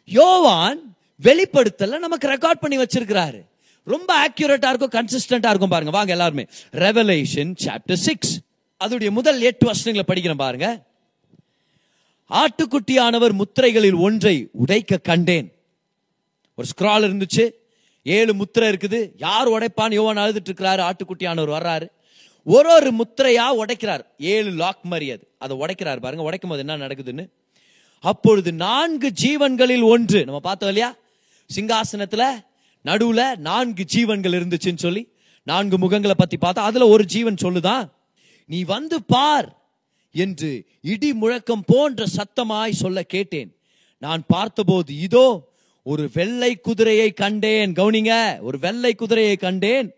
யோவான் 0.04 0.96
வெளிப்படுத்தல 1.22 1.98
நமக்கு 1.98 2.28
ரெக்கார்ட் 2.28 2.60
பண்ணி 2.60 2.78
வச்சிருக்கிறாரு. 2.78 3.46
ரொம்ப 3.84 4.28
ஆக்யூரேட்டா 4.28 4.68
இருக்கும் 4.68 4.90
கன்சிஸ்டன்டா 4.90 5.48
இருக்கும் 5.48 5.68
பாருங்க. 5.68 5.90
வாங்க 5.90 6.10
எல்லாருமே. 6.10 6.46
ரெவலேஷன் 6.72 7.54
சாப்டர் 7.64 7.92
சிக்ஸ் 7.92 8.38
அதோடைய 8.84 9.10
முதல் 9.10 9.40
எட்டு 9.40 9.66
வருஷங்களை 9.66 10.06
படிக்கிறேன் 10.08 10.34
பாருங்க. 10.34 10.86
ஆட்டுக்குட்டியானவர் 12.30 13.40
முத்திரைகளில் 13.40 13.98
ஒன்றை 13.98 14.48
உடைக்க 14.52 14.96
கண்டேன். 14.96 15.52
ஒரு 16.54 16.68
ஸ்க்ரால் 16.68 17.06
இருந்துச்சு. 17.08 17.50
ஏழு 18.08 18.34
முத்திரை 18.34 18.68
இருக்குது. 18.68 19.10
யார் 19.16 19.48
உடைப்பான்னு 19.48 19.92
யோவான் 19.92 20.16
அழுதுட்டு 20.16 20.48
இருக்கிறாரு 20.48 20.82
ஆட்டுக்குட்டியானவர் 20.88 21.54
வர்றாரு. 21.56 21.86
ஒரு 22.44 22.74
ஒரு 22.74 22.92
முத்திரையா 22.94 23.46
உடைக்கிறார். 23.62 24.04
ஏழு 24.18 24.50
லாக் 24.50 24.78
மாதிரி 24.82 25.10
அது. 25.10 25.28
அதை 25.38 25.56
உடைக்கிறார் 25.56 26.00
பாருங்க. 26.00 26.22
உடைக்கும் 26.22 26.50
போது 26.50 26.64
என்ன 26.66 26.86
நடக்குதுன்னு? 26.86 27.30
அப்பொழுது 28.00 28.52
நான்கு 28.52 29.12
ஜீவன்களில் 29.22 29.82
ஒன்று. 29.82 30.24
நம்ம 30.24 30.40
பார்த்தோம் 30.40 30.68
இல்லையா? 30.68 30.94
சிங்காசனத்துல 31.54 32.46
நடுவுல 32.84 33.36
நான்கு 33.36 33.84
ஜீவன்கள் 33.84 34.32
இருந்துச்சுன்னு 34.32 34.76
சொல்லி 34.76 35.12
நான்கு 35.42 35.78
முகங்களை 35.78 36.10
பத்தி 36.16 36.36
பார்த்தா 36.36 36.68
அதுல 36.70 36.86
ஒரு 36.86 37.04
ஜீவன் 37.04 37.34
சொல்லுதான் 37.34 37.88
நீ 38.46 38.62
வந்து 38.64 39.02
பார் 39.02 39.48
என்று 40.12 40.64
இடி 40.82 41.12
முழக்கம் 41.12 41.62
போன்ற 41.66 42.06
சத்தமாய் 42.16 42.70
சொல்ல 42.70 43.02
கேட்டேன். 43.02 43.56
நான் 43.98 44.22
பார்த்தபோது 44.26 44.98
இதோ 44.98 45.47
ஒரு 45.88 46.10
வெள்ளை 46.12 46.56
குதிரையை 46.56 47.10
கண்டேன். 47.10 47.72
கவுனிங்க 47.72 48.40
ஒரு 48.40 48.58
வெள்ளை 48.58 48.94
குதிரையை 48.94 49.36
கண்டேன். 49.36 49.88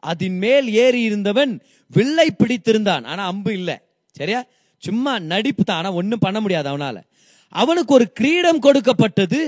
அதன் 0.00 0.38
மேல் 0.38 0.66
ஏறி 0.72 1.00
இருந்தவன் 1.02 1.52
வில்லை 1.86 2.28
பிடித்திருந்தான். 2.38 3.04
ஆனா 3.04 3.26
அம்பு 3.26 3.52
இல்லை. 3.52 3.78
சரியா? 4.10 4.44
சும்மா 4.78 5.18
நடிப்பு 5.18 5.64
தான். 5.64 5.76
ஆனா 5.76 5.92
ஒண்ணும் 5.92 6.18
பண்ண 6.18 6.40
முடியாது 6.40 6.76
அவனால. 6.76 7.02
அவனுக்கு 7.48 7.94
ஒரு 7.94 8.12
கிரீடம் 8.12 8.58
கொடுக்கப்பட்டது. 8.58 9.40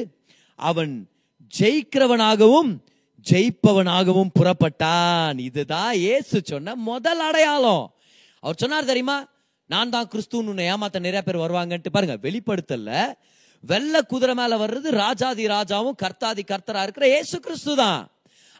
அவன் 0.54 1.08
ஜெயிக்கிறவனாகவும் 1.58 2.78
ஜெயிப்பவனாகவும் 3.30 4.34
புறப்பட்டான். 4.40 5.38
இதுதான் 5.38 5.94
ஏசு 5.94 6.40
சொன்ன 6.44 6.74
முதல் 6.74 7.20
அடையாளம். 7.20 7.94
அவர் 8.40 8.56
சொன்னார் 8.56 8.84
தெரியுமா? 8.84 9.28
நான் 9.66 9.90
தான் 9.90 10.08
கிறிஸ்துன்னு 10.08 10.50
உன்னை 10.52 10.66
ஏமாத்த 10.66 11.00
நிறைய 11.00 11.22
பேர் 11.22 11.36
வருவாங்கன்ட்டு. 11.36 11.88
பாருங்க 11.92 12.18
வெளிப்படுத்தல 12.22 13.12
வெள்ள 13.60 14.02
குதிரை 14.02 14.34
மேல 14.34 14.56
வர்றது 14.56 14.88
ராஜாதி 14.88 15.46
ராஜாவும் 15.46 15.98
கர்த்தாதி 16.02 16.40
கர்த்தரா 16.46 16.82
இருக்கிற 16.82 17.08
ஏசு 17.08 17.40
கிறிஸ்து 17.40 17.76
தான். 17.76 18.10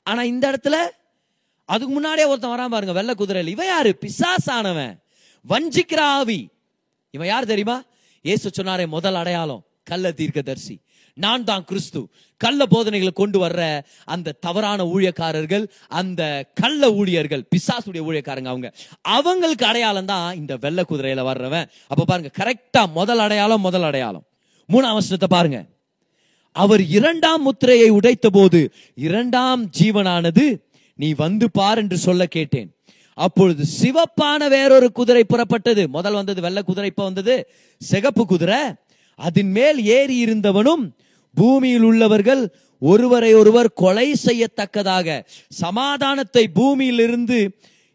ஆனா 0.03 0.23
இந்த 0.23 0.51
இடத்துல 0.51 0.77
அதுக்கு 1.65 1.93
முன்னாடியே 1.93 2.27
ஒருத்தன் 2.27 2.51
வராம 2.51 2.69
பாருங்க 2.69 2.93
வெள்ள 2.93 3.15
குதிரையில். 3.15 3.53
இவன் 3.53 3.67
யாரு? 3.67 3.99
பிசாசானவன். 4.01 4.99
வஞ்சிக்கிற 5.49 6.01
ஆவி. 6.01 6.49
இவன் 7.11 7.27
யார் 7.27 7.47
தெரியுமா? 7.47 7.83
ஏசு 8.23 8.63
சொன்னாரே 8.63 8.87
முதல் 8.87 9.15
அடையாளம் 9.15 9.65
கள்ள 9.85 10.11
தீர்க்கதர்சி. 10.11 10.79
நான் 11.15 11.45
தான் 11.45 11.65
கிறிஸ்து. 11.65 12.09
கள்ள 12.37 12.67
போதனைகளை 12.67 13.13
கொண்டு 13.13 13.49
வர்ற 13.49 13.81
அந்த 14.05 14.33
தவறான 14.33 14.85
ஊழியக்காரர்கள் 14.85 15.69
அந்த 15.89 16.51
கள்ள 16.55 16.93
ஊழியர்கள் 16.93 17.49
பிசாசுடைய 17.57 18.03
ஊழியக்காரங்க 18.09 18.47
அவங்க. 18.47 18.75
அவங்களுக்கு 19.01 19.67
அடையாளம் 19.67 20.05
தான் 20.05 20.37
இந்த 20.37 20.57
வெள்ளை 20.57 20.85
குதிரையில 20.89 21.23
வர்றவன். 21.23 21.69
அப்ப 21.87 22.05
பாருங்க 22.05 22.31
கரெக்டா 22.39 22.93
முதல் 22.93 23.19
அடையாளம் 23.19 23.61
முதல் 23.61 23.83
அடையாளம். 23.83 24.28
மூணாம் 24.73 24.97
வசனத்தை 24.99 25.29
பாருங்க. 25.31 25.59
அவர் 26.57 26.83
இரண்டாம் 26.99 27.43
முத்திரையை 27.43 27.91
உடைத்த 27.91 28.27
போது 28.33 28.61
இரண்டாம் 28.95 29.63
ஜீவனானது 29.79 30.45
நீ 30.99 31.09
வந்து 31.25 31.47
பார் 31.51 31.79
என்று 31.79 31.99
சொல்ல 31.99 32.23
கேட்டேன். 32.27 32.69
அப்பொழுது 33.19 33.63
சிவப்பான 33.81 34.49
வேறொரு 34.49 34.89
குதிரை 34.93 35.25
புறப்பட்டது. 35.29 35.83
முதல் 35.89 36.13
வந்தது 36.13 36.41
வெள்ள 36.41 36.63
குதிரை 36.63 36.89
இப்ப 36.91 37.05
வந்தது 37.05 37.35
சிகப்பு 37.79 38.27
குதிரை. 38.27 38.61
அதன் 39.19 39.51
மேல் 39.51 39.79
ஏறி 39.85 40.17
இருந்தவனும் 40.25 40.85
பூமியில் 41.37 41.83
உள்ளவர்கள் 41.83 42.43
ஒருவரை 42.83 43.31
ஒருவர் 43.35 43.71
கொலை 43.73 44.07
செய்யத்தக்கதாக 44.27 45.25
சமாதானத்தை 45.49 46.45
பூமியிலிருந்து 46.49 47.39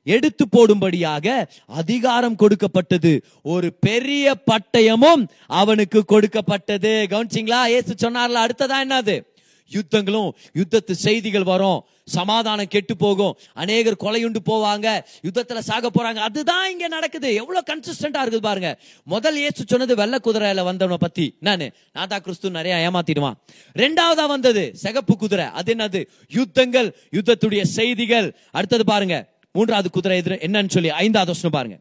எடுத்து 0.03 0.47
போடும்படியாக 0.47 1.47
அதிகாரம் 1.65 2.35
கொடுக்கப்பட்டது. 2.35 3.23
ஒரு 3.41 3.73
பெரிய 3.73 4.35
பட்டயமும் 4.51 5.27
அவனுக்கு 5.47 6.05
கொடுக்கப்பட்டது. 6.05 7.07
கவனிச்சிங்களா? 7.09 7.65
ஏசு 7.67 7.93
சொன்னார்ல 7.93 8.49
அடுத்ததா 8.49 8.79
என்னது? 8.87 9.31
யுத்தங்களும் 9.71 10.31
யுத்தத்து 10.53 10.91
செய்திகள் 10.91 11.43
வரும். 11.43 11.83
சமாதானம் 12.05 12.67
கெட்டு 12.67 12.97
போகும். 12.97 13.37
அநேகர் 13.53 13.95
கொலையுண்டு 13.99 14.35
போவாங்க. 14.45 15.01
யுத்தத்துல 15.21 15.59
சாக 15.59 15.89
போறாங்க. 15.89 16.15
அதுதான் 16.15 16.71
இங்க 16.71 16.87
நடக்குது. 16.87 17.33
எவ்வளவு 17.33 17.73
கன்சிஸ்டன்டா 17.73 18.25
இருக்குது 18.25 18.37
பாருங்க. 18.37 18.79
முதல் 19.03 19.35
இயேசு 19.35 19.63
சொன்னது 19.67 19.95
வெள்ள 19.95 20.19
குதிரையில 20.23 20.63
வந்தவனை 20.63 20.95
பத்தி. 20.95 21.35
நானு 21.39 21.71
நான் 21.93 22.07
கிறிஸ்து 22.07 22.49
நிறைய 22.49 22.91
ஏமாத்திடுவான். 22.91 23.33
ரெண்டாவதா 23.73 24.27
வந்தது 24.27 24.71
சிகப்பு 24.75 25.17
குதிரை. 25.17 25.45
அது 25.45 25.73
என்னது? 25.73 26.07
யுத்தங்கள் 26.27 26.95
யுத்தத்துடைய 27.11 27.63
செய்திகள். 27.63 28.35
அடுத்தது 28.51 28.85
பாருங்க. 28.85 29.31
மூன்றாவது 29.55 29.89
குதிரை 29.89 30.15
எதிர 30.21 30.35
என்னன்னு 30.45 30.73
சொல்லி 30.75 30.91
ஐந்தாவது 31.03 31.31
வசனம் 31.31 31.55
பாருங்க. 31.55 31.77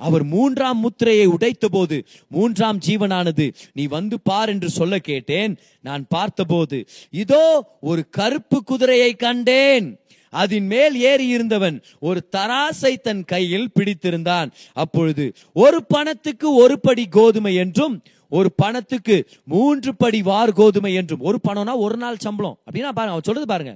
அவர் 0.00 0.24
மூன்றாம் 0.24 0.78
முத்திரையை 0.78 1.24
உடைத்த 1.26 1.66
போது 1.70 1.96
மூன்றாம் 2.28 2.78
ஜீவனானது 2.86 3.46
நீ 3.72 3.84
வந்து 3.86 4.16
பார் 4.20 4.48
என்று 4.48 4.68
சொல்ல 4.70 4.98
கேட்டேன். 5.08 5.54
நான் 5.80 6.04
பார்த்தபோது 6.08 6.78
இதோ 7.22 7.44
ஒரு 7.80 8.04
கருப்பு 8.10 8.60
குதிரையை 8.64 9.10
கண்டேன். 9.14 9.88
அதன் 10.32 10.66
மேல் 10.66 10.96
ஏறி 11.10 11.26
இருந்தவன் 11.26 11.76
ஒரு 11.98 12.20
தராசை 12.36 12.94
தன் 13.00 13.24
கையில் 13.24 13.68
பிடித்திருந்தான். 13.78 14.48
அப்பொழுது 14.72 15.26
ஒரு 15.52 15.80
பணத்துக்கு 15.84 16.48
ஒரு 16.54 16.76
படி 16.80 17.06
கோதுமை 17.18 17.54
என்றும் 17.54 17.96
ஒரு 18.28 18.48
பணத்துக்கு 18.52 19.16
மூன்று 19.44 19.92
படி 19.96 20.22
வார் 20.22 20.52
கோதுமை 20.52 20.92
என்றும் 20.94 21.24
ஒரு 21.28 21.38
பணம்னா 21.48 21.72
ஒரு 21.76 21.96
நாள் 21.96 22.24
சம்பளம். 22.26 22.58
அப்படின்னா 22.66 22.90
பாருங்க 22.98 23.16
அவன் 23.16 23.28
சொல்றது 23.28 23.46
பாருங்க. 23.46 23.72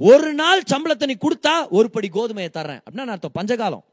ஒரு 0.00 0.34
நாள் 0.34 0.62
சம்பளத்தை 0.72 1.06
நீ 1.06 1.16
கொடுத்தா 1.20 1.68
ஒரு 1.68 1.90
படி 1.90 2.08
கோதுமையை 2.12 2.48
தர்றேன். 2.54 2.80
அப்படின்னா 2.84 3.04
நான் 3.08 3.08
அர்த்தம்? 3.08 3.36
பஞ்சகாலம். 3.38 3.84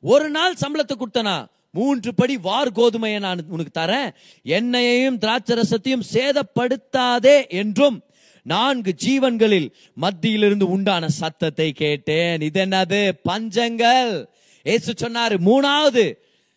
ஒரு 0.00 0.30
நாள் 0.30 0.54
சம்பளத்தை 0.62 0.94
கொடுத்தனா 0.98 1.46
மூன்று 1.70 2.14
படி 2.14 2.36
வார் 2.36 2.70
கோதுமையை 2.72 3.18
நான் 3.18 3.40
உனக்கு 3.48 3.80
தரேன். 3.80 4.10
எண்ணெயையும் 4.44 5.18
திராட்சரசத்தையும் 5.24 6.04
சேதப்படுத்தாதே 6.12 7.48
என்றும் 7.48 8.02
நான்கு 8.42 8.94
ஜீவன்களில் 9.04 9.68
மத்தியிலிருந்து 9.94 10.66
உண்டான 10.74 11.08
சத்தத்தை 11.08 11.72
கேட்டேன். 11.72 12.40
இது 12.40 12.64
என்னது 12.64 13.12
பஞ்சங்கள். 13.28 14.26
ஏசு 14.62 14.92
சொன்னாரு 14.92 15.36
மூணாவது 15.48 16.04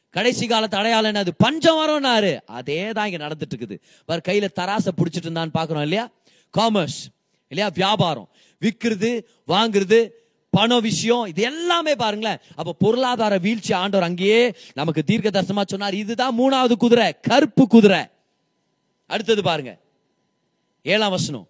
கடைசி 0.10 0.48
காலத்து 0.48 0.78
அடையாளம் 0.78 1.12
என்னது? 1.14 1.32
பஞ்சம் 1.38 1.80
வரும்னாரு 1.80 2.40
அதே 2.46 2.92
தான் 2.92 3.08
இங்க 3.12 3.28
நடந்துட்டு 3.28 3.56
இருக்குது. 3.56 3.78
பாரு 4.06 4.22
கையில 4.28 4.48
தராசை 4.60 4.92
பிடிச்சிட்டு 4.98 5.28
இருந்தான்னு 5.30 5.58
பாக்குறோம் 5.60 5.86
இல்லையா? 5.88 6.10
காமர்ஸ் 6.54 7.02
இல்லையா? 7.48 7.72
வியாபாரம். 7.74 8.30
விற்கிறது 8.62 9.24
வாங்குறது 9.48 10.10
பண 10.50 10.80
விஷயம் 10.80 11.26
இது 11.26 11.44
எல்லாமே 11.44 11.96
பாருங்களேன். 11.96 12.38
அப்ப 12.56 12.74
பொருளாதார 12.74 13.38
வீழ்ச்சி 13.38 13.74
ஆண்டவர் 13.74 14.08
அங்கேயே 14.08 14.54
நமக்கு 14.74 15.04
தீர்க்க 15.04 15.42
தரிசனமா 15.42 15.64
சொன்னார். 15.66 15.94
இதுதான் 15.94 16.40
மூணாவது 16.40 16.72
குதிரை 16.72 17.20
கருப்பு 17.22 17.68
குதிரை. 17.68 18.00
அடுத்தது 19.06 19.44
பாருங்க. 19.44 19.78
ஏழாம் 20.84 21.10
வசனம். 21.10 21.48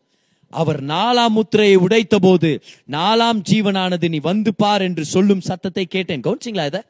அவர் 0.49 0.83
நாலாம் 0.83 1.29
முத்திரையை 1.29 1.77
உடைத்த 1.77 2.15
போது 2.21 2.63
நாலாம் 2.91 3.41
ஜீவனானது 3.49 4.09
நீ 4.09 4.19
வந்து 4.19 4.55
பார் 4.55 4.81
என்று 4.81 5.05
சொல்லும் 5.05 5.41
சத்தத்தை 5.41 5.85
கேட்டேன். 5.85 6.21
கவனிச்சிங்களா 6.21 6.65
இதை? 6.65 6.81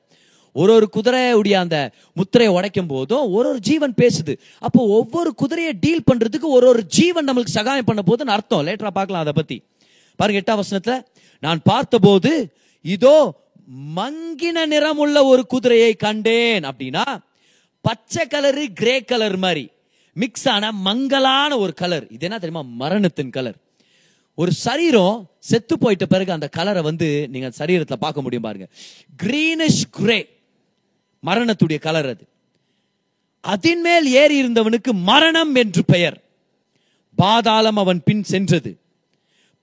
ஒரு 0.52 0.74
ஒரு 0.74 0.90
குதிரையுடைய 0.96 1.54
அந்த 1.54 1.92
முத்திரையை 2.14 2.56
உடைக்கும் 2.56 2.88
போதும் 2.88 3.32
ஒரு 3.32 3.50
ஒரு 3.50 3.60
ஜீவன் 3.60 3.94
பேசுது. 4.02 4.38
அப்போ 4.60 4.86
ஒவ்வொரு 4.86 5.34
குதிரையை 5.34 5.74
டீல் 5.74 6.08
பண்றதுக்கு 6.12 6.48
ஒரு 6.58 6.68
ஒரு 6.68 6.86
ஜீவன் 6.86 7.30
நம்மளுக்கு 7.30 7.58
சகாயம் 7.60 7.86
பண்ண 7.86 8.04
போதுன்னு 8.08 8.36
அர்த்தம். 8.38 8.68
லேட்டரா 8.68 8.88
பார்க்கலாம் 8.88 9.22
அதை 9.22 9.34
பத்தி. 9.36 9.64
பாருங்க 10.16 10.42
எட்டாம் 10.42 10.62
வசனத்துல 10.64 11.06
நான் 11.40 11.60
பார்த்தபோது 11.64 12.56
இதோ 12.82 13.46
மங்கின 13.96 14.66
நிறம் 14.66 14.98
உள்ள 14.98 15.26
ஒரு 15.26 15.46
குதிரையை 15.46 15.94
கண்டேன். 15.94 16.64
அப்படின்னா 16.64 17.04
பச்சை 17.82 18.26
கலரு 18.34 18.64
கிரே 18.74 19.02
கலர் 19.02 19.38
மாதிரி. 19.38 19.70
மிக்ஸ் 20.14 20.50
ஆன 20.50 20.72
மங்கலான 20.72 21.58
ஒரு 21.58 21.74
கலர் 21.74 22.06
இது 22.10 22.26
என்ன 22.28 22.38
தெரியுமா? 22.38 22.62
மரணத்தின் 22.62 23.30
கலர் 23.30 23.58
ஒரு 24.36 24.52
சரீரம் 24.52 25.30
செத்து 25.40 25.76
போயிட்ட 25.76 26.06
பிறகு 26.06 26.32
அந்த 26.32 26.48
கலரை 26.48 26.82
வந்து 26.82 27.28
நீங்க 27.32 27.52
சரீரத்தில் 27.58 28.04
பார்க்க 28.06 28.22
முடியும் 28.22 28.44
பாருங்க. 28.44 28.68
கிரீனிஷ் 29.24 29.84
கிரே 29.90 30.18
மரணத்துடைய 31.26 31.80
கலர் 31.80 32.06
அது. 32.06 32.28
அதின் 33.48 33.82
மேல் 33.82 34.12
ஏறி 34.12 34.44
இருந்தவனுக்கு 34.44 34.92
மரணம் 34.92 35.56
என்று 35.56 35.86
பெயர். 35.86 36.22
பாதாளம் 37.16 37.78
அவன் 37.78 38.02
பின் 38.04 38.24
சென்றது. 38.24 38.78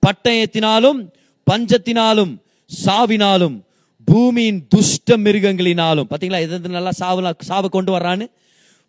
பட்டயத்தினாலும் 0.06 1.10
பஞ்சத்தினாலும் 1.50 2.38
சாவினாலும் 2.84 3.62
பூமியின் 4.04 4.66
துஷ்ட 4.68 5.16
மிருகங்களினாலும். 5.16 6.04
பாத்தீங்களா? 6.10 6.40
எது 6.40 6.58
நல்லா 6.58 6.90
சாவு 6.90 7.34
சாவை 7.38 7.68
கொண்டு 7.68 7.98
வர்றான்னு? 7.98 8.30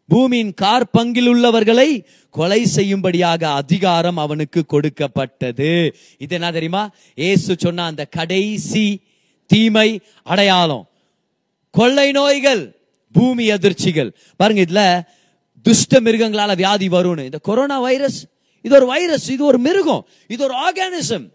பூமியின் 0.08 0.54
கார் 0.54 0.90
பங்கில் 0.98 1.28
உள்ளவர்களை 1.28 2.06
கொலை 2.30 2.66
செய்யும்படியாக 2.66 3.52
அதிகாரம் 3.52 4.18
அவனுக்கு 4.18 4.66
கொடுக்கப்பட்டது. 4.66 5.96
இது 6.18 6.34
என்ன 6.34 6.52
தெரியுமா? 6.52 6.90
ஏசு 7.16 7.56
சொன்ன 7.58 7.86
அந்த 7.86 8.06
கடைசி 8.06 9.02
தீமை 9.46 10.02
அடையாளம். 10.24 10.88
கொள்ளை 11.78 12.12
நோய்கள் 12.12 12.64
பூமி 13.16 13.46
அதிர்ச்சிகள். 13.50 14.10
பாருங்க 14.40 14.62
இதுல 14.68 14.82
துஷ்ட 15.64 16.00
மிருகங்களால 16.00 16.56
வியாதி 16.56 16.88
வரும்னு. 16.88 17.24
இந்த 17.24 17.38
கொரோனா 17.38 17.80
வைரஸ் 17.80 18.20
இது 18.62 18.76
ஒரு 18.76 18.86
வைரஸ் 18.86 19.30
இது 19.30 19.46
ஒரு 19.46 19.58
மிருகம் 19.58 20.08
இது 20.28 20.44
ஒரு 20.44 20.56
ஆர்கானிசம் 20.66 21.34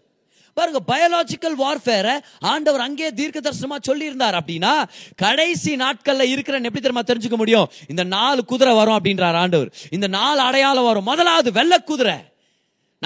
பாருங்க 0.53 0.79
பயாலஜிக்கல் 0.87 1.55
வார்ஃபேரை 1.63 2.15
ஆண்டவர் 2.39 2.81
அங்கே 2.81 3.11
தீர்க்க 3.11 3.39
தரிசனமா 3.39 3.77
சொல்லி 3.81 4.05
இருந்தார் 4.05 4.33
அப்படின்னா 4.33 4.73
கடைசி 5.15 5.75
நாட்கள்ல 5.75 6.21
இருக்கிற 6.33 6.57
எப்படி 6.57 6.83
தெரியுமா 6.87 7.03
தெரிஞ்சுக்க 7.05 7.37
முடியும்? 7.37 7.69
இந்த 7.87 8.03
நாலு 8.03 8.45
குதிரை 8.45 8.73
வரும் 8.75 8.97
அப்படின்றார் 9.03 9.39
ஆண்டவர். 9.43 9.73
இந்த 9.91 10.07
நாலு 10.07 10.39
அடையாளம் 10.39 10.83
வரும். 10.83 11.03
முதலாவது 11.03 11.51
வெள்ளை 11.51 11.77
குதிரை. 11.83 12.17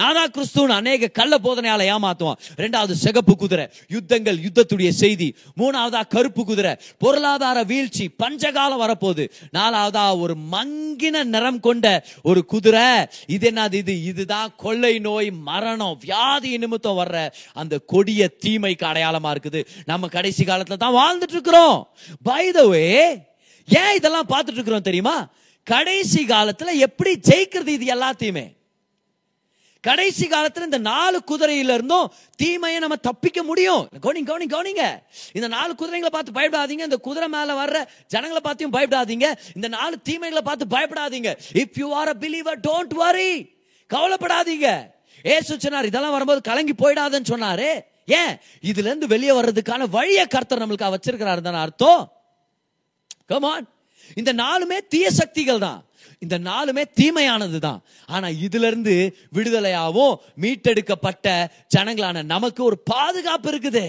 நானா 0.00 0.22
கிறிஸ்துவன் 0.26 0.74
அநேக 0.78 1.08
கள்ள 1.08 1.34
போதனையால 1.44 1.84
ஏமாத்துவான். 1.92 2.40
ரெண்டாவது 2.56 2.94
சிகப்பு 3.02 3.34
குதிரை 3.36 3.64
யுத்தங்கள் 3.88 4.38
யுத்தத்துடைய 4.46 4.88
செய்தி. 4.88 5.28
மூணாவதா 5.60 6.00
கருப்பு 6.08 6.44
குதிரை 6.44 6.72
பொருளாதார 6.98 7.62
வீழ்ச்சி 7.62 8.04
பஞ்சகாலம் 8.22 8.82
வரப்போகுது. 8.84 9.24
நாலாவதா 9.52 10.18
ஒரு 10.20 10.34
மங்கின 10.52 11.24
நிறம் 11.24 11.60
கொண்ட 11.60 12.04
ஒரு 12.22 12.44
குதிரை. 12.44 12.88
இது 13.26 13.50
என்னது? 13.50 13.72
இது 13.72 13.94
இதுதான் 14.02 14.52
கொள்ளை 14.56 14.98
நோய் 14.98 15.30
மரணம் 15.30 15.98
வியாதி 16.02 16.58
நிமித்தம் 16.58 16.98
வர்ற 16.98 17.30
அந்த 17.52 17.78
கொடிய 17.78 18.28
தீமைக்கு 18.44 18.86
அடையாளமா 18.90 19.32
இருக்குது. 19.36 19.62
நம்ம 19.86 20.08
கடைசி 20.08 20.44
காலத்துல 20.44 20.76
தான் 20.76 20.98
வாழ்ந்துட்டு 21.00 21.36
இருக்கிறோம் 21.38 21.78
பைதவே 22.24 22.86
ஏன் 23.68 23.94
இதெல்லாம் 23.96 24.28
பார்த்துட்டு 24.28 24.58
இருக்கிறோம் 24.60 24.86
தெரியுமா? 24.90 25.16
கடைசி 25.64 26.24
காலத்துல 26.26 26.74
எப்படி 26.86 27.12
ஜெயிக்கிறது 27.28 27.68
இது 27.68 27.86
எல்லாத்தையுமே? 27.94 28.44
கடைசி 29.86 30.24
காலத்துல 30.26 30.68
இந்த 30.68 30.78
நாலு 30.78 31.18
குதிரையில 31.30 31.74
இருந்தும் 31.78 32.12
தீமையை 32.36 32.78
நம்ம 32.80 32.96
தப்பிக்க 32.96 33.42
முடியும். 33.42 33.82
கவனிங்க 34.02 34.30
கவனிங்க 34.30 34.54
கவனிங்க. 34.54 34.84
இந்த 35.32 35.48
நாலு 35.56 35.72
குதிரைகளை 35.74 36.10
பார்த்து 36.10 36.36
பயப்படாதீங்க. 36.38 36.86
இந்த 36.88 36.98
குதிரை 37.06 37.28
மேல 37.28 37.64
வர்ற 37.64 37.76
ஜனங்களை 38.06 38.42
பார்த்தியும் 38.46 38.74
பயப்படாதீங்க. 38.76 39.26
இந்த 39.54 39.68
நாலு 39.68 39.96
தீமைகளை 40.02 40.42
பார்த்து 40.48 40.66
பயப்படாதீங்க. 40.76 41.32
If 41.54 41.78
you 41.82 41.88
are 41.92 42.08
a 42.08 42.16
believer 42.20 42.58
don't 42.68 42.94
worry 42.94 43.30
கவலைப்படாதீங்க. 43.90 44.68
ஏசு 45.22 45.60
சொன்னார் 45.60 45.90
இதெல்லாம் 45.90 46.16
வரும்போது 46.16 46.40
கலங்கி 46.40 46.74
போயிடாதுன்னு 46.82 47.30
சொன்னாரு. 47.34 47.70
ஏன்? 48.06 48.34
இதுல 48.70 48.88
இருந்து 48.88 49.06
வெளியே 49.06 49.32
வர்றதுக்கான 49.40 49.88
வழியை 49.90 50.26
கர்த்தர் 50.26 50.62
நம்மளுக்கு 50.62 50.94
வச்சிருக்கிறாரு 50.94 51.40
தானே 51.40 51.60
அர்த்தம். 51.66 52.02
கமான் 53.26 53.66
இந்த 54.14 54.32
நாலுமே 54.32 54.78
தீய 54.88 55.06
சக்திகள் 55.10 55.58
தான். 55.58 55.78
இந்த 56.24 56.36
நாளுமே 56.48 56.84
தீமையானது 57.00 57.58
தான் 57.66 57.80
ஆனா 58.14 58.28
இதுல 58.46 58.68
இருந்து 58.70 58.94
விடுதலையாவும் 59.36 60.16
மீட்டெடுக்கப்பட்ட 60.42 61.36
ஜனங்களான 61.76 62.24
நமக்கு 62.34 62.60
ஒரு 62.64 62.78
பாதுகாப்பு 62.92 63.48
இருக்குது. 63.52 63.84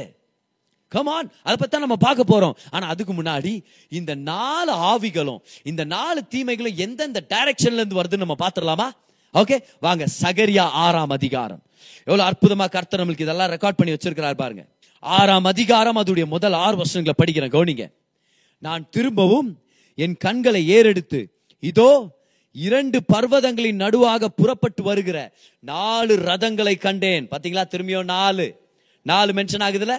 கமான் 0.91 1.27
அதை 1.43 1.55
பத்தி 1.55 1.73
தான் 1.73 1.85
நம்ம 1.85 1.99
பார்க்க 2.05 2.31
போறோம். 2.31 2.55
ஆனா 2.75 2.85
அதுக்கு 2.93 3.13
முன்னாடி 3.13 3.53
இந்த 3.99 4.11
நாலு 4.31 4.73
ஆவிகளும் 4.91 5.41
இந்த 5.71 5.83
நாலு 5.95 6.19
தீமைகளும் 6.33 6.79
எந்தெந்த 6.85 7.21
டைரக்ஷன்ல 7.33 7.81
இருந்து 7.81 7.99
வருதுன்னு 7.99 8.25
நம்ம 8.25 8.37
பாத்துடலாமா 8.43 8.87
ஓகே 9.33 9.57
வாங்க 9.85 10.03
சகரியா 10.21 10.65
ஆறாம் 10.85 11.13
அதிகாரம். 11.15 11.61
எவ்வளவு 12.07 12.27
அற்புதமா 12.29 12.65
கர்த்தர் 12.75 13.01
நம்மளுக்கு 13.01 13.25
இதெல்லாம் 13.25 13.51
ரெக்கார்ட் 13.53 13.79
பண்ணி 13.79 13.93
வச்சிருக்கிறார் 13.93 14.41
பாருங்க. 14.41 14.63
ஆறாம் 15.03 15.47
அதிகாரம் 15.51 15.99
அதோடைய 16.01 16.25
முதல் 16.35 16.55
ஆறு 16.65 16.75
வருஷங்களை 16.81 17.15
படிக்கிறேன் 17.17 17.53
கவனிங்க. 17.55 17.85
நான் 18.63 18.85
திரும்பவும் 18.95 19.49
என் 20.03 20.15
கண்களை 20.25 20.61
ஏறெடுத்து 20.75 21.19
இதோ 21.59 22.19
இரண்டு 22.51 23.01
பர்வதங்களின் 23.13 23.79
நடுவாக 23.79 24.25
புறப்பட்டு 24.25 24.83
வருகிற 24.83 25.33
நாலு 25.59 26.15
ரதங்களை 26.15 26.77
கண்டேன். 26.77 27.27
பாத்தீங்களா? 27.27 27.63
திரும்பியும் 27.71 28.03
நாலு. 28.03 28.69
நாலு 29.01 29.33
மென்ஷன் 29.33 29.61
ஆகுதுல? 29.61 29.97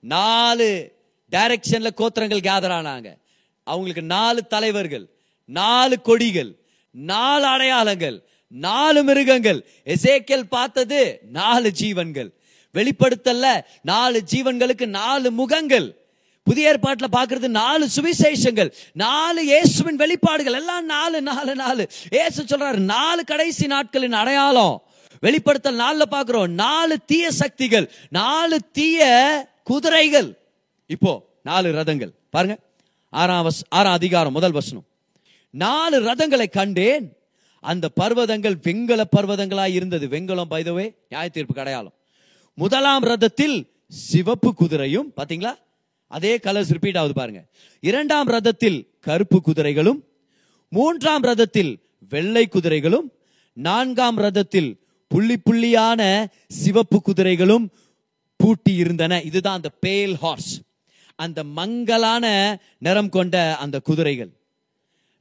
நாலு 0.00 0.92
டைரக்ஷன்ல 1.30 1.90
கோத்திரங்கள் 1.96 2.40
கேதர் 2.40 2.72
ஆனாங்க. 2.72 3.16
அவங்களுக்கு 3.64 4.02
நாலு 4.02 4.46
தலைவர்கள் 4.46 5.08
நாலு 5.44 6.00
கொடிகள் 6.00 6.56
நாலு 6.90 7.44
அடையாளங்கள் 7.44 8.28
நாலு 8.48 9.02
மிருகங்கள். 9.02 9.66
எசேக்கல் 9.84 10.42
பார்த்தது 10.42 11.20
நாலு 11.30 11.70
ஜீவன்கள். 11.70 12.32
வெளிப்படுத்தல 12.74 13.60
நாலு 13.82 14.22
ஜீவன்களுக்கு 14.32 14.86
நாலு 14.86 15.30
முகங்கள். 15.30 16.05
புதிய 16.46 16.68
ஏற்பாட்டில் 16.68 17.08
பார்க்கறது 17.08 17.48
நாலு 17.48 17.88
சுவிசேஷங்கள் 17.96 18.72
நாலு 18.92 19.44
இயேசுவின் 19.44 19.96
வெளிப்பாடுகள் 19.96 20.52
எல்லாம் 20.52 20.84
நாலு 20.84 21.22
நாலு 21.22 21.54
நாலு. 21.54 21.88
இயேசு 22.10 22.42
சொல்றாரு 22.42 22.76
நாலு 22.76 23.24
கடைசி 23.24 23.66
நாட்களின் 23.66 24.12
அடையாளம். 24.12 24.82
வெளிப்படுத்தல் 25.20 25.74
நாளில் 25.74 26.08
பார்க்குறோம் 26.10 26.48
நாலு 26.48 27.04
தீய 27.04 27.30
சக்திகள் 27.30 27.92
நாலு 28.10 28.60
தீய 28.72 29.48
குதிரைகள். 29.64 30.38
இப்போ 30.86 31.22
நாலு 31.42 31.72
ரதங்கள். 31.72 32.10
பாருங்க 32.30 32.58
ஆறாம் 33.10 33.46
வஸ்- 33.46 33.66
ஆறாம் 33.68 33.92
அதிகாரம் 33.92 34.32
முதல் 34.32 34.52
வசனம். 34.52 34.84
நாலு 35.50 36.00
ரதங்களை 36.00 36.50
கண்டேன். 36.50 37.16
அந்த 37.60 37.88
பர்வதங்கள் 38.00 38.54
வெங்கல 38.62 39.04
பர்வதங்களாய் 39.16 39.72
இருந்தது. 39.72 40.06
வெங்கலம் 40.06 40.50
பைதவே 40.50 40.94
நியாய 41.08 41.28
தீர்ப்பு 41.28 41.60
அடையாளம். 41.60 41.92
முதலாம் 42.54 43.02
ரதத்தில் 43.02 43.68
சிவப்பு 43.88 44.54
குதிரையும் 44.60 45.12
பாத்தீங்களா? 45.16 45.64
அதே 46.16 46.32
கலர்ஸ் 46.36 46.72
ரிப்பீட் 46.76 46.98
ஆகுது 47.00 47.14
பாருங்க. 47.14 47.40
இரண்டாம் 47.80 48.28
ரதத்தில் 48.28 48.78
கருப்பு 49.00 49.38
குதிரைகளும் 49.40 50.00
மூன்றாம் 50.68 51.22
ரதத்தில் 51.22 51.72
வெள்ளை 52.08 52.44
குதிரைகளும் 52.46 53.08
நான்காம் 53.56 54.18
ரதத்தில் 54.18 54.70
புள்ளி 55.10 55.36
புள்ளியான 55.36 56.02
சிவப்பு 56.60 56.98
குதிரைகளும் 57.02 57.66
பூட்டி 58.36 58.72
இருந்தன. 58.74 59.20
இதுதான் 59.22 59.58
அந்த 59.58 59.70
பேல் 59.86 60.14
ஹார்ஸ் 60.22 60.52
அந்த 61.24 61.44
மங்கலான 61.58 62.24
நிறம் 62.78 63.08
கொண்ட 63.08 63.34
அந்த 63.56 63.76
குதிரைகள். 63.80 64.32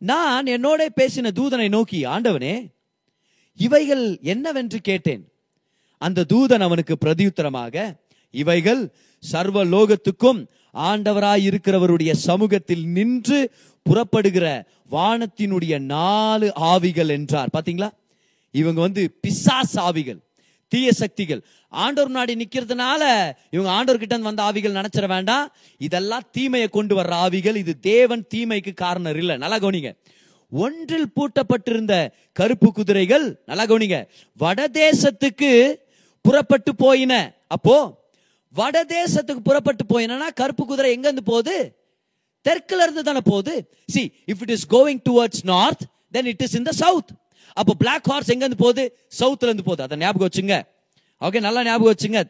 நான் 0.02 0.46
என்னோட 0.46 0.82
பேசின 1.02 1.30
தூதனை 1.40 1.68
நோக்கி 1.70 2.00
ஆண்டவனே 2.06 2.56
இவைகள் 3.58 4.06
என்னவென்று 4.34 4.80
கேட்டேன்? 4.80 5.24
அந்த 6.02 6.26
தூதன் 6.34 6.66
அவனுக்கு 6.68 6.96
பிரதியுத்தரமாக 7.06 7.76
இவைகள் 8.34 8.82
சர்வ 9.20 9.60
லோகத்துக்கும் 9.66 10.40
ஆண்டவராய் 10.76 11.50
இருக்கிறவருடைய 11.50 12.12
சமூகத்தில் 12.12 12.88
நின்று 12.88 13.52
புறப்படுகிற 13.84 14.66
வானத்தினுடைய 14.92 15.80
நாலு 15.80 16.52
ஆவிகள் 16.56 17.08
என்றார். 17.08 17.50
பாத்தீங்களா? 17.54 17.90
இவங்க 18.52 18.82
வந்து 18.82 19.20
பிசாஸ் 19.28 19.80
ஆவிகள் 19.80 20.18
தீய 20.68 20.92
சக்திகள். 20.92 21.44
ஆண்டவர் 21.70 22.12
முன்னாடி 22.12 22.42
நிக்கிறதுனால 22.42 23.32
இவங்க 23.52 23.70
ஆண்டோர் 23.70 23.98
கிட்ட 23.98 24.18
வந்த 24.18 24.44
ஆவிகள் 24.44 24.74
நினைச்சிட 24.74 25.08
வேண்டாம். 25.08 25.54
இதெல்லாம் 25.78 26.22
தீமையை 26.32 26.68
கொண்டு 26.68 26.96
வர்ற 26.96 27.10
ஆவிகள். 27.10 27.56
இது 27.56 27.80
தேவன் 27.80 28.26
தீமைக்கு 28.36 28.74
காரணம் 28.74 29.16
இல்லை. 29.16 29.38
நல்லா 29.38 29.58
கவனிங்க. 29.58 29.96
ஒன்றில் 30.52 31.12
பூட்டப்பட்டிருந்த 31.14 32.12
கருப்பு 32.34 32.74
குதிரைகள் 32.74 33.42
நல்லா 33.46 33.64
கவனிங்க. 33.64 34.08
வடதேசத்துக்கு 34.40 35.76
புறப்பட்டு 36.22 36.76
போயின. 36.76 37.34
அப்போ 37.48 38.04
வடதேசத்துக்கு 38.56 39.40
புறப்பட்டு 39.44 39.84
போயினா 39.86 40.34
கருப்பு 40.34 40.66
குதிரை 40.66 40.92
எங்க 40.92 41.08
இருந்து 41.08 41.24
போகுது? 41.24 41.76
தெற்குல 42.50 42.82
இருந்து 42.82 43.04
தானே 43.04 43.20
போகுது. 43.24 43.74
See 43.88 44.14
if 44.26 44.42
it 44.42 44.50
is 44.50 44.70
going 44.70 45.02
towards 45.10 45.44
north 45.44 45.82
then 46.12 46.26
it 46.26 46.42
is 46.42 46.56
in 46.56 46.64
the 46.64 46.72
south 46.72 47.10
அப்போ 47.54 47.74
பிளாக் 47.74 48.04
ஹார்ஸ் 48.04 48.30
எங்க 48.30 48.46
இருந்து 48.46 48.64
போகுது? 48.64 48.98
சவுத்ல 49.20 49.44
இருந்து 49.44 49.64
போகுது. 49.64 49.84
அதை 49.84 49.98
ஞாபகம் 49.98 50.30
வச்சுங்க. 50.30 50.62
ஓகே 51.22 51.40
நல்லா 51.40 51.64
ஞாபகம் 51.64 51.94
வச்சுங்க. 51.94 52.24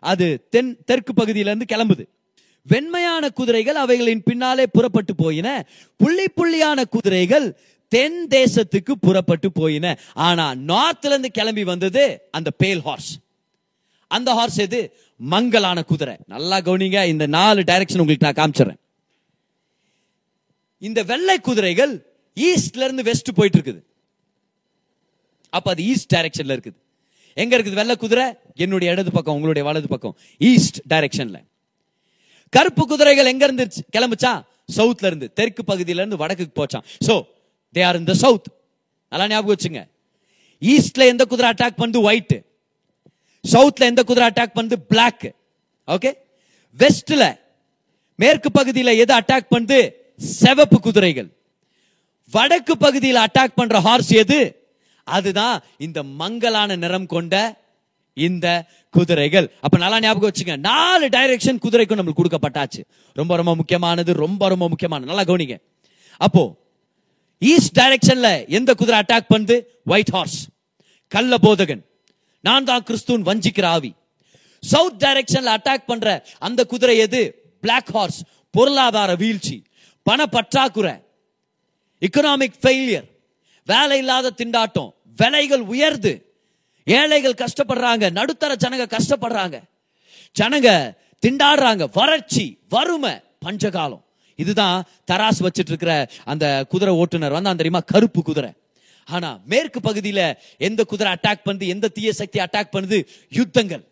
அது 0.00 0.46
தென் 0.50 0.78
தெற்கு 0.84 1.12
பகுதியில 1.12 1.50
இருந்து 1.50 1.64
கிளம்புது. 1.68 2.06
வெண்மையான 2.62 3.30
குதிரைகள் 3.30 3.74
அவைகளின் 3.74 4.22
பின்னாலே 4.22 4.66
புறப்பட்டு 4.66 5.14
போயின. 5.14 5.66
புள்ளி 5.96 6.24
புள்ளியான 6.24 6.84
குதிரைகள் 6.84 7.60
தென் 7.88 8.26
தேசத்துக்கு 8.30 8.92
புறப்பட்டு 9.00 9.52
போயின. 9.52 9.98
ஆனா 10.12 10.52
நார்த்ல 10.52 11.10
இருந்து 11.12 11.30
கிளம்பி 11.30 11.64
வந்தது 11.64 12.28
அந்த 12.30 12.50
பேல் 12.64 12.80
ஹார்ஸ் 12.80 13.18
அந்த 14.08 14.32
ஹார்ஸ் 14.32 14.58
எது? 14.58 14.96
மங்கலான 15.32 15.78
குதிரை. 15.90 16.14
நல்லா 16.26 16.56
கவனிங்க 16.66 17.06
இந்த 17.12 17.26
நாலு 17.26 17.60
டைரக்ஷன் 17.70 18.02
உங்களுக்கு 18.02 18.26
நான் 18.26 18.40
காமிச்சிடுறேன். 18.40 18.80
இந்த 20.88 21.00
வெள்ளை 21.10 21.36
குதிரைகள் 21.48 21.92
ஈஸ்ட்ல 22.36 22.86
இருந்து 22.86 23.02
வெஸ்ட் 23.08 23.30
போயிட்டு 23.38 23.58
இருக்குது. 23.58 23.80
அப்ப 25.56 25.70
அது 25.70 25.82
ஈஸ்ட் 25.90 26.12
டைரக்ஷன்ல 26.14 26.54
இருக்குது. 26.56 26.78
எங்க 27.34 27.52
இருக்குது 27.56 27.78
வெள்ளை 27.80 27.96
குதிரை? 27.96 28.26
என்னுடைய 28.64 28.92
இடது 28.94 29.10
பக்கம் 29.16 29.34
உங்களுடைய 29.34 29.64
வலது 29.68 29.88
பக்கம். 29.88 30.14
ஈஸ்ட் 30.50 30.80
டைரக்ஷன்ல 30.92 31.38
கருப்பு 32.56 32.84
குதிரைகள் 32.86 33.30
எங்க 33.32 33.44
இருந்து 33.48 33.64
கிளம்பிச்சா? 33.96 34.32
சவுத்ல 34.76 35.06
இருந்து. 35.10 35.26
தெற்கு 35.38 35.62
பகுதியில 35.70 36.02
இருந்து 36.02 36.20
வடக்குக்கு 36.22 36.54
போச்சான் 36.60 36.86
so 37.06 37.14
they 37.74 37.82
are 37.88 37.98
in 38.00 38.08
the 38.10 38.14
south 38.24 38.48
நல்லா 39.12 39.26
ஞாபகம் 39.32 39.54
வச்சுங்க. 39.56 39.82
ஈஸ்ட்ல 40.62 41.06
எந்த 41.12 41.24
குதிரை 41.24 41.50
அட்டாக் 41.52 41.78
பண்ணுது? 41.82 42.00
ஒயிட் 42.08 42.34
சவுத்ல 43.50 43.88
எந்த 43.92 44.02
குதிரை 44.02 44.26
அட்டாக் 44.28 44.56
பண்ணுது 44.58 44.76
பிளாக் 44.90 45.34
ஓகே 45.86 46.10
வெஸ்ட்ல 46.78 47.24
மேற்கு 48.16 48.48
பகுதியில் 48.52 48.98
எது 49.02 49.12
அட்டாக் 49.16 49.52
பண்ணுது 49.54 49.78
சிவப்பு 50.16 50.80
குதிரைகள். 50.80 51.28
வடக்கு 52.30 52.74
பகுதியில் 52.76 53.16
அட்டாக் 53.16 53.54
பண்ற 53.54 53.80
ஹார்ஸ் 53.80 54.12
எது? 54.22 54.38
அதுதான் 55.04 55.56
இந்த 55.78 56.02
மங்கலான 56.02 56.76
நிறம் 56.76 57.06
கொண்ட 57.06 57.34
இந்த 58.14 58.46
குதிரைகள். 58.90 59.46
அப்ப 59.60 59.78
நல்லா 59.78 60.00
ஞாபகம் 60.00 60.30
வச்சுங்க. 60.30 60.56
நாலு 60.56 61.08
டைரக்ஷன் 61.08 61.58
குதிரைக்கும் 61.58 61.98
நம்மளுக்கு 61.98 62.20
கொடுக்கப்பட்டாச்சு. 62.20 62.80
ரொம்ப 63.12 63.36
ரொம்ப 63.36 63.54
முக்கியமானது 63.54 64.12
ரொம்ப 64.24 64.48
ரொம்ப 64.48 64.68
முக்கியமானது. 64.68 65.10
நல்லா 65.10 65.26
கவனிங்க. 65.30 65.56
அப்போ 66.16 66.42
ஈஸ்ட் 67.38 67.78
டைரக்ஷன்ல 67.78 68.48
எந்த 68.48 68.74
குதிரை 68.74 69.00
அட்டாக் 69.00 69.32
பண்ணுது 69.34 69.56
ஒயிட் 69.84 70.12
ஹார்ஸ் 70.16 70.40
கள்ள 71.08 71.36
போதகன் 71.42 71.82
நான் 72.42 72.64
தான் 72.64 72.82
கிறிஸ்துவன் 72.82 73.26
வஞ்சிக்கிற 73.28 73.64
ஆவி. 73.64 73.94
சவுத் 74.60 75.02
டைரக்ஷன்ல 75.02 75.56
அட்டாக் 75.56 75.86
பண்ற 75.86 76.24
அந்த 76.38 76.64
குதிரை 76.64 76.96
எது? 76.98 77.20
பிளாக் 77.60 77.90
ஹார்ஸ் 77.92 78.22
பொருளாதார 78.50 79.14
வீழ்ச்சி 79.14 79.62
பண 80.02 80.26
பற்றாக்குறை 80.26 80.94
எக்கனாமிக் 82.00 82.58
ஃபெயிலியர் 82.62 83.08
வேலை 83.66 83.98
இல்லாத 83.98 84.32
திண்டாட்டம் 84.36 84.92
விலைகள் 85.16 85.60
உயர்து 85.60 86.12
ஏழைகள் 86.84 87.40
கஷ்டப்படுறாங்க 87.42 88.10
நடுத்தர 88.10 88.54
ஜனங்க 88.54 88.86
கஷ்டப்படுறாங்க. 88.94 89.62
ஜனங்க 90.40 90.68
திண்டாடுறாங்க 91.26 91.88
வறட்சி 91.92 92.58
வறுமை 92.68 93.14
பஞ்சகாலம். 93.44 94.02
இதுதான் 94.36 94.84
தராசு 95.10 95.40
வச்சிட்டு 95.40 95.70
இருக்கிற 95.72 96.08
அந்த 96.24 96.66
குதிரை 96.68 96.94
ஓட்டுநர். 96.94 97.32
வந்து 97.32 97.50
அந்த 97.50 97.62
தெரியுமா? 97.62 97.80
கருப்பு 97.80 98.22
குதிரை. 98.22 98.52
ஆனா 99.04 99.40
மேற்கு 99.46 99.80
பகுதியில 99.80 100.34
எந்த 100.58 100.84
குதிரை 100.84 101.12
அட்டாக் 101.12 101.40
பண்ணுது 101.44 101.66
எந்த 101.66 101.88
தீய 101.88 102.12
சக்தி 102.12 102.40
அட்டாக் 102.40 102.72
பண்ணுது? 102.72 103.06
யுத்தங்கள். 103.30 103.90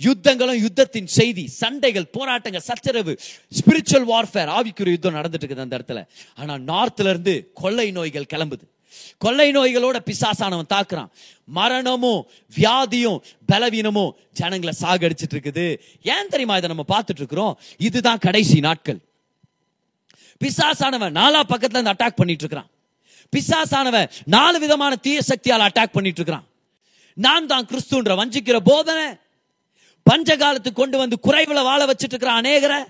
யுத்தங்களும் 0.00 0.66
யுத்தத்தின் 0.66 1.04
செய்தி 1.04 1.48
சண்டைகள் 1.48 2.06
போராட்டங்கள் 2.06 2.60
சச்சரவு 2.60 3.18
ஸ்பிரிச்சுவல் 3.58 4.06
வார்ஃபேர் 4.12 4.50
ஆவிக்குரிய 4.58 4.90
யுத்தம் 4.90 5.14
நடந்துட்டு 5.14 5.44
இருக்குது 5.46 5.60
அந்த 5.60 5.78
இடத்துல. 5.78 6.06
ஆனா 6.34 6.54
நார்த்ல 6.54 7.08
இருந்து 7.08 7.50
கொள்ளை 7.54 7.90
நோய்கள் 7.90 8.26
கிளம்புது. 8.34 8.64
கொள்ளை 9.18 9.52
நோய்களோட 9.52 9.96
பிசாசானவன் 10.04 10.70
தாக்குறான். 10.74 11.08
மரணமும் 11.44 12.26
வியாதியும் 12.56 13.18
பலவீனமும் 13.46 14.14
ஜனங்களை 14.32 14.74
சாகடிச்சிட்டு 14.80 15.34
இருக்குது. 15.34 15.78
ஏன் 16.02 16.28
தெரியுமா 16.28 16.56
இதை 16.56 16.70
நம்ம 16.74 16.84
பார்த்துட்டு 16.88 17.22
இருக்கிறோம்? 17.22 17.58
இதுதான் 17.78 18.18
கடைசி 18.18 18.60
நாட்கள். 18.60 18.98
பிசாசானவன் 20.44 21.16
நாலா 21.20 21.40
பக்கத்துல 21.48 21.78
இருந்து 21.78 21.90
அட்டாக் 21.90 22.20
பண்ணிட்டு 22.20 22.44
இருக்கிறான். 22.44 22.70
பிசாசானவன் 23.32 24.10
நாலு 24.26 24.56
விதமான 24.58 24.92
தீய 24.96 25.20
சக்தியால் 25.22 25.66
அட்டாக் 25.66 25.94
பண்ணிட்டு 25.94 26.20
இருக்கிறான் 26.20 26.46
நான் 27.16 27.46
தான் 27.46 27.66
கிறிஸ்துன்ற 27.66 28.14
வஞ்சிக்கிற 28.14 28.56
போதனை 28.62 29.06
பஞ்சகாலத்துக்கு 30.06 30.80
கொண்டு 30.80 30.96
வந்து 30.98 31.16
குறைவில் 31.18 31.66
வாழ 31.68 31.80
வச்சுட்டு 31.86 32.14
இருக்கிற 32.14 32.32
அநேகரை 32.34 32.80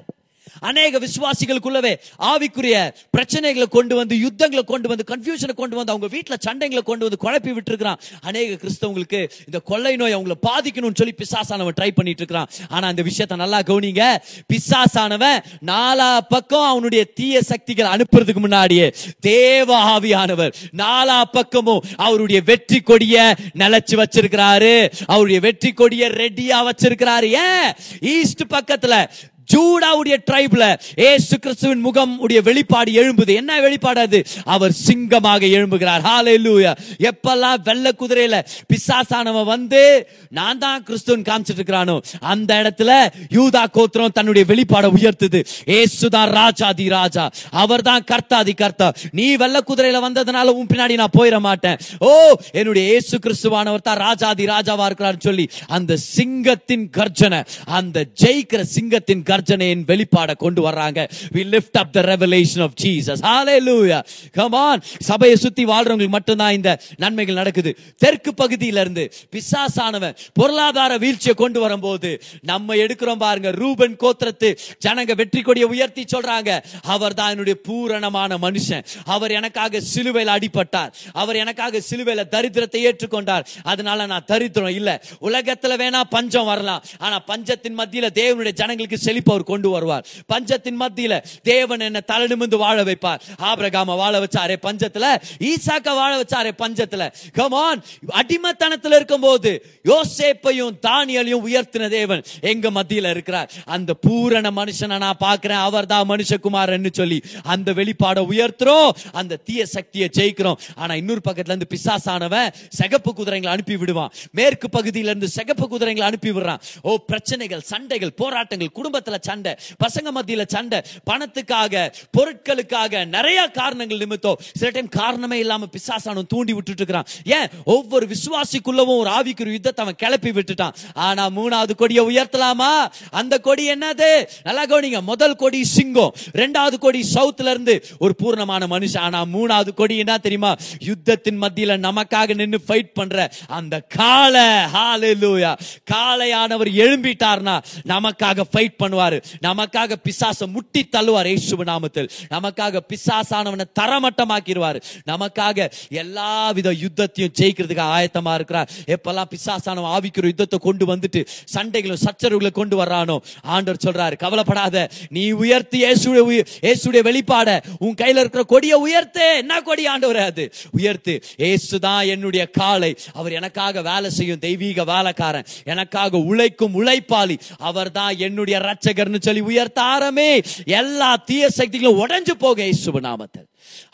அநேக 0.60 0.98
விசுவாசிகளுக்குள்ளவே 0.98 1.94
ஆவிக்குரிய 2.18 2.94
பிரச்சனைகளை 3.16 3.68
கொண்டு 3.68 3.96
வந்து 3.96 4.18
யுத்தங்களை 4.18 4.64
கொண்டு 4.64 4.88
வந்து 4.88 5.04
கன்ஃபியூஷனை 5.08 5.54
கொண்டு 5.54 5.76
வந்து 5.76 5.92
அவங்க 5.92 6.06
வீட்டில் 6.06 6.36
சண்டைங்களை 6.46 6.82
கொண்டு 6.82 7.08
வந்து 7.08 7.20
குழப்பி 7.24 7.52
விட்டுருக்கிறான். 7.56 7.98
அநேக 8.20 8.58
கிறிஸ்தவங்களுக்கு 8.62 9.28
இந்த 9.46 9.58
கொள்ளை 9.58 9.96
நோய் 9.96 10.16
அவங்கள 10.16 10.32
பாதிக்கணும்னு 10.42 10.94
சொல்லி 10.94 11.14
பிசாசானவன் 11.18 11.76
ட்ரை 11.80 11.90
பண்ணிட்டு 11.90 12.22
இருக்கிறான் 12.22 12.48
ஆனா 12.68 12.88
அந்த 12.88 13.02
விஷயத்தை 13.02 13.38
நல்லா 13.38 13.60
கவனிங்க. 13.60 14.16
பிசாசானவன் 14.52 15.38
நாலா 15.66 16.18
பக்கம் 16.28 16.68
அவனுடைய 16.68 17.04
தீய 17.04 17.42
சக்திகள் 17.42 17.86
அனுப்புறதுக்கு 17.86 18.38
முன்னாடியே 18.38 18.94
தேவ 19.20 19.98
ஆவியானவர். 19.98 20.54
நாலா 20.76 21.22
பக்கமும் 21.32 21.84
அவருடைய 21.96 22.42
வெற்றி 22.42 22.80
கொடிய 22.80 23.36
நிலைச்சு 23.58 24.02
வச்சிருக்கிறாரு. 24.02 24.92
அவருடைய 25.06 25.40
வெற்றி 25.40 25.72
கொடிய 25.72 26.08
ரெடியா 26.08 26.70
வச்சிருக்கிறாரு. 26.70 27.24
ஏன்? 27.24 27.72
ஈஸ்ட் 28.00 28.42
பக்கத்துல 28.50 29.08
ஜூடாவுடைய 29.52 30.16
ட்ரைப்ல 30.30 30.64
ஏசு 30.94 31.38
கிறிஸ்துவின் 31.38 31.80
முகம் 31.80 32.18
உடைய 32.18 32.40
வெளிப்பாடு 32.42 32.90
எழும்புது. 32.92 33.32
என்ன 33.34 33.60
வெளிப்பாடு 33.60 34.00
அது? 34.00 34.20
அவர் 34.44 34.72
சிங்கமாக 34.86 35.42
எழும்புகிறார். 35.46 36.02
ஹalleluya 36.08 36.72
எப்பெல்லாம் 37.08 37.60
வெள்ள 37.68 37.92
குதிரையில 38.00 38.36
பிசாசானவன் 38.70 39.44
வந்து 39.44 39.82
நான் 40.30 40.58
தான் 40.58 40.82
கிறிஸ்துவன் 40.82 41.26
காமிச்சிட்டு 41.28 41.60
இருக்கிறானோ 41.60 41.96
அந்த 42.20 42.50
இடத்துல 42.62 42.90
யூதா 43.36 43.62
கோத்திரம் 43.70 44.14
தன்னுடைய 44.18 44.46
வெளிப்பாடை 44.52 44.90
உயர்த்துது. 44.98 45.40
ஏசு 45.64 46.08
தான் 46.08 46.30
ராஜாதி 46.30 46.88
ராஜா. 46.88 47.24
அவர் 47.50 47.82
தான் 47.82 48.04
கர்த்தாதி 48.10 48.54
கர்த்தா. 48.54 48.88
நீ 49.12 49.36
வெள்ள 49.36 49.62
குதிரையில 49.68 50.00
வந்ததுனால 50.06 50.54
உன் 50.58 50.66
பின்னாடி 50.66 50.94
நான் 51.02 51.16
போயிட 51.18 51.38
மாட்டேன். 51.40 51.78
ஓ 52.00 52.10
என்னுடைய 52.52 52.84
ஏசு 52.94 53.18
கிறிஸ்துவானவர் 53.18 53.86
தான் 53.88 54.02
ராஜாதி 54.06 54.46
ராஜாவா 54.46 54.84
இருக்கிறார் 54.84 55.24
சொல்லி 55.28 55.48
அந்த 55.66 55.92
சிங்கத்தின் 56.16 56.86
கர்ஜனை 56.98 57.40
அந்த 57.78 58.06
ஜெயிக்கிற 58.22 58.62
சிங்கத்தின் 58.76 59.22
கர்ஜனையின் 59.36 59.84
வெளிப்பாடை 59.86 60.36
கொண்டு 60.36 60.70
வர்றாங்க. 60.70 61.10
We 61.32 61.44
lift 61.44 61.76
up 61.76 61.92
the 61.92 62.00
revelation 62.00 62.62
of 62.62 62.72
Jesus 62.82 63.24
hallelujah. 63.26 64.00
Come 64.34 64.80
சபையை 64.98 65.36
சுத்தி 65.36 65.64
வாழ்றவங்களுக்கு 65.64 66.08
மட்டும்தான் 66.08 66.52
இந்த 66.52 66.80
நன்மைகள் 66.96 67.34
நடக்குது. 67.34 67.76
தெற்கு 67.96 68.32
பகுதியில 68.36 68.80
இருந்து 68.80 69.12
பிசாசானவன் 69.30 70.16
பொருளாதார 70.32 70.98
வீழ்ச்சியை 70.98 71.34
கொண்டு 71.34 71.60
வரும்போது 71.60 72.22
நம்ம 72.42 72.74
எடுக்கிறோம் 72.74 73.16
பாருங்க 73.16 73.50
ரூபன் 73.50 73.96
கோத்திரத்து 73.96 74.56
ஜனங்க 74.86 75.14
வெற்றி 75.16 75.40
கொடியை 75.40 75.68
உயர்த்தி 75.68 76.04
சொல்றாங்க. 76.16 76.62
அவர் 76.82 77.14
தான் 77.14 77.30
என்னுடைய 77.30 77.58
பூரணமான 77.62 78.36
மனுஷன். 78.36 78.84
அவர் 79.04 79.30
எனக்காக 79.30 79.80
சிலுவையில் 79.80 80.32
அடிபட்டார். 80.32 80.92
அவர் 81.12 81.36
எனக்காக 81.36 81.80
சிலுவையில் 81.80 82.26
தரித்திரத்தை 82.30 82.86
ஏற்றுக்கொண்டார். 82.86 83.44
அதனால 83.62 84.06
நான் 84.06 84.24
தரித்திரம் 84.24 84.74
இல்ல. 84.74 85.02
உலகத்துல 85.20 85.76
வேணா 85.76 86.00
பஞ்சம் 86.10 86.44
வரலாம். 86.44 86.84
ஆனா 86.98 87.18
பஞ்சத்தின் 87.18 87.78
மத்தியில 87.78 88.06
தேவனுடைய 88.14 88.50
ஜனங்களுக்கு 88.50 88.98
செழிப்பு 88.98 89.25
அவர் 89.30 89.42
கொண்டு 89.42 89.70
வருவார். 89.70 90.06
பஞ்சத்தின் 90.26 90.80
மத்தியில 90.80 91.22
தேவன் 91.42 91.80
என்ன 91.80 92.00
தலை 92.00 92.26
நிமிர்ந்து 92.26 92.56
வாழ 92.56 92.84
வைப்பார். 92.84 93.20
ஆபிரகாம 93.38 93.84
வாழ 93.84 94.18
வச்சாரே 94.18 94.56
பஞ்சத்துல 94.62 95.16
ஈசாக்க 95.38 95.84
வாழ 95.84 96.22
வச்சாரே 96.22 96.50
பஞ்சத்துல. 96.58 97.12
கமான் 97.32 97.84
அடிமத்தனத்துல 98.12 98.94
இருக்கும்போது 98.94 99.66
யோசேப்பையும் 99.84 100.70
தானியலையும் 100.82 101.44
உயர்த்தின 101.46 101.88
தேவன் 101.88 102.22
எங்க 102.40 102.70
மத்தியில 102.70 103.10
இருக்கிறார். 103.10 103.52
அந்த 103.64 103.94
பூரண 103.94 104.50
மனுஷனை 104.50 104.98
நான் 104.98 105.16
பார்க்கிறேன். 105.18 105.56
அவர் 105.56 105.86
தான் 105.86 106.08
மனுஷகுமாரன்னு 106.08 106.92
சொல்லி 106.92 107.22
அந்த 107.42 107.72
வெளிப்பாடை 107.72 108.22
உயர்த்துறோம். 108.32 108.90
அந்த 109.12 109.36
தீய 109.36 109.66
சக்தியை 109.66 110.10
ஜெயிக்கிறோம். 110.16 110.56
ஆனா 110.74 110.94
இன்னொரு 110.94 111.20
பக்கத்துல 111.28 111.54
இருந்து 111.54 111.66
பிசாசானவன் 111.70 112.52
சிகப்பு 112.68 113.14
குதிரைகளை 113.14 113.52
அனுப்பி 113.52 113.76
விடுவான். 113.76 114.12
மேற்கு 114.32 114.68
பகுதியில 114.72 115.10
இருந்து 115.10 115.28
சிகப்பு 115.28 115.68
குதிரைகளை 115.68 116.08
அனுப்பி 116.08 116.30
விடுறான். 116.30 116.60
ஓ 116.82 116.96
பிரச்சனைகள் 116.96 117.60
சண்டைகள் 117.60 118.12
போராட்டங்கள் 118.12 118.74
குடும்பத்துல 118.74 119.15
சண்டை 119.20 119.56
பசங்க 119.84 120.08
மத்தியில 120.14 120.46
சண்டை 120.46 120.82
பணத்துக்காக 121.10 121.92
பொருட்களுக்காக 122.18 123.06
நிறைய 123.06 123.48
காரணங்கள் 123.48 123.98
நிமித்தம். 123.98 124.36
சில 124.54 124.70
டைம் 124.70 124.88
காரணமே 124.88 125.38
இல்லாம 125.38 125.66
பிசாசானம் 125.66 126.26
தூண்டி 126.26 126.52
விட்டுட்டு 126.52 126.82
இருக்கிறான். 126.82 127.06
ஏன்? 127.24 127.48
ஒவ்வொரு 127.64 128.06
விசுவாசிக்குள்ளவும் 128.06 128.98
ஒரு 128.98 129.10
ஆவிக்குரிய 129.10 129.52
யுத்தத்தை 129.52 129.84
அவன் 129.84 129.96
கிளப்பி 129.96 130.30
விட்டுட்டான். 130.30 130.72
ஆனா 130.94 131.30
மூணாவது 131.30 131.74
கொடியை 131.74 132.04
உயர்த்தலாமா? 132.06 132.86
அந்த 133.10 133.38
கொடி 133.38 133.72
என்னது? 133.72 134.28
நல்லா 134.42 134.64
கவனிங்க. 134.64 135.02
முதல் 135.02 135.36
கொடி 135.36 135.64
சிங்கம் 135.64 136.14
ரெண்டாவது 136.32 136.78
கொடி 136.78 137.10
சவுத்துல 137.14 137.50
இருந்து 137.50 137.86
ஒரு 137.98 138.14
பூர்ணமான 138.22 138.66
மனுஷன். 138.66 138.98
ஆனா 138.98 139.24
மூணாவது 139.24 139.74
கொடி 139.74 139.96
என்ன 139.96 140.18
தெரியுமா? 140.18 140.54
யுத்தத்தின் 140.84 141.42
மத்தியில 141.42 141.78
நமக்காக 141.78 142.34
நின்னு 142.34 142.60
ஃபைட் 142.68 142.92
பண்ற 142.94 143.30
அந்த 143.46 143.80
காலை 143.80 144.42
ஹalleluya 144.42 145.56
காளையானவர் 145.92 146.70
எழும்பிட்டார்னா 146.82 147.62
நமக்காக 147.86 148.40
ஃபைட் 148.52 148.76
பண்ணுவார். 148.82 149.05
நமக்காக 149.40 149.96
பிசாச 150.04 150.46
முட்டி 150.46 150.88
தள்ளுவார் 150.96 151.26
இயேசு 151.26 151.64
நாமத்தில். 151.64 152.08
நமக்காக 152.30 152.80
பிசாசானவனை 152.90 153.64
தரமட்டமாக்கிடுவாரு. 153.80 154.82
நமக்காக 155.06 155.68
எல்லா 155.90 156.50
வித 156.50 156.72
யுத்தத்தையும் 156.72 157.34
ஜெயிக்கிறதுக்கு 157.38 157.84
ஆயத்தமா 157.96 158.34
இருக்கிறார். 158.34 158.68
எப்பெல்லாம் 158.86 159.30
பிசாசானவன் 159.34 159.92
ஆவிக்கிற 159.96 160.24
யுத்தத்தை 160.24 160.58
கொண்டு 160.58 160.94
வந்துட்டு 160.94 161.26
சண்டைகளும் 161.54 162.02
சச்சரவுகளை 162.06 162.50
கொண்டு 162.50 162.84
வர்றானோ 162.84 163.16
ஆண்டவர் 163.42 163.82
சொல்றாரு 163.86 164.16
கவலைப்படாத. 164.16 164.88
நீ 165.10 165.30
உயர்த்தி 165.30 165.84
இயேசுடைய 165.84 166.44
இயேசுடைய 166.62 167.02
வெளிப்பாட 167.08 167.62
உன் 167.78 167.94
கையில 167.94 168.22
இருக்கிற 168.22 168.42
கொடியை 168.42 168.78
உயர்த்து. 168.78 169.36
என்ன 169.36 169.60
கொடி 169.60 169.86
ஆண்டவர் 169.86 170.16
அது? 170.16 170.52
உயர்த்து. 170.70 171.24
இயேசுதான் 171.36 172.06
என்னுடைய 172.06 172.46
காலை. 172.50 172.96
அவர் 173.12 173.32
எனக்காக 173.32 173.82
வேலை 173.82 174.10
செய்யும் 174.10 174.38
தெய்வீக 174.38 174.84
வேலைக்காரன். 174.84 175.46
எனக்காக 175.64 176.18
உழைக்கும் 176.18 176.74
உழைப்பாளி. 176.80 177.38
அவர் 177.58 177.92
தான் 177.92 178.16
என்னுடைய 178.16 178.58
ரட்சகர்னு 178.96 179.20
சொல்லி 179.20 179.40
உயர்த்த 179.40 179.82
ஆரமே 179.82 180.44
எல்லா 180.64 181.16
தீய 181.16 181.50
சக்திகளும் 181.50 182.06
உடஞ்சு 182.06 182.30
போக 182.38 182.62
இயேசு 182.62 183.00
நாமத்தில். 183.00 183.46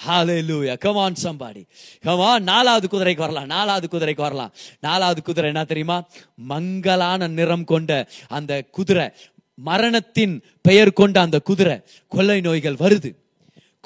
Hallelujah 0.08 0.76
come 0.84 1.12
somebody 1.22 1.64
somebody. 2.02 2.40
நாலாவது 2.40 2.88
குதிரைக்கு 2.90 3.16
வரலாம். 3.16 3.46
நாலாவது 3.46 3.88
குதிரைக்கு 3.90 4.16
வரலாம். 4.16 4.52
நாலாவது 4.80 5.22
குதிரை 5.22 5.50
என்ன 5.50 5.64
தெரியுமா? 5.64 6.04
மங்கலான 6.48 7.28
நிறம் 7.28 7.64
கொண்ட 7.64 8.08
அந்த 8.28 8.62
குதிரை 8.70 9.10
மரணத்தின் 9.54 10.42
பெயர் 10.62 10.92
கொண்ட 10.92 11.20
அந்த 11.20 11.38
குதிரை 11.38 11.80
கொள்ளை 12.08 12.40
நோய்கள் 12.40 12.74
வருது. 12.74 13.20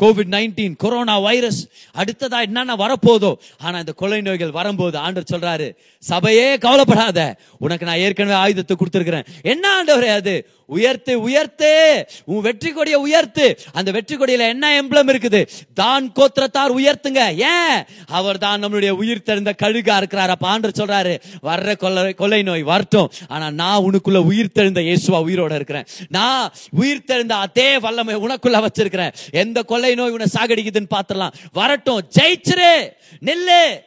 கோவிட் 0.03 0.31
நைன்டீன் 0.31 0.77
கொரோனா 0.77 1.19
வைரஸ் 1.19 1.69
அடுத்ததா 1.95 2.41
என்னென்ன 2.41 2.77
வரப்போதோ 2.77 3.35
ஆனா 3.59 3.79
இந்த 3.79 3.93
கொலை 3.93 4.21
நோய்கள் 4.21 4.51
வரும்போது 4.51 4.99
ஆண்டவர் 4.99 5.39
சொல்றாரு 5.39 5.75
சபையே 6.09 6.59
கவலைப்படாத. 6.59 7.37
உனக்கு 7.59 7.87
நான் 7.87 7.97
ஏற்கனவே 7.97 8.35
ஆயுதத்தை 8.35 8.77
கொடுத்துருக்கிறேன். 8.77 9.27
என்ன 9.43 9.83
ஆண்டவரே 9.83 10.09
அது? 10.09 10.49
உயர்த்து 10.67 11.21
உயர்த்து. 11.21 12.07
உன் 12.25 12.41
வெற்றி 12.41 12.73
கொடியை 12.73 13.01
உயர்த்து. 13.01 13.59
அந்த 13.73 13.91
வெற்றி 13.91 14.17
கொடியில 14.17 14.39
என்ன 14.39 14.83
எம்பளம் 14.83 15.09
இருக்குது? 15.09 15.49
தான் 15.75 16.13
கோத்திரத்தார் 16.13 16.75
உயர்த்துங்க. 16.75 17.37
ஏன்? 17.37 17.85
அவர் 18.07 18.39
தான் 18.39 18.65
நம்மளுடைய 18.65 18.91
உயிர் 18.91 19.23
தெரிந்த 19.23 19.55
கழுகா 19.63 19.97
இருக்கிறார். 19.97 20.37
பாண்டு 20.41 20.71
சொல்றாரு 20.79 21.21
வர்ற 21.43 21.77
கொள்ளை 21.77 22.13
கொள்ளை 22.13 22.43
நோய் 22.43 22.63
வரட்டும். 22.63 23.13
ஆனா 23.29 23.51
நான் 23.51 23.83
உனக்குள்ள 23.83 24.17
உயிர் 24.17 24.55
தெழுந்த 24.55 24.81
இயேசுவா 24.81 25.21
உயிரோட 25.27 25.55
இருக்கிறேன். 25.55 25.87
நான் 26.09 26.53
உயிர் 26.71 27.05
தெரிந்த 27.05 27.37
அதே 27.37 27.79
வல்லமை 27.79 28.15
உனக்குள்ள 28.15 28.67
வச்சிருக்கிறேன். 28.67 29.15
எந்த 29.31 29.63
கொள்ளை 29.63 29.95
நோய் 29.95 30.11
உன்னை 30.11 30.27
சாகடிக்குதுன்னு 30.39 30.99
பாத்திரலாம் 30.99 31.33
வரட்டும் 31.53 32.01
ஜெயிச்சிரு. 32.19 32.89
நில்லு. 33.25 33.85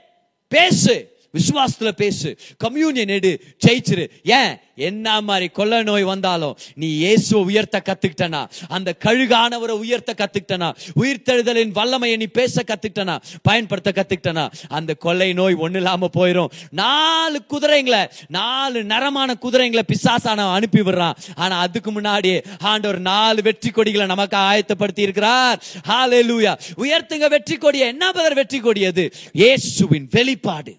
பேசு. 0.47 1.17
விசுவாசத்துல 1.37 1.91
பேசு. 1.91 2.37
கம்யூனியன் 2.57 3.07
எடு 3.07 3.41
ஜெயிச்சிரு. 3.65 4.09
ஏன்? 4.23 4.57
என்ன 4.75 5.21
மாதிரி 5.21 5.47
கொள்ள 5.47 5.83
நோய் 5.83 6.03
வந்தாலும் 6.03 6.57
நீ 6.75 6.87
இயேசுவை 6.87 7.43
உயர்த்த 7.43 7.81
கத்துக்கிட்டனா? 7.85 8.49
அந்த 8.67 8.95
கழுகானவரை 9.05 9.75
உயர்த்த 9.83 10.15
கத்துக்கிட்டனா? 10.17 10.75
உயிர்த்தெழுதலின் 10.95 11.71
வல்லமையை 11.71 12.17
நீ 12.17 12.25
பேச 12.25 12.63
கத்துக்கிட்டனா? 12.63 13.21
பயன்படுத்த 13.41 13.93
கத்துக்கிட்டனா? 13.95 14.51
அந்த 14.67 14.93
கொள்ளை 14.93 15.33
நோய் 15.33 15.55
ஒண்ணு 15.55 15.75
இல்லாம 15.75 16.09
போயிரும். 16.17 16.47
நாலு 16.71 17.41
குதிரைங்களை 17.51 18.09
நாலு 18.27 18.83
நரமான 18.83 19.35
குதிரைங்களை 19.41 19.81
பிசாசான 19.91 20.53
அனுப்பி 20.53 20.79
விடுறான். 20.79 21.15
ஆனா 21.35 21.59
அதுக்கு 21.59 21.91
முன்னாடி 21.91 22.45
ஆண்டவர் 22.59 22.99
நாலு 22.99 23.41
வெற்றி 23.41 23.69
கொடிகளை 23.69 24.07
நமக்கு 24.07 24.37
ஆயத்தப்படுத்தி 24.37 24.99
இருக்கிறார். 24.99 25.63
லூயா 26.09 26.53
உயர்த்துங்க 26.77 27.29
வெற்றி 27.29 27.55
கொடிய. 27.55 27.85
என்ன 27.85 28.11
பதர் 28.11 28.33
வெற்றி 28.33 28.59
கொடியது? 28.59 29.13
இயேசுவின் 29.31 30.07
வெளிப்பாடு. 30.11 30.75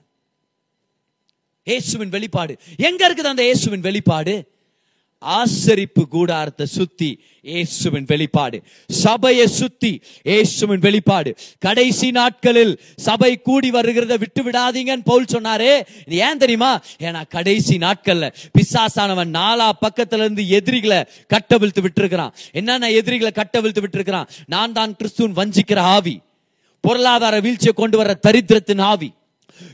இயேசுவின் 1.71 2.15
வெளிப்பாடு. 2.17 2.55
எங்க 2.89 3.01
இருக்குது 3.09 3.35
அந்த 3.35 3.45
இயேசுவின் 3.49 3.87
வெளிப்பாடு? 3.89 4.35
ஆசரிப்பு 5.23 6.03
கூடாரத்தை 6.13 6.67
சுத்தி 6.75 7.09
இயேசுவின் 7.43 8.07
வெளிப்பாடு. 8.11 8.59
சபையை 8.91 9.47
சுத்தி 9.59 9.91
இயேசுவின் 10.31 10.83
வெளிப்பாடு. 10.87 11.31
கடைசி 11.67 12.09
நாட்களில் 12.19 12.73
சபை 13.07 13.31
கூடி 13.49 13.71
வருகிறத 13.71 14.17
விட்டு 14.23 14.43
விடாதீங்கன்னு 14.43 15.09
பவுல் 15.11 15.29
சொன்னாரே. 15.35 15.75
இது 16.07 16.17
ஏன் 16.29 16.41
தெரியுமா? 16.45 16.73
ஏன்னா 17.07 17.23
கடைசி 17.37 17.77
நாட்கள்ல 17.85 18.33
பிசாசானவன் 18.57 19.37
நாலா 19.41 19.69
பக்கத்துல 19.85 20.25
இருந்து 20.25 20.49
எதிரிகளை 20.49 21.01
கட்டவிழ்த்து 21.35 21.85
விட்டுருக்கிறான். 21.87 22.35
என்னென்ன 22.53 22.91
எதிரிகளை 23.01 23.35
கட்டவிழ்த்து 23.41 23.85
விட்டுருக்கிறான்? 23.85 24.29
நான் 24.47 24.77
தான் 24.81 24.97
கிறிஸ்துவன் 25.03 25.39
வஞ்சிக்கிற 25.43 25.81
ஆவி. 25.97 26.17
பொருளாதார 26.85 27.37
வீழ்ச்சியை 27.41 27.77
கொண்டு 27.83 27.97
வர 27.97 28.19
தரித்திரத்தின் 28.27 28.85
ஆவி. 28.93 29.11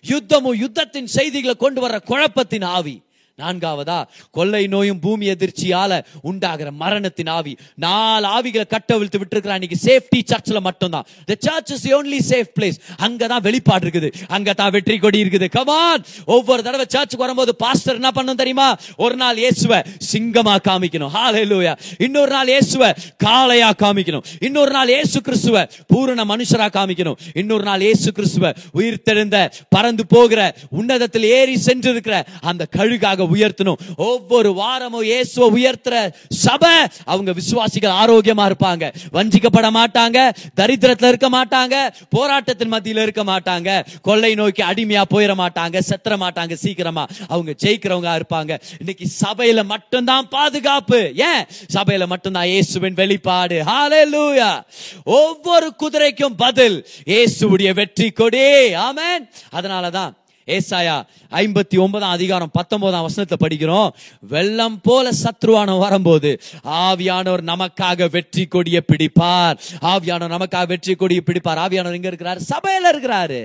யுத்தமும் 0.08 0.60
யுத்தத்தின் 0.62 1.04
செய்திகளை 1.04 1.54
கொண்டு 1.54 1.80
வர 1.80 1.98
குழப்பத்தின் 1.98 2.64
ஆவி. 2.64 3.02
நான்காவதா? 3.42 4.06
கொள்ளை 4.30 4.66
நோயும் 4.66 5.00
பூமி 5.00 5.26
எதிர்ச்சியால 5.28 6.02
உண்டாகிற 6.22 6.70
மரணத்தின் 6.70 7.28
ஆவி. 7.28 7.56
நாலு 7.74 8.26
ஆவிகளை 8.26 8.64
கட்டவிழ்த்து 8.66 9.18
விட்டுருக்கிறான். 9.18 9.58
இன்னைக்கு 9.60 9.78
சேஃப்டி 9.84 10.20
சர்ச்ல 10.26 10.60
மட்டும்தான். 10.60 11.04
The 11.26 11.34
church 11.34 11.70
is 11.74 11.82
the 11.82 12.18
safe 12.28 12.48
place 12.58 12.60
place. 12.60 12.78
அங்கதான் 12.98 13.42
வெளிப்பாடு 13.42 13.88
இருக்குது. 13.88 14.12
அங்கதான் 14.28 14.70
வெற்றி 14.70 14.98
கொடி 14.98 15.22
இருக்குது. 15.22 15.50
கமான் 15.50 16.04
ஒவ்வொரு 16.24 16.62
தடவை 16.62 16.86
சர்ச்சுக்கு 16.88 17.16
வரும்போது 17.16 17.56
பாஸ்டர் 17.56 17.94
என்ன 17.94 18.10
பண்ணணும் 18.14 18.40
தெரியுமா? 18.42 18.76
ஒரு 18.96 19.16
நாள் 19.16 19.36
இயேசுவ 19.36 19.84
சிங்கமா 20.12 20.56
காமிக்கணும். 20.68 21.12
ஹalleluya 21.18 21.76
இன்னொரு 21.98 22.30
நாள் 22.30 22.48
இயேசுவ 22.48 22.96
காளையா 23.24 23.70
காமிக்கணும். 23.82 24.24
இன்னொரு 24.40 24.70
நாள் 24.70 24.88
இயேசு 24.88 25.20
கிறிஸ்துவ 25.20 25.66
பூரண 25.86 26.24
மனுஷரா 26.24 26.68
காமிக்கணும். 26.78 27.16
இன்னொரு 27.34 27.64
நாள் 27.64 27.80
இயேசு 27.80 28.12
கிறிஸ்துவ 28.12 28.52
உயிர் 28.72 29.02
தெழுந்த 29.10 29.52
பறந்து 29.68 30.06
போகிற 30.06 30.54
உன்னதத்தில் 30.70 31.22
ஏறி 31.22 31.54
சென்றிருக்கிற 31.66 32.24
அந்த 32.40 32.66
கழுகாக 32.76 33.24
உயர்த்தணும். 33.34 33.78
ஒவ்வொரு 33.96 34.52
வாரமும் 34.52 35.02
இயேசுவை 35.02 35.48
உயர்த்துற 35.56 36.12
சபை 36.28 36.76
அவங்க 37.04 37.32
விசுவாசிகள் 37.32 37.90
ஆரோக்கியமா 37.90 38.50
இருப்பாங்க. 38.50 38.94
வஞ்சிக்கப்பட 39.12 39.68
மாட்டாங்க 39.70 40.30
தரித்திரத்துல 40.60 41.08
இருக்க 41.08 41.30
மாட்டாங்க 41.30 41.74
போராட்டத்தின் 42.10 42.72
மத்தியில 42.72 43.02
இருக்க 43.02 43.24
மாட்டாங்க. 43.24 43.86
கொள்ளை 44.02 44.34
நோக்கி 44.34 44.62
அடிமையா 44.62 45.02
போயிட 45.10 45.34
மாட்டாங்க 45.34 45.80
செத்துற 45.88 46.14
மாட்டாங்க 46.16 46.52
சீக்கிரமா. 46.52 47.06
அவங்க 47.28 47.54
ஜெயிக்கிறவங்க 47.62 48.20
இருப்பாங்க. 48.20 48.58
இன்னைக்கு 48.78 49.06
சபையில 49.20 49.64
மட்டும்தான் 49.64 50.28
பாதுகாப்பு. 50.28 51.12
ஏன்? 51.14 51.44
சபையில 51.74 52.06
மட்டும்தான் 52.06 52.46
இயேசுவின் 52.46 52.94
வெளிப்பாடு. 52.94 53.62
ஹalleluya 53.62 54.62
ஒவ்வொரு 55.04 55.74
குதிரைக்கும் 55.74 56.36
பதில் 56.36 56.86
இயேசுவுடைய 57.06 57.74
வெற்றி 57.74 58.10
கொடி. 58.10 58.74
ஆமென் 58.74 59.30
அதனாலதான் 59.52 60.12
ஏசாயா 60.54 60.96
ஐம்பத்தி 61.30 61.76
ஒன்பதாம் 61.84 62.12
அதிகாரம் 62.16 62.50
பத்தொன்பதாம் 62.52 63.04
வசனத்தை 63.06 63.36
படிக்கிறோம். 63.44 63.88
வெள்ளம் 64.32 64.80
போல 64.80 65.10
சத்ருவானம் 65.22 65.78
வரும்போது 65.78 66.30
ஆவியானவர் 66.64 67.42
நமக்காக 67.52 68.08
வெற்றி 68.10 68.44
கொடியை 68.46 68.82
பிடிப்பார். 68.90 69.56
ஆவியானவர் 69.92 70.34
நமக்காக 70.36 70.66
வெற்றி 70.66 70.94
கொடியை 70.94 71.22
பிடிப்பார். 71.26 71.60
ஆவியானவர் 71.64 71.98
எங்க 71.98 72.10
இருக்கிறார்? 72.12 72.40
சபையில 72.52 72.92
இருக்கிறாரு. 72.92 73.40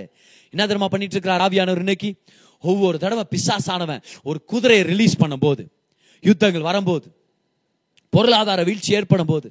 என்ன 0.54 0.62
தெரியுமா 0.66 0.88
பண்ணிட்டு 0.88 1.16
இருக்கிறார் 1.18 1.44
ஆவியானவர் 1.48 1.84
இன்னைக்கு? 1.86 2.12
ஒவ்வொரு 2.64 2.98
தடவை 3.00 3.24
பிசாசானவன் 3.34 4.02
ஒரு 4.24 4.40
குதிரையை 4.46 4.84
ரிலீஸ் 4.92 5.20
பண்ணும்போது 5.22 5.64
யுத்தங்கள் 6.24 6.68
வரும்போது 6.70 7.08
பொருளாதார 8.14 8.64
வீழ்ச்சி 8.64 8.94
ஏற்படும் 8.94 9.32
போது 9.32 9.48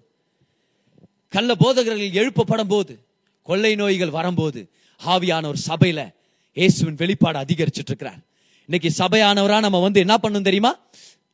கள்ள 1.35 1.51
போதகர்கள் 1.55 2.17
எழுப்பப்படும் 2.21 2.71
போது 2.73 2.95
கொள்ளை 3.49 3.75
நோய்கள் 3.75 4.17
வரும்போது 4.19 4.61
ஆவியானவர் 5.01 5.61
சபையில 5.69 6.01
இயேசுவின் 6.61 6.99
வெளிப்பாடு 7.03 7.39
அதிகரிச்சுட்டு 7.39 7.91
இருக்கிறார் 7.93 8.21
இன்னைக்கு 8.69 8.91
சபையானவரா 9.03 9.59
நம்ம 9.67 9.79
வந்து 9.81 10.01
என்ன 10.05 10.15
பண்ணணும் 10.23 10.49
தெரியுமா? 10.49 10.73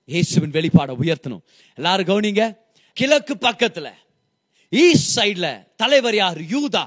இயேசுவின் 0.04 0.50
வெளிப்பாடை 0.50 0.92
உயர்த்தணும். 1.02 1.42
எல்லாரும் 1.78 2.08
கவனிங்க 2.10 2.42
கிழக்கு 2.92 3.34
பக்கத்துல 3.40 3.88
ஈஸ்ட் 4.72 5.18
சைட்ல 5.18 5.46
தலைவர் 5.76 6.14
யார்? 6.14 6.38
யூதா. 6.54 6.84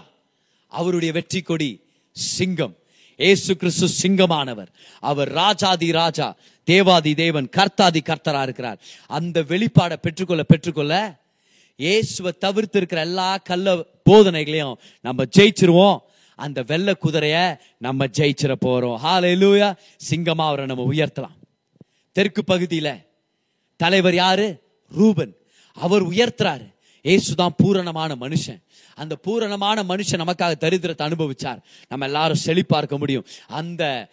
அவருடைய 0.67 1.11
வெற்றி 1.17 1.41
கொடி 1.41 1.69
சிங்கம். 2.11 2.75
ஏசு 3.15 3.51
கிறிஸ்து 3.57 3.87
சிங்கமானவர். 4.01 4.69
அவர் 5.09 5.29
ராஜாதி 5.41 5.91
ராஜா 5.91 6.27
தேவாதி 6.63 7.13
தேவன் 7.23 7.49
கர்த்தாதி 7.57 8.01
கர்த்தரா 8.09 8.41
இருக்கிறார். 8.41 8.79
அந்த 9.07 9.43
வெளிப்பாடை 9.51 9.97
பெற்றுக்கொள்ள 10.05 10.43
பெற்றுக்கொள்ள 10.43 10.93
இயேசுவை 11.75 12.31
தவிர்த்து 12.45 12.77
இருக்கிற 12.77 13.01
எல்லா 13.01 13.37
கல்ல 13.49 13.75
போதனைகளையும் 14.09 14.77
நம்ம 15.01 15.23
ஜெயிச்சிருவோம். 15.37 15.99
அந்த 16.39 16.63
வெள்ளை 16.63 16.95
குதிரைய 17.03 17.57
நம்ம 17.77 18.05
ஜெயிச்சிட 18.05 18.55
போறோம். 18.65 18.97
ஹalleluya 19.03 19.75
சிங்கமா 20.09 20.47
அவரை 20.47 20.65
நம்ம 20.65 20.93
உயர்த்தலாம். 20.93 21.35
தெற்கு 22.11 22.43
பகுதியில 22.47 23.05
தலைவர் 23.75 24.13
யாரு? 24.13 24.61
ரூபன். 24.89 25.33
அவர் 25.73 26.07
உயர்த்துறாரு. 26.07 26.73
ஏசுதான் 27.03 27.55
பூரணமான 27.57 28.15
மனுஷன். 28.15 28.61
அந்த 28.95 29.15
பூரணமான 29.15 29.83
மனுஷன் 29.83 30.21
நமக்காக 30.21 30.55
தரித்திரத்தை 30.59 31.07
அனுபவிச்சார். 31.07 31.61
நம்ம 31.87 32.05
எல்லாரும் 32.05 32.37
செழிப்பா 32.45 32.77
இருக்க 32.77 32.97
முடியும். 32.97 33.25
அந்த 33.47 34.09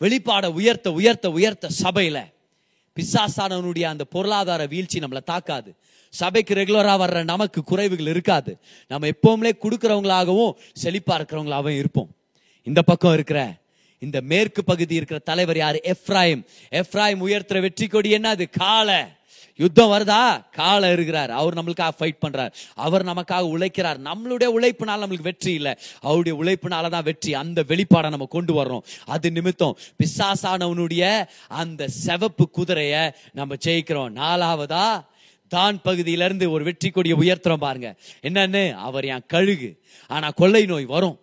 வெளிப்பாடை 0.00 0.46
உயர்த்த 0.46 0.92
உயர்த்த 0.92 1.30
உயர்த்த 1.30 1.68
சபையில 1.82 2.32
பிசாசானவனுடைய 2.94 3.82
அந்த 3.82 4.04
பொருளாதார 4.04 4.66
வீழ்ச்சி 4.66 4.98
நம்மளை 4.98 5.22
தாக்காது. 5.22 5.74
சபைக்கு 6.12 6.54
ரெகுலரா 6.54 6.94
வர்ற 7.02 7.24
நமக்கு 7.24 7.62
குறைவுகள் 7.70 8.08
இருக்காது. 8.08 8.58
நம்ம 8.88 9.08
எப்பவுமே 9.08 9.50
கொடுக்கறவங்களாகவும் 9.62 10.52
செழிப்பா 10.82 11.14
இருக்கிறவங்களாகவும் 11.14 11.76
இருப்போம். 11.76 12.10
இந்த 12.62 12.82
பக்கம் 12.82 13.14
இருக்கிற 13.14 13.54
இந்த 13.98 14.20
மேற்கு 14.20 14.64
பகுதி 14.64 14.94
இருக்கிற 14.94 15.20
தலைவர் 15.20 15.56
யாரு? 15.56 15.80
எஃப்ராயிம் 15.84 16.44
எஃப்ராயிம் 16.70 17.22
உயர்த்துற 17.26 17.60
வெற்றி 17.60 17.86
கொடி 17.86 18.12
என்னது? 18.12 18.44
காளை. 18.50 19.00
யுத்தம் 19.56 19.90
வருதா? 19.90 20.50
கால 20.50 20.92
இருக்கிறார். 20.92 21.30
அவர் 21.30 21.54
நம்மளுக்காக 21.54 21.90
ஃபைட் 21.98 22.22
பண்றார். 22.26 22.52
அவர் 22.74 23.04
நமக்காக 23.04 23.48
உழைக்கிறார். 23.54 23.98
நம்மளுடைய 24.04 24.48
உழைப்புனால 24.58 25.02
நம்மளுக்கு 25.02 25.20
வெற்றி 25.20 25.52
இல்லை. 25.52 25.74
அவருடைய 26.00 26.42
உழைப்புனால 26.42 26.88
தான் 26.88 27.02
வெற்றி. 27.02 27.34
அந்த 27.34 27.64
வெளிப்பாடை 27.68 28.08
நம்ம 28.08 28.24
கொண்டு 28.24 28.52
வர்றோம். 28.54 28.82
அது 29.06 29.30
நிமித்தம் 29.30 29.78
பிசாசானவனுடைய 29.98 31.24
அந்த 31.48 31.88
செவப்பு 32.06 32.44
குதிரையை 32.52 33.10
நம்ம 33.32 33.54
ஜெயிக்கிறோம். 33.64 34.12
நாலாவதா 34.12 35.10
தான் 35.52 35.80
பகுதியில 35.84 36.24
இருந்து 36.24 36.50
ஒரு 36.50 36.64
வெற்றி 36.64 36.90
கொடியை 36.90 37.16
உயர்த்துறோம் 37.18 37.64
பாருங்க. 37.66 37.88
என்னன்னு? 38.22 38.72
அவர் 38.72 39.04
என் 39.04 39.26
கழுகு. 39.26 39.70
ஆனா 40.08 40.30
கொள்ளை 40.30 40.66
நோய் 40.66 40.84
வரும். 40.84 41.18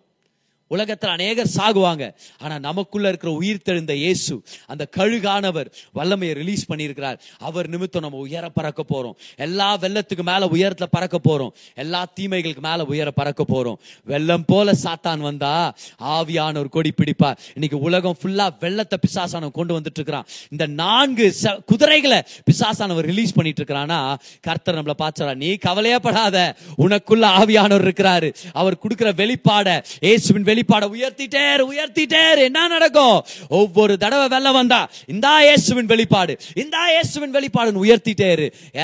உலகத்துல 0.70 1.06
அநேகர் 1.06 1.50
சாகுவாங்க. 1.56 2.14
ஆனா 2.38 2.58
நமக்குள்ள 2.58 3.08
இருக்கிற 3.08 3.32
உயிர் 3.32 3.62
தெழுந்த 3.64 3.90
இயேசு 3.90 4.42
அந்த 4.66 4.88
கழுகானவர் 4.96 5.66
வல்லமையை 5.92 6.36
ரிலீஸ் 6.36 6.72
பண்ணியிருக்கிறார். 6.72 7.18
அவர் 7.38 7.68
நிமித்தம் 7.68 8.02
நம்ம 8.02 8.18
உயர 8.18 8.48
பறக்க 8.48 8.84
போறோம். 8.88 9.12
எல்லா 9.36 9.78
வெள்ளத்துக்கு 9.78 10.22
மேல 10.22 10.46
உயரத்துல 10.46 10.82
பறக்க 10.90 11.20
போறோம். 11.28 11.50
எல்லா 11.74 12.12
தீமைகளுக்கு 12.20 12.60
மேல 12.60 12.84
உயர 12.84 13.10
பறக்க 13.10 13.44
போறோம். 13.48 13.74
வெள்ளம் 14.04 14.44
போல 14.44 14.72
சாத்தான் 14.72 15.18
வந்தா 15.18 15.76
ஆவியான 16.02 16.58
ஒரு 16.58 16.68
கொடி 16.68 16.92
பிடிப்பார். 16.96 17.36
இன்னைக்கு 17.54 17.78
உலகம் 17.78 18.16
ஃபுல்லா 18.22 18.48
வெள்ளத்தை 18.60 18.98
பிசாசானவன் 18.98 19.50
கொண்டு 19.50 19.78
வந்துட்டு 19.78 19.94
இருக்கிறான். 19.94 20.26
இந்த 20.50 20.66
நான்கு 20.66 21.34
ச- 21.42 21.64
குதிரைகளை 21.66 22.22
பிசாசானவர் 22.52 23.00
ரிலீஸ் 23.00 23.32
பண்ணிட்டு 23.32 23.64
இருக்கிறானா 23.64 24.18
கர்த்தர் 24.40 24.82
நம்மள 24.82 24.90
பாச்சறா 24.98 25.34
நீ 25.34 25.52
கவலையப்படாத. 25.52 26.56
உனக்குள்ள 26.78 27.26
ஆவியானவர் 27.26 27.78
இருக்கிறாரு. 27.80 28.34
அவர் 28.52 28.78
கொடுக்கிற 28.78 29.12
வெளிப்பாட 29.12 29.84
இயேசுவின் 30.00 30.58
வெளிப்பாட 30.60 30.86
உயர்த்திட்டே 30.94 31.42
உயர்த்திட்டே 31.72 32.22
என்ன 32.46 32.66
நடக்கும்? 32.72 33.18
ஒவ்வொரு 33.58 33.94
தடவை 34.02 34.26
வெள்ளம் 34.34 34.56
வந்தா 34.58 34.80
இந்தா 35.12 35.32
இயேசுவின் 35.46 35.88
வெளிப்பாடு 35.92 36.32
இந்தா 36.62 36.82
இயேசுவின் 36.94 37.34
வெளிப்பாடுன்னு 37.36 37.82
உயர்த்திட்டே 37.84 38.28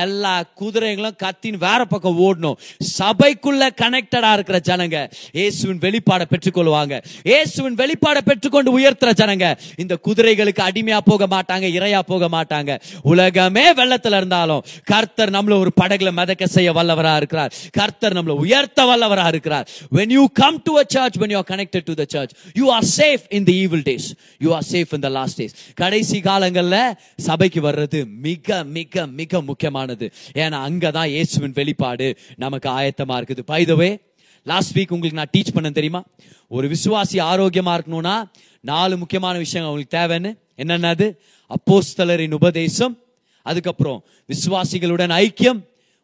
எல்லா 0.03 0.35
குதிரைகளும் 0.61 1.17
கத்தின் 1.23 1.59
வேற 1.67 1.81
பக்கம் 1.93 2.21
ஓடணும். 2.27 2.57
சபைக்குள்ள 2.99 3.69
கனெக்டடா 3.83 4.31
இருக்கிற 4.37 4.59
ஜனங்க 4.69 4.97
இயேசுவின் 5.39 5.81
வெளிப்பாடை 5.87 6.27
பெற்றுக்கொள்வாங்க. 6.33 6.95
இயேசுவின் 7.31 7.77
வெளிப்பாடை 7.83 8.23
பெற்றுக்கொண்டு 8.29 8.73
உயர்த்துற 8.79 9.13
ஜனங்க 9.23 9.47
இந்த 9.85 9.95
குதிரைகளுக்கு 10.07 10.63
அடிமையா 10.69 11.01
போக 11.11 11.27
மாட்டாங்க 11.35 11.69
இறையா 11.79 12.01
போக 12.13 12.25
மாட்டாங்க. 12.37 12.71
உலகமே 13.13 13.67
வெள்ளத்துல 13.81 14.21
இருந்தாலும் 14.23 14.65
கர்த்தர் 14.93 15.35
நம்மள 15.37 15.59
ஒரு 15.65 15.73
படகுல 15.81 16.13
மிதக்க 16.21 16.47
செய்ய 16.57 16.73
வல்லவரா 16.79 17.15
இருக்கிறார். 17.21 17.53
கர்த்தர் 17.79 18.17
நம்மள 18.19 18.37
உயர்த்த 18.47 18.81
வல்லவரா 18.93 19.27
இருக்கிறார். 19.35 19.67
When 19.97 20.11
you 20.17 20.25
come 20.41 20.57
to 20.67 20.73
a 20.83 20.85
church 20.95 21.15
when 21.21 21.31
you 21.33 21.39
are 21.43 21.49
connected 21.53 21.65
to 21.73 21.97
the 21.97 22.05
church. 22.05 22.31
You 22.59 22.67
are 22.71 22.85
safe 22.97 23.23
in 23.31 23.47
the 23.47 23.53
evil 23.53 23.83
days. 23.83 24.15
You 24.41 24.53
are 24.53 24.63
safe 24.73 24.95
in 24.95 25.03
the 25.03 25.09
last 25.09 25.41
days. 25.41 25.51
கடைசி 25.75 26.21
காலங்கள்ல 26.21 26.93
சபைக்கு 27.17 27.61
வர்றது 27.61 28.17
மிக 28.17 28.65
மிக 28.65 29.07
மிக 29.07 29.43
முக்கியமானது. 29.43 30.13
ஏன்னா 30.35 30.59
அங்கதான் 30.69 31.07
இயேசுவின் 31.07 31.53
வெளிப்பாடு 31.53 32.19
நமக்கு 32.37 32.69
ஆயத்தமா 32.71 33.17
இருக்குது. 33.17 33.39
பைதவே 33.47 34.01
லாஸ்ட் 34.43 34.79
வீக் 34.79 34.93
உங்களுக்கு 34.97 35.25
நான் 35.25 35.33
டீச் 35.37 35.55
பண்ண 35.55 35.71
தெரியுமா? 35.71 36.05
ஒரு 36.49 36.69
விசுவாசி 36.69 37.13
ஆரோக்கியமா 37.13 37.79
இருக்கணும்னா 37.79 38.23
நாலு 38.61 38.99
முக்கியமான 38.99 39.39
விஷயங்கள் 39.39 39.75
உங்களுக்கு 39.75 39.99
தேவைன்னு. 39.99 40.45
என்னென்னது 40.59 41.15
அப்போஸ்தலரின் 41.49 42.33
உபதேசம் 42.33 42.99
அதுக்கப்புறம் 43.43 44.05
விசுவாசிகளுடன் 44.29 45.13
ஐக்கியம் 45.23 45.61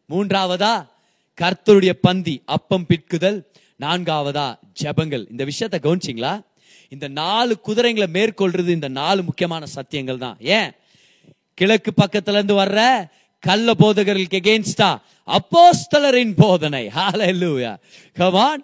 மூன்றாவதா 0.09 0.87
கர்த்தருடைய 1.41 1.89
பந்தி 1.89 2.41
அப்பம் 2.45 2.85
பிட்குதல் 2.85 3.51
நான்காவதா 3.79 4.55
ஜெபங்கள். 4.83 5.25
இந்த 5.29 5.45
விஷயத்த 5.45 5.75
கவனிச்சிங்களா? 5.81 6.45
இந்த 6.89 7.07
நாலு 7.07 7.59
குதிரைங்களை 7.67 8.07
மேற்கொள்றது 8.13 8.67
இந்த 8.67 8.87
நாலு 8.87 9.23
முக்கியமான 9.23 9.65
சத்தியங்கள் 9.75 10.17
தான். 10.17 10.37
ஏன்? 10.39 10.71
கிழக்கு 11.53 11.93
பக்கத்துல 12.01 12.31
இருந்து 12.31 12.55
வர்ற 12.55 13.05
கள்ள 13.39 13.71
போதகர்களுக்கு 13.71 14.39
எகேன்ஸ்டா 14.39 14.97
அப்போஸ்தலரின் 15.27 16.33
போதனை. 16.37 16.87
ஹalleluya 16.87 17.77
come 18.17 18.61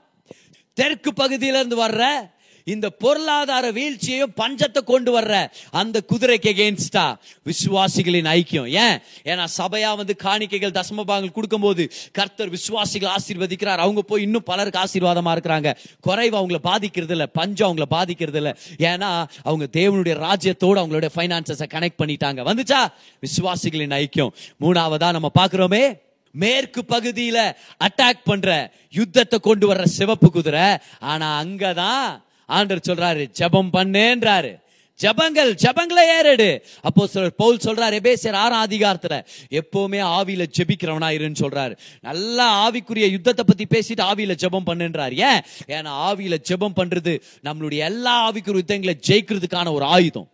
தெற்கு 0.73 1.11
பகுதியில 1.11 1.59
இருந்து 1.59 1.87
வர்ற 1.87 2.29
இந்த 2.63 2.89
பொருளாதார 2.89 3.71
வீழ்ச்சியையும் 3.71 4.33
பஞ்சத்தை 4.37 4.83
கொண்டு 4.83 5.19
வர்ற 5.19 5.49
அந்த 5.71 6.01
குதிரைக்கு 6.11 6.49
எகேன்ஸ்டா 6.49 7.15
விசுவாசிகளின் 7.45 8.29
ஐக்கியம். 8.29 8.67
ஏன்? 8.67 8.99
ஏன்னா 9.23 9.45
சபையா 9.57 9.95
வந்து 9.95 10.15
காணிக்கைகள் 10.23 10.79
தசமபாகங்கள் 10.79 11.31
கொடுக்கும்போது 11.31 11.91
கர்த்தர் 12.11 12.49
விசுவாசிகள் 12.49 13.11
ஆசீர்வதிக்கிறார். 13.11 13.77
அவங்க 13.77 14.01
போய் 14.01 14.21
இன்னும் 14.21 14.43
பலருக்கு 14.43 14.79
ஆசீர்வாதமா 14.79 15.33
இருக்கிறாங்க. 15.35 15.75
குறைவு 15.99 16.37
அவங்கள 16.37 16.55
பாதிக்கிறது 16.55 17.11
இல்ல 17.11 17.25
பஞ்சம் 17.25 17.77
அவங்கள 17.77 17.81
பாதிக்கிறது 17.81 18.37
இல்லை 18.37 18.53
ஏன்னா 18.77 19.27
அவங்க 19.43 19.67
தேவனுடைய 19.71 20.17
ராஜ்யத்தோடு 20.27 20.79
அவங்களுடைய 20.79 21.09
ஃபைனான்சஸை 21.15 21.65
கனெக்ட் 21.73 22.01
பண்ணிட்டாங்க. 22.03 22.39
வந்துச்சா? 22.49 22.87
விசுவாசிகளின் 23.21 24.05
ஐக்கியம். 24.05 24.29
மூணாவதா 24.61 25.11
நம்ம 25.11 25.31
பாக்குறோமே 25.39 25.99
மேற்கு 26.31 26.83
பகுதியில 26.89 27.55
அட்டாக் 27.83 28.23
பண்ற 28.23 28.71
யுத்தத்தை 28.89 29.39
கொண்டு 29.39 29.73
வர்ற 29.73 29.83
சிவப்பு 29.83 30.31
குதிரை 30.31 30.77
ஆனா 30.99 31.43
அங்கதான் 31.43 32.27
ஆண்டர் 32.49 32.87
சொல்றாரு 32.89 33.23
ஜெபம் 33.39 33.69
பண்ணேன்றாரு. 33.73 34.51
ஜபங்கள் 34.99 35.51
ஜபங்களை 35.63 36.03
ஏறெடு. 36.17 36.65
அப்போ 36.81 37.07
சொல்ற 37.13 37.27
பவுல் 37.27 37.59
சொல்றாரு 37.63 37.95
எபேசியர் 37.99 38.37
ஆறாம் 38.43 38.65
அதிகாரத்துல 38.65 39.15
எப்பவுமே 39.49 39.99
ஆவியில 40.15 40.45
ஜெபிக்கிறவனா 40.57 41.09
இருன்னு 41.17 41.41
சொல்றாரு. 41.43 41.77
நல்லா 42.01 42.47
ஆவிக்குரிய 42.63 43.09
யுத்தத்தை 43.09 43.45
பத்தி 43.47 43.65
பேசிட்டு 43.73 44.03
ஆவியில 44.05 44.35
ஜெபம் 44.41 44.67
பண்ணுன்றாரு. 44.67 45.13
ஏன்? 45.29 45.41
ஏன்னா 45.67 45.93
ஆவியில 46.07 46.37
ஜெபம் 46.49 46.75
பண்றது 46.75 47.21
நம்மளுடைய 47.43 47.77
எல்லா 47.77 48.31
ஆவிக்குரிய 48.31 48.63
யுத்தங்களை 48.63 48.99
ஜெயிக்கிறதுக்கான 49.07 49.71
ஒரு 49.71 49.85
ஆயுதம். 49.85 50.29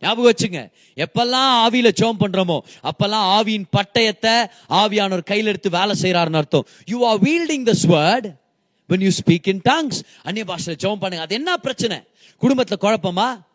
ஞாபகம் 0.00 0.32
வச்சுங்க. 0.32 0.60
எப்பெல்லாம் 0.96 1.50
ஆவியில 1.64 1.88
ஜெபம் 2.00 2.20
பண்றோமோ 2.20 2.58
அப்பெல்லாம் 2.82 3.26
ஆவியின் 3.36 3.64
பட்டயத்தை 3.76 4.34
ஆவியானவர் 4.68 5.24
கையில் 5.24 5.46
எடுத்து 5.46 5.70
வேலை 5.70 5.94
செய்யறாருன்னு 6.02 6.42
அர்த்தம். 6.42 6.66
You 6.86 7.06
are 7.06 7.18
wielding 7.20 7.62
the 7.62 7.72
sword 7.82 8.28
when 8.88 9.00
you 9.00 9.10
speak 9.24 9.46
in 9.46 9.60
tongues 9.68 9.98
அந்நிய 10.22 10.44
பாஷையில் 10.44 10.78
ஜெபம் 10.82 11.00
பண்ணுங்க. 11.00 11.24
அது 11.24 11.34
என்ன 11.34 11.56
பிரச்சனை? 11.56 12.02
குடும்பத்தில் 12.36 12.78
குழப்பமா? 12.80 13.46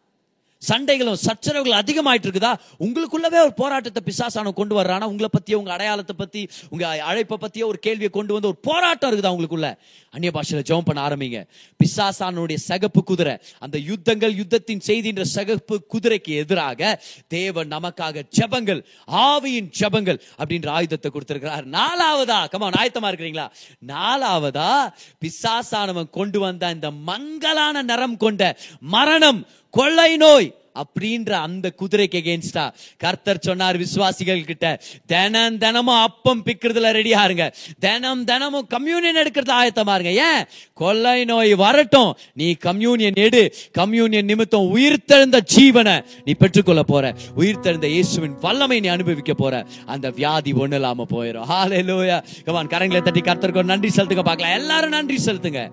சண்டைகளும் 0.67 1.19
சச்சரவுகள் 1.25 1.79
அதிகமாயிட்டு 1.81 2.27
இருக்குதா 2.29 2.53
உங்களுக்குள்ளவே 2.79 3.39
ஒரு 3.45 3.53
போராட்டத்தை 3.53 4.01
பிசாசான 4.05 4.53
கொண்டு 4.53 4.81
வர்றானா. 4.81 5.03
உங்களை 5.03 5.29
பத்தியோ 5.37 5.53
உங்க 5.53 5.71
அடையாளத்தை 5.71 6.15
பத்தி 6.17 6.47
உங்க 6.69 7.03
அழைப்பை 7.03 7.37
பத்தியோ 7.41 7.65
ஒரு 7.65 7.79
கேள்வியை 7.79 8.09
கொண்டு 8.09 8.33
வந்து 8.33 8.47
ஒரு 8.47 8.57
போராட்டம் 8.61 9.11
இருக்குதா 9.11 9.33
உங்களுக்குள்ள? 9.35 9.77
அந்நிய 10.09 10.31
பாஷையில 10.33 10.63
ஜெபம் 10.69 10.85
பண்ண 10.85 11.07
ஆரம்பிங்க. 11.07 11.39
பிசாசானுடைய 11.83 12.55
சகப்பு 12.55 13.03
குதிரை 13.03 13.37
அந்த 13.59 13.77
யுத்தங்கள் 13.77 14.33
யுத்தத்தின் 14.33 14.81
செய்தின்ற 14.87 15.21
சகப்பு 15.21 15.85
குதிரைக்கு 15.93 16.33
எதிராக 16.35 17.01
தேவன் 17.27 17.67
நமக்காக 17.67 18.23
ஜபங்கள் 18.39 18.83
ஆவியின் 19.07 19.69
ஜபங்கள் 19.79 20.19
அப்படின்ற 20.37 20.69
ஆயுதத்தை 20.69 21.11
கொடுத்திருக்கிறார். 21.11 21.67
நாலாவதா? 21.67 22.49
கமான் 22.49 22.73
ஆயத்தமா 22.73 23.09
இருக்கிறீங்களா? 23.11 23.47
நாலாவதா? 23.87 24.93
பிசாசானவன் 25.19 26.09
கொண்டு 26.09 26.39
வந்த 26.39 26.71
இந்த 26.71 26.91
மங்கலான 26.91 27.81
நிறம் 27.81 28.17
கொண்ட 28.17 28.57
மரணம் 28.79 29.47
கொள்ளை 29.77 30.17
நோய் 30.17 30.49
அப்படின்ற 30.81 31.31
அந்த 31.31 31.71
குதிரைக்கு 31.81 32.17
எகேன்ஸ்டா 32.19 32.73
கர்த்தர் 32.97 33.39
சொன்னார் 33.39 33.77
விசுவாசிகள் 33.77 34.43
கிட்ட 34.45 34.81
தினம் 35.05 35.57
தினமும் 35.57 35.95
அப்பம் 35.95 36.41
பிக்கிறதுல 36.45 36.87
ரெடியா 36.97 37.23
இருங்க. 37.23 37.45
தினம் 37.79 38.23
தினமும் 38.23 38.67
கம்யூனியன் 38.67 39.15
எடுக்கிறது 39.15 39.53
ஆயத்தமா 39.59 39.93
இருங்க. 39.99 40.13
ஏன்? 40.29 40.45
கொள்ளை 40.73 41.25
நோய் 41.25 41.53
வரட்டும். 41.53 42.17
நீ 42.33 42.51
கம்யூனியன் 42.53 43.13
எடு. 43.13 43.55
கம்யூனியன் 43.71 44.25
நிமித்தம் 44.25 44.75
உயிர்த்தெழுந்த 44.75 45.39
ஜீவனை 45.55 46.05
நீ 46.25 46.33
பெற்றுக்கொள்ள 46.33 46.83
போற. 46.83 47.13
உயிர்த்தெழுந்த 47.37 47.85
இயேசுவின் 47.85 48.35
வல்லமை 48.41 48.79
நீ 48.79 48.87
அனுபவிக்க 48.87 49.33
போற. 49.33 49.65
அந்த 49.85 50.09
வியாதி 50.09 50.53
ஒண்ணு 50.53 50.73
இல்லாம 50.73 51.05
போயிடும் 51.09 51.49
ஹாலே 51.49 51.81
லூயா 51.89 52.23
கமான் 52.45 52.67
கரங்களை 52.67 53.01
தட்டி 53.01 53.21
கர்த்தருக்கு 53.21 53.63
நன்றி 53.63 53.91
செலுத்துங்க 53.95 54.23
பார்க்கலாம். 54.23 54.53
எல்லாரும் 54.53 54.89
நன்றி 54.89 55.19
செலுத்துங்க. 55.25 55.71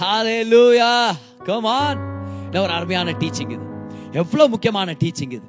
ஹாலே 0.00 0.38
லூயா 0.54 0.92
கமான் 1.44 2.16
இது 2.48 2.60
ஒரு 2.64 2.72
அருமையான 2.78 3.10
டீச்சிங் 3.22 3.52
இது. 3.56 3.64
எவ்வளவு 4.20 4.52
முக்கியமான 4.54 4.94
டீச்சிங் 5.02 5.34
இது. 5.38 5.46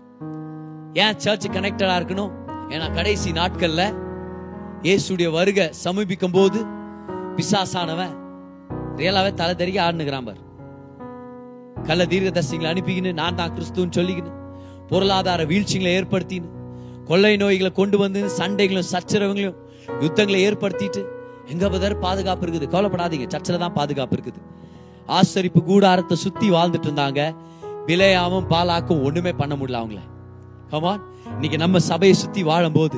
ஏன் 1.03 1.17
சர்ச் 1.23 1.47
கனெக்டடா 1.55 1.95
இருக்கணும்? 1.99 2.31
ஏன்னா 2.73 2.87
கடைசி 2.97 3.29
நாட்கள்ல 3.39 3.83
இயேசுடைய 4.87 5.29
வருகை 5.37 5.65
சமீபிக்கும் 5.85 6.35
போது 6.37 6.59
பிசாசானவன் 7.37 8.13
ரியலாவே 8.99 9.31
தலை 9.39 9.53
தெரிய 9.61 9.79
ஆடுனுக்கிறான் 9.85 10.27
பார். 10.27 10.41
கள்ள 11.87 12.03
தீர்க்கதரிசிகளை 12.11 12.69
அனுப்பிக்கின்னு 12.73 13.11
நான் 13.21 13.37
தான் 13.39 13.53
கிறிஸ்துன்னு 13.55 13.95
சொல்லிக்கின்னு 13.97 14.33
பொருளாதார 14.91 15.41
வீழ்ச்சிகளை 15.51 15.91
ஏற்படுத்தின்னு 15.99 16.49
கொள்ளை 17.09 17.33
நோய்களை 17.41 17.71
கொண்டு 17.79 17.97
வந்து 18.03 18.21
சண்டைகளும் 18.39 18.89
சச்சரவுகளையும் 18.93 19.57
யுத்தங்களை 20.05 20.39
ஏற்படுத்திட்டு 20.47 21.01
எங்க 21.53 21.65
பதர் 21.73 21.95
பாதுகாப்பு 22.05 22.43
இருக்குது. 22.45 22.67
கவலைப்படாதீங்க 22.73 23.27
சர்ச்சில் 23.33 23.63
தான் 23.63 23.75
பாதுகாப்பு 23.77 24.15
இருக்குது. 24.17 24.39
ஆசரிப்பு 25.17 25.61
கூடாரத்தை 25.63 26.17
சுத்தி 26.17 26.47
வாழ்ந்துட்டு 26.51 26.89
இருந்தாங்க. 26.89 27.21
விலையாவும் 27.87 28.49
பாலாக்கும் 28.49 29.03
ஒண்ணுமே 29.03 29.31
பண்ண 29.33 29.53
முடியல 29.55 29.79
அவங்கள. 29.81 30.01
கமான் 30.69 31.03
இன்னைக்கு 31.31 31.57
நம்ம 31.57 31.79
சபையை 31.79 32.17
சுத்தி 32.17 32.41
வாழும் 32.43 32.73
போது 32.73 32.97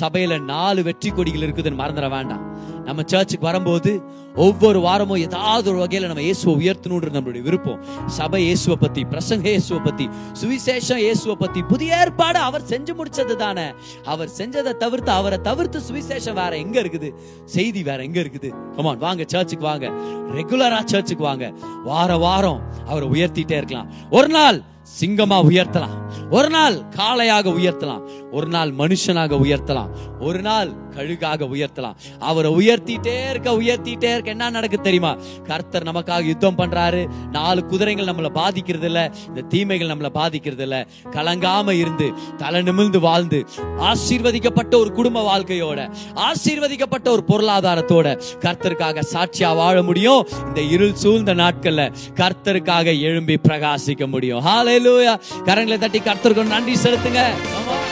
சபையில 0.00 0.40
நாலு 0.44 0.82
வெற்றி 0.82 1.10
கொடிகள் 1.10 1.44
இருக்குதுன்னு 1.48 1.80
மறந்துட 1.80 2.08
வேண்டாம். 2.10 2.44
நம்ம 2.84 3.02
சர்ச்சுக்கு 3.06 3.46
வரும்போது 3.46 3.90
ஒவ்வொரு 4.36 4.80
வாரமும் 4.80 5.16
ஏதாவது 5.16 5.74
ஒரு 5.74 5.84
வகையில 5.84 6.06
நம்ம 6.06 6.22
இயேசுவை 6.22 6.54
உயர்த்தணுன்றது 6.62 7.16
நம்மளுடைய 7.16 7.42
விருப்பம். 7.42 7.84
சபை 8.06 8.42
இயேசுவை 8.42 8.76
பத்தி 8.80 9.02
பிரசங்க 9.02 9.44
இயேசுவை 9.44 9.82
பத்தி 9.84 10.08
சுவிசேஷம் 10.40 10.96
இயேசுவை 10.96 11.36
பத்தி 11.36 11.62
புதிய 11.62 11.98
ஏற்பாடு 11.98 12.38
அவர் 12.38 12.62
செஞ்சு 12.62 13.02
முடிச்சது 13.02 13.34
தானே. 13.34 13.72
அவர் 14.04 14.30
செஞ்சதை 14.38 14.76
தவிர்த்து 14.76 15.12
அவரை 15.12 15.40
தவிர்த்து 15.40 15.80
சுவிசேஷம் 15.80 16.32
வேற 16.32 16.56
எங்க 16.56 16.80
இருக்குது? 16.80 17.10
செய்தி 17.44 17.82
வேற 17.82 18.02
எங்க 18.02 18.20
இருக்குது? 18.20 18.74
கமான் 18.76 18.98
வாங்க 18.98 19.24
சர்ச்சுக்கு 19.26 19.66
வாங்க. 19.66 19.86
ரெகுலரா 20.32 20.84
சர்ச்சுக்கு 20.84 21.24
வாங்க. 21.24 21.52
வார 21.84 22.16
வாரம் 22.16 22.62
அவரை 22.86 23.08
உயர்த்திட்டே 23.08 23.56
இருக்கலாம். 23.56 23.92
ஒரு 24.10 24.28
நாள் 24.28 24.62
சிங்கமா 25.00 25.36
உயர்த்தலாம். 25.50 25.96
ஒரு 26.30 26.50
நாள் 26.50 26.74
காளையாக 26.74 27.50
உயர்த்தலாம். 27.58 28.02
ஒரு 28.32 28.46
நாள் 28.46 28.70
மனுஷனாக 28.70 29.38
உயர்த்தலாம். 29.44 29.90
ஒரு 30.20 30.42
நாள் 30.42 30.70
கழுகாக 30.96 31.44
உயர்த்தலாம். 31.54 31.94
அவரை 32.18 32.50
உயர்த்திட்டே 32.50 33.30
இருக்க 33.30 33.50
உயர்த்திட்டே 33.50 34.10
இருக்க 34.12 34.30
என்ன 34.30 34.50
நடக்கு 34.50 34.80
தெரியுமா? 34.80 35.16
கர்த்தர் 35.44 35.82
நமக்காக 35.82 36.22
யுத்தம் 36.22 36.58
பண்றாரு. 36.58 37.06
நாலு 37.30 37.66
குதிரைகள் 37.66 38.04
நம்மளை 38.04 38.28
பாதிக்கிறது 38.28 38.86
இல்ல 38.86 39.12
இந்த 39.26 39.40
தீமைகள் 39.40 39.88
நம்மளை 39.88 40.08
பாதிக்கிறது 40.08 40.62
இல்ல 40.62 40.86
கலங்காம 41.10 41.70
இருந்து 41.70 42.12
தலை 42.36 42.62
நிமிர்ந்து 42.62 43.00
வாழ்ந்து 43.00 43.46
ஆசீர்வதிக்கப்பட்ட 43.78 44.74
ஒரு 44.74 44.92
குடும்ப 44.92 45.38
வாழ்க்கையோட 45.38 45.94
ஆசீர்வதிக்கப்பட்ட 46.14 47.08
ஒரு 47.08 47.24
பொருளாதாரத்தோட 47.28 48.20
கர்த்தருக்காக 48.40 49.02
சாட்சியா 49.12 49.54
வாழ 49.54 49.82
முடியும். 49.82 50.28
இந்த 50.46 50.60
இருள் 50.60 50.94
சூழ்ந்த 50.94 51.34
நாட்கள்ல 51.34 51.92
கர்த்தருக்காக 52.14 53.00
எழும்பி 53.00 53.38
பிரகாசிக்க 53.48 54.06
முடியும். 54.06 54.46
ஹalleluya 54.46 55.20
கரங்களை 55.44 55.78
தட்டி 55.78 55.98
கர்த்தருக்கு 55.98 56.46
நன்றி 56.46 56.74
செலுத்துங்க. 56.74 57.20
ஆமா 57.58 57.91